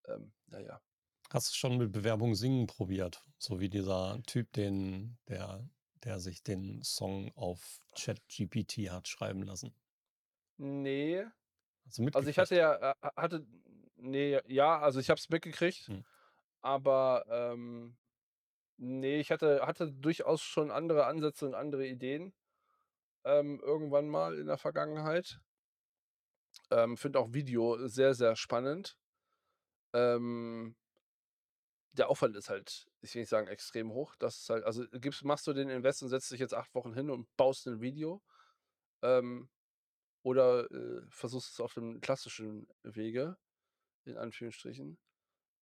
ähm, 0.08 0.34
na 0.48 0.60
ja. 0.60 0.80
Hast 1.30 1.50
du 1.50 1.54
schon 1.54 1.76
mit 1.76 1.92
Bewerbung 1.92 2.34
singen 2.34 2.66
probiert? 2.66 3.24
So 3.38 3.60
wie 3.60 3.68
dieser 3.68 4.22
Typ, 4.26 4.52
den, 4.52 5.18
der, 5.28 5.68
der 6.02 6.18
sich 6.20 6.42
den 6.42 6.82
Song 6.82 7.30
auf 7.34 7.80
ChatGPT 7.94 8.90
hat 8.90 9.06
schreiben 9.08 9.42
lassen. 9.42 9.74
Ne. 10.58 11.32
Hast 11.86 11.98
du 11.98 12.02
Also, 12.12 12.30
ich 12.30 12.38
hatte 12.38 12.56
ja 12.56 12.92
äh, 12.92 12.94
hatte 13.16 13.46
ne, 13.96 14.42
ja, 14.48 14.80
also, 14.80 15.00
ich 15.00 15.10
habe 15.10 15.18
es 15.20 15.28
mitgekriegt, 15.30 15.88
Hm. 15.88 16.04
aber, 16.62 17.26
ähm, 17.30 17.98
ne, 18.78 19.18
ich 19.20 19.30
hatte 19.30 19.66
hatte 19.66 19.92
durchaus 19.92 20.42
schon 20.42 20.70
andere 20.70 21.06
Ansätze 21.06 21.46
und 21.46 21.54
andere 21.54 21.86
Ideen, 21.86 22.34
ähm, 23.24 23.60
irgendwann 23.64 24.08
mal 24.08 24.38
in 24.38 24.46
der 24.48 24.58
Vergangenheit. 24.58 25.40
Ähm, 26.70 26.96
finde 26.96 27.18
auch 27.18 27.32
Video 27.32 27.86
sehr, 27.88 28.14
sehr 28.14 28.36
spannend. 28.36 28.96
Ähm 29.94 30.74
der 31.98 32.08
Aufwand 32.08 32.36
ist 32.36 32.50
halt, 32.50 32.86
ich 33.02 33.14
will 33.14 33.22
nicht 33.22 33.28
sagen 33.28 33.46
extrem 33.48 33.92
hoch. 33.92 34.16
Das 34.18 34.40
ist 34.40 34.50
halt 34.50 34.64
also, 34.64 34.84
gibst 34.92 35.24
machst 35.24 35.46
du 35.46 35.52
den 35.52 35.68
Invest 35.68 36.02
und 36.02 36.08
setzt 36.08 36.30
dich 36.30 36.40
jetzt 36.40 36.54
8 36.54 36.74
Wochen 36.74 36.92
hin 36.94 37.08
und 37.10 37.28
baust 37.36 37.66
'n 37.68 37.80
Video, 37.80 38.20
ähm, 39.02 39.48
oder, 40.24 40.70
äh, 40.72 41.02
versuchst 41.10 41.52
es 41.54 41.60
auf 41.60 41.74
dem 41.74 42.00
klassischen 42.00 42.68
Wege, 42.84 43.38
in 44.06 44.18
Anführungsstrichen, 44.18 44.98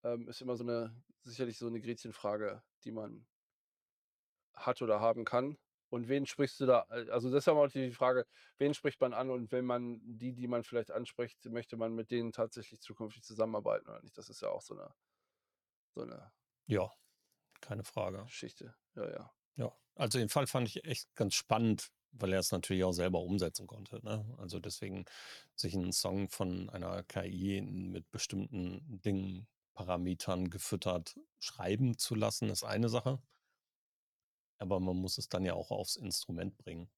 ähm, 0.04 0.28
ist 0.28 0.40
immer 0.42 0.56
so 0.56 0.64
'ne 0.64 1.02
sicherlich 1.22 1.58
so 1.58 1.68
'ne 1.70 1.80
Gretchenfrage, 1.80 2.62
die 2.84 2.92
man 2.92 3.26
hat 4.54 4.82
oder 4.82 5.00
haben 5.00 5.24
kann. 5.24 5.58
Und 5.90 6.08
wen 6.08 6.24
sprichst 6.26 6.58
du 6.60 6.66
da 6.66 6.80
also, 6.88 7.28
das 7.30 7.40
ist 7.40 7.46
ja 7.46 7.52
immer 7.52 7.62
auch 7.62 7.68
die 7.68 7.90
Frage, 7.92 8.26
wen 8.56 8.72
spricht 8.74 9.00
man 9.00 9.12
an 9.12 9.28
und 9.30 9.52
wenn 9.52 9.66
man 9.66 10.00
die, 10.02 10.32
die 10.32 10.48
man 10.48 10.64
vielleicht 10.64 10.90
anspricht, 10.90 11.44
möchte 11.46 11.76
man 11.76 11.94
mit 11.94 12.10
denen 12.10 12.32
tatsächlich 12.32 12.80
zukünftig 12.80 13.22
zusammenarbeiten 13.24 13.88
oder 13.90 14.00
nicht? 14.02 14.16
Das 14.16 14.30
ist 14.30 14.40
ja 14.40 14.48
auch 14.48 14.62
so 14.62 14.74
'ne 14.74 14.94
so 15.96 16.04
'ne 16.04 16.32
Ja, 16.68 16.90
keine 17.60 17.84
Frage. 17.84 18.28
Geschichte. 18.28 18.74
Ja, 18.94 19.08
ja. 19.10 19.32
Ja, 19.56 19.72
also 19.94 20.18
den 20.18 20.28
Fall 20.28 20.46
fand 20.46 20.68
ich 20.68 20.84
echt 20.84 21.14
ganz 21.14 21.34
spannend, 21.34 21.88
weil 22.10 22.32
er 22.32 22.40
es 22.40 22.52
natürlich 22.52 22.84
auch 22.84 22.92
selber 22.92 23.20
umsetzen 23.20 23.66
konnte. 23.66 24.00
Ne? 24.04 24.34
Also 24.38 24.60
deswegen 24.60 25.04
sich 25.54 25.74
einen 25.74 25.92
Song 25.92 26.28
von 26.30 26.70
einer 26.70 27.02
KI 27.04 27.60
mit 27.62 28.10
bestimmten 28.10 29.00
Dingen, 29.02 29.48
Parametern 29.74 30.50
gefüttert 30.50 31.16
schreiben 31.38 31.98
zu 31.98 32.14
lassen, 32.14 32.48
ist 32.50 32.64
eine 32.64 32.88
Sache. 32.88 33.22
Aber 34.58 34.80
man 34.80 34.96
muss 34.96 35.18
es 35.18 35.28
dann 35.28 35.44
ja 35.44 35.52
auch 35.54 35.70
aufs 35.70 35.96
Instrument 35.96 36.56
bringen, 36.56 36.90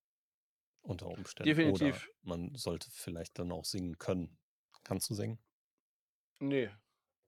unter 0.82 1.08
Umständen. 1.10 1.64
Oder 1.64 2.00
Definitiv. 2.00 2.08
man 2.22 2.54
sollte 2.56 2.90
vielleicht 2.92 3.38
dann 3.40 3.52
auch 3.52 3.64
singen 3.66 3.98
können. 3.98 4.38
Kannst 4.84 5.10
du 5.10 5.14
singen? 5.14 5.44
Ne. 6.40 6.70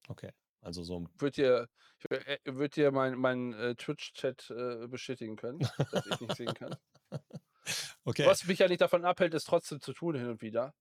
Okay. 0.08 0.30
Also 0.60 0.82
so 0.82 0.98
ein 1.00 1.08
Würde 1.18 1.32
dir 1.32 1.68
ich 1.98 2.10
wür 2.10 2.26
äh, 2.28 2.38
würde 2.46 2.68
dir 2.70 2.90
mein 2.92 3.18
mein, 3.18 3.52
äh, 3.54 3.74
Twitch-Chat, 3.74 4.50
äh, 4.50 4.86
bestätigen 4.88 5.36
können, 5.36 5.66
dass 5.90 6.06
ich 6.06 6.20
nicht 6.20 6.34
singen 6.34 6.54
kann. 6.54 6.78
Okay, 8.06 8.28
Was 8.28 8.44
mich 8.46 8.58
ja 8.58 8.68
nicht 8.68 8.80
davon 8.82 9.04
abhält, 9.06 9.32
es 9.34 9.44
trotzdem 9.44 9.80
zu 9.80 9.92
tun 9.94 10.16
hin 10.16 10.28
und 10.28 10.42
wieder. 10.42 10.74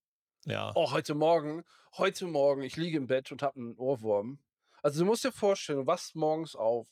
ja. 0.45 0.76
Oh, 0.76 0.91
heute 0.91 1.16
Morgen 1.16 1.66
heute 1.97 2.28
Morgen, 2.28 2.63
ich 2.63 2.78
liege 2.78 2.97
im 2.97 3.07
Bett 3.07 3.32
und 3.32 3.43
habe 3.43 3.59
'n 3.59 3.78
Ohrwurm. 3.78 4.39
Also, 4.86 5.00
du 5.00 5.06
musst 5.08 5.24
dir 5.24 5.32
vorstellen, 5.32 5.80
du 5.80 5.88
wachst 5.88 6.16
morgens 6.16 6.56
auf 6.56 6.86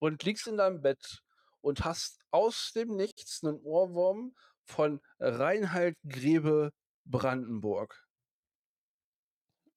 und 0.00 0.24
liegst 0.24 0.48
in 0.48 0.56
deinem 0.56 0.82
Bett 0.82 1.22
und 1.60 1.84
hast 1.84 2.18
aus 2.32 2.72
dem 2.74 2.96
Nichts 2.96 3.40
'nen 3.44 3.60
Ohrwurm 3.62 4.34
von 4.64 5.00
Reinhard 5.20 5.94
Grebe 6.08 6.72
Brandenburg. 7.04 8.04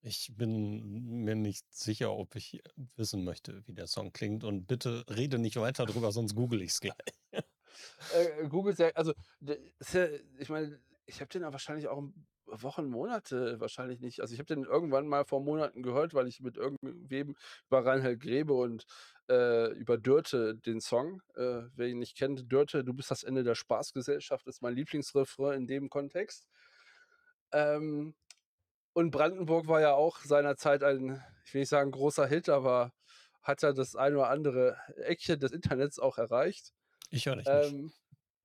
Ich 0.01 0.33
bin 0.35 1.03
mir 1.03 1.35
nicht 1.35 1.71
sicher, 1.71 2.11
ob 2.11 2.35
ich 2.35 2.63
wissen 2.95 3.23
möchte, 3.23 3.61
wie 3.67 3.73
der 3.75 3.85
Song 3.85 4.13
klingt. 4.13 4.43
Und 4.43 4.65
bitte 4.65 5.05
rede 5.07 5.37
nicht 5.37 5.57
weiter 5.57 5.85
drüber, 5.85 6.11
sonst 6.11 6.33
google 6.33 6.63
ich's 6.63 6.79
gleich. 6.79 6.95
Äh, 8.13 8.47
Google 8.47 8.75
sehr 8.75 8.95
also, 8.97 9.13
ich 10.39 10.49
meine, 10.49 10.79
ich 11.05 11.21
habe 11.21 11.29
den 11.29 11.43
ja 11.43 11.51
wahrscheinlich 11.51 11.87
auch 11.87 12.01
Wochen, 12.47 12.85
Monate 12.87 13.59
wahrscheinlich 13.59 13.99
nicht. 13.99 14.21
Also, 14.21 14.33
ich 14.33 14.39
habe 14.39 14.53
den 14.53 14.63
irgendwann 14.63 15.07
mal 15.07 15.25
vor 15.25 15.41
Monaten 15.41 15.83
gehört, 15.83 16.13
weil 16.13 16.27
ich 16.27 16.39
mit 16.41 16.57
irgendwem 16.57 17.35
über 17.67 17.85
Reinhold 17.85 18.19
Grebe 18.21 18.53
und, 18.53 18.85
äh, 19.29 19.71
über 19.73 19.97
Dörte 19.97 20.55
den 20.55 20.81
Song 20.81 21.21
äh, 21.35 21.63
wer 21.75 21.87
ihn 21.87 21.99
nicht 21.99 22.17
kennt, 22.17 22.51
Dörte, 22.51 22.83
du 22.83 22.93
bist 22.93 23.11
das 23.11 23.23
Ende 23.23 23.43
der 23.43 23.55
Spaßgesellschaft 23.55 24.47
ist 24.47 24.61
mein 24.61 24.75
Lieblingsrefrain 24.75 25.61
in 25.61 25.67
dem 25.67 25.89
Kontext. 25.89 26.47
Ähm, 27.51 28.15
und 28.93 29.11
Brandenburg 29.11 29.67
war 29.67 29.81
ja 29.81 29.93
auch 29.93 30.19
seinerzeit 30.21 30.83
ein, 30.83 31.23
ich 31.45 31.53
will 31.53 31.61
nicht 31.61 31.69
sagen 31.69 31.91
großer 31.91 32.27
Hit, 32.27 32.49
aber 32.49 32.93
hat 33.43 33.61
ja 33.61 33.73
das 33.73 33.95
ein 33.95 34.15
oder 34.15 34.29
andere 34.29 34.77
Eckchen 34.97 35.39
des 35.39 35.51
Internets 35.51 35.99
auch 35.99 36.17
erreicht. 36.17 36.73
Ich 37.09 37.25
höre 37.27 37.37
dich 37.37 37.51
nicht. 37.51 37.77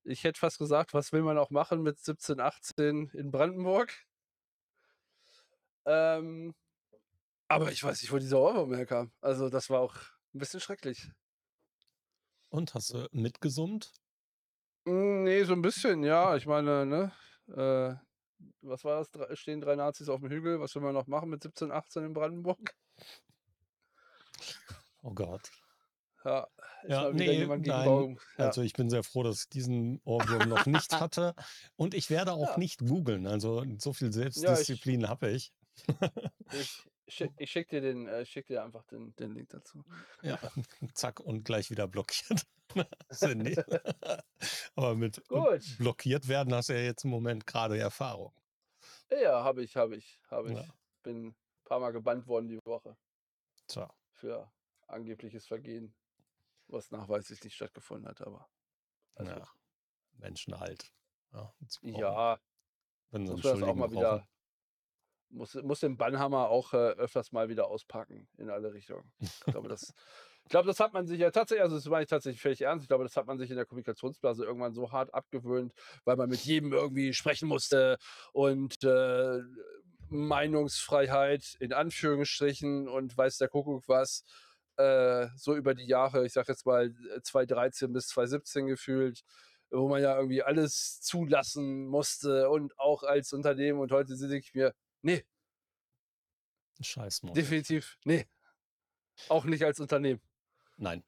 Ich 0.04 0.22
hätte 0.24 0.38
fast 0.38 0.58
gesagt, 0.58 0.94
was 0.94 1.12
will 1.12 1.22
man 1.22 1.38
auch 1.38 1.50
machen 1.50 1.82
mit 1.82 1.98
17, 1.98 2.40
18 2.40 3.08
in 3.14 3.30
Brandenburg? 3.32 3.92
Ähm, 5.86 6.54
aber 7.48 7.72
ich 7.72 7.84
weiß 7.84 8.02
nicht, 8.02 8.12
wo 8.12 8.18
dieser 8.18 8.40
Ohrwurm 8.40 8.74
herkam. 8.74 9.12
Also, 9.20 9.48
das 9.50 9.70
war 9.70 9.80
auch 9.80 9.96
'n 10.34 10.38
bisschen 10.40 10.60
schrecklich. 10.60 11.12
Und 12.50 12.74
hast 12.74 12.90
du 12.94 13.08
mitgesummt? 13.10 13.92
Hm, 14.86 15.22
ne, 15.24 15.44
so 15.44 15.52
'n 15.54 15.62
bisschen, 15.62 16.02
ja. 16.02 16.34
Ich 16.36 16.46
meine, 16.46 16.84
ne, 16.86 17.12
äh, 17.48 17.94
was 18.62 18.84
war 18.84 19.04
das? 19.04 19.38
Stehen 19.38 19.60
3 19.60 19.76
Nazis 19.76 20.08
aufm 20.08 20.28
Hügel. 20.30 20.60
Was 20.60 20.74
will 20.74 20.82
man 20.82 20.94
noch 20.94 21.06
machen 21.06 21.30
mit 21.30 21.42
17, 21.42 21.70
18 21.72 22.04
in 22.04 22.12
Brandenburg? 22.14 22.74
Oh 25.04 25.12
Gott. 25.14 25.50
Ja, 26.24 26.48
Ja, 26.88 27.02
mal 27.02 27.12
ne, 27.12 27.24
gegen 27.24 27.48
nein. 27.66 28.18
Ja. 28.38 28.46
Also, 28.46 28.62
ich 28.62 28.72
bin 28.74 28.90
sehr 28.90 29.02
froh, 29.02 29.22
dass 29.22 29.42
ich 29.42 29.48
diesen 29.48 30.00
Ohrwurm 30.04 30.48
noch 30.48 30.66
nicht 30.66 30.92
hatte 31.00 31.34
und 31.76 31.94
ich 31.94 32.10
werde 32.10 32.32
auch 32.32 32.50
Ja. 32.50 32.58
nicht 32.58 32.80
googeln. 32.80 33.26
Also, 33.26 33.64
so 33.78 33.92
viel 33.92 34.08
Ja, 34.08 34.12
Selbstdisziplin 34.12 35.08
habe 35.08 35.30
ich. 35.30 35.52
ich 36.50 36.90
schick 37.08 37.32
ich 37.38 37.50
schicke 37.50 37.76
dir 37.76 37.80
den 37.80 38.06
äh, 38.06 38.22
ich 38.22 38.30
schicke 38.30 38.54
dir 38.54 38.64
einfach 38.64 38.84
den 38.84 39.14
den 39.16 39.32
Link 39.34 39.50
dazu. 39.50 39.84
Ja, 40.22 40.38
zack 40.94 41.20
und 41.20 41.44
gleich 41.44 41.70
wieder 41.70 41.88
blockiert. 41.88 42.46
Aber 44.76 44.94
mit, 44.94 45.18
äh, 45.18 45.22
Gut. 45.28 45.62
blockiert 45.78 46.28
werden 46.28 46.54
hast 46.54 46.68
du 46.70 46.74
ja 46.74 46.80
jetzt 46.80 47.04
im 47.04 47.10
Moment 47.10 47.46
grade 47.46 47.78
Erfahrung. 47.78 48.32
Ja, 49.10 49.44
habe 49.44 49.62
ich, 49.62 49.76
habe 49.76 49.96
ich, 49.96 50.20
habe 50.28 50.52
Ja. 50.52 50.54
ich. 50.54 50.72
Bin 51.02 51.34
paarmal 51.64 51.92
gebannt 51.92 52.26
worden 52.26 52.48
die 52.48 52.58
Woche 52.64 52.96
Tja. 53.68 53.88
für 54.14 54.52
angebliches 54.86 55.46
Vergehen, 55.46 55.94
was 56.72 56.90
nachweislich 56.90 57.42
nicht 57.44 57.54
stattgefunden 57.54 58.08
hat, 58.08 58.20
aber 58.22 58.48
alles 59.14 59.28
Ja. 59.28 59.48
Menschen 60.18 60.58
halt. 60.60 60.92
Ja, 61.32 61.54
Ja. 61.82 62.38
wenn 63.10 63.26
sie 63.26 63.32
Muss 63.34 63.44
man 63.44 63.52
das 63.54 63.62
auch 63.62 63.74
mal 63.74 63.88
brauchen. 63.88 63.94
wieder 63.96 64.28
muss 65.30 65.54
muss 65.54 65.80
den 65.80 65.96
Bannhammer 65.96 66.48
auch, 66.50 66.74
äh, 66.74 66.76
öfters 66.76 67.32
mal 67.32 67.48
wieder 67.48 67.68
auspacken 67.68 68.28
in 68.36 68.50
alle 68.50 68.72
Richtungen. 68.74 69.12
Ich 69.20 69.50
glaube, 69.50 69.68
das 69.68 69.94
ich 70.44 70.50
glaube, 70.50 70.66
das 70.66 70.80
hat 70.80 70.92
man 70.92 71.06
sich 71.06 71.20
ja 71.20 71.30
tatsächlich 71.30 71.62
also, 71.62 71.76
das 71.76 71.86
meine 71.86 72.02
ich 72.02 72.08
tatsächlich 72.08 72.42
völlig 72.42 72.60
ernst. 72.62 72.82
Ich 72.84 72.88
glaube, 72.88 73.04
das 73.04 73.16
hat 73.16 73.26
man 73.26 73.38
sich 73.38 73.48
in 73.50 73.56
der 73.56 73.64
Kommunikationsblase 73.64 74.44
irgendwann 74.44 74.74
so 74.74 74.90
hart 74.92 75.14
abgewöhnt, 75.14 75.72
weil 76.04 76.16
man 76.16 76.28
mit 76.28 76.40
jedem 76.40 76.72
irgendwie 76.72 77.14
sprechen 77.14 77.48
musste 77.48 77.96
und, 78.32 78.82
äh, 78.84 79.40
Meinungsfreiheit 80.08 81.56
in 81.60 81.72
Anführungsstrichen 81.72 82.88
und 82.88 83.16
weiß 83.16 83.38
der 83.38 83.48
Kuckuck 83.48 83.88
was, 83.88 84.24
äh, 84.78 85.28
so 85.36 85.56
über 85.56 85.74
die 85.74 85.86
Jahre, 85.86 86.26
ich 86.26 86.32
sage 86.32 86.52
jetzt 86.52 86.66
mal, 86.66 86.94
äh, 87.16 87.22
2013 87.22 87.92
bis 87.92 88.08
2017 88.08 88.66
gefühlt, 88.66 89.22
wo 89.70 89.88
man 89.88 90.02
ja 90.02 90.16
irgendwie 90.16 90.42
alles 90.42 91.00
zulassen 91.02 91.86
musste 91.88 92.50
und 92.50 92.78
auch 92.78 93.02
als 93.04 93.32
Unternehmen 93.32 93.80
und 93.80 93.92
heute 93.92 94.16
denke 94.16 94.36
ich 94.38 94.54
mir: 94.54 94.74
„Ne.“ 95.02 95.22
Scheiß 96.80 97.22
Mund. 97.22 97.52
Definitiv, 97.52 97.96
ne. 98.04 98.26
Auch 99.30 99.44
nicht 99.44 99.64
als 99.64 99.80
Unternehmen. 99.80 100.22
Nein. 100.78 101.04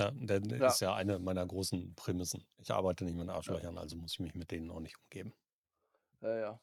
Ja, 0.00 0.10
denn 0.12 0.50
Ja. 0.58 0.66
ist 0.66 0.80
ja 0.80 0.94
eine 0.94 1.18
meiner 1.20 1.46
großen 1.46 1.94
Prämissen. 1.96 2.46
Ich 2.58 2.70
arbeite 2.72 3.04
nicht 3.04 3.16
mit 3.16 3.28
Arschlöchern, 3.30 3.78
also 3.78 3.96
muss 3.96 4.14
ich 4.14 4.20
mich 4.20 4.34
mit 4.34 4.50
denen 4.52 4.70
auch 4.70 4.80
nicht 4.80 4.96
umgeben. 4.98 5.34
Ja, 6.22 6.28
ja. 6.38 6.60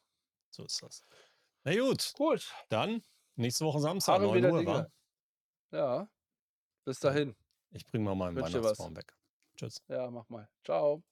So 0.54 0.66
ist 0.66 0.82
das. 0.82 1.04
Na 1.64 1.76
gut, 1.76 2.16
Gut. 2.16 2.58
dann 2.70 3.04
nächste 3.36 3.66
Woche 3.66 3.80
Samstag, 3.82 4.20
Harren 4.20 4.32
wir 4.34 4.42
9:00 4.42 4.42
der 4.42 4.56
wa? 4.66 4.86
Dinge. 4.86 4.92
Ja. 5.72 6.10
Bis 6.88 7.02
dahin. 7.02 7.36
ich 7.72 7.86
bringe 7.86 8.06
mal 8.06 8.16
meinen. 8.16 8.38
Weihnachtsbaum 8.38 8.96
weg. 8.96 9.14
Tschüss. 9.58 9.84
Ja, 9.90 10.10
mach 10.10 10.30
mal. 10.30 10.48
Tschau. 10.64 11.04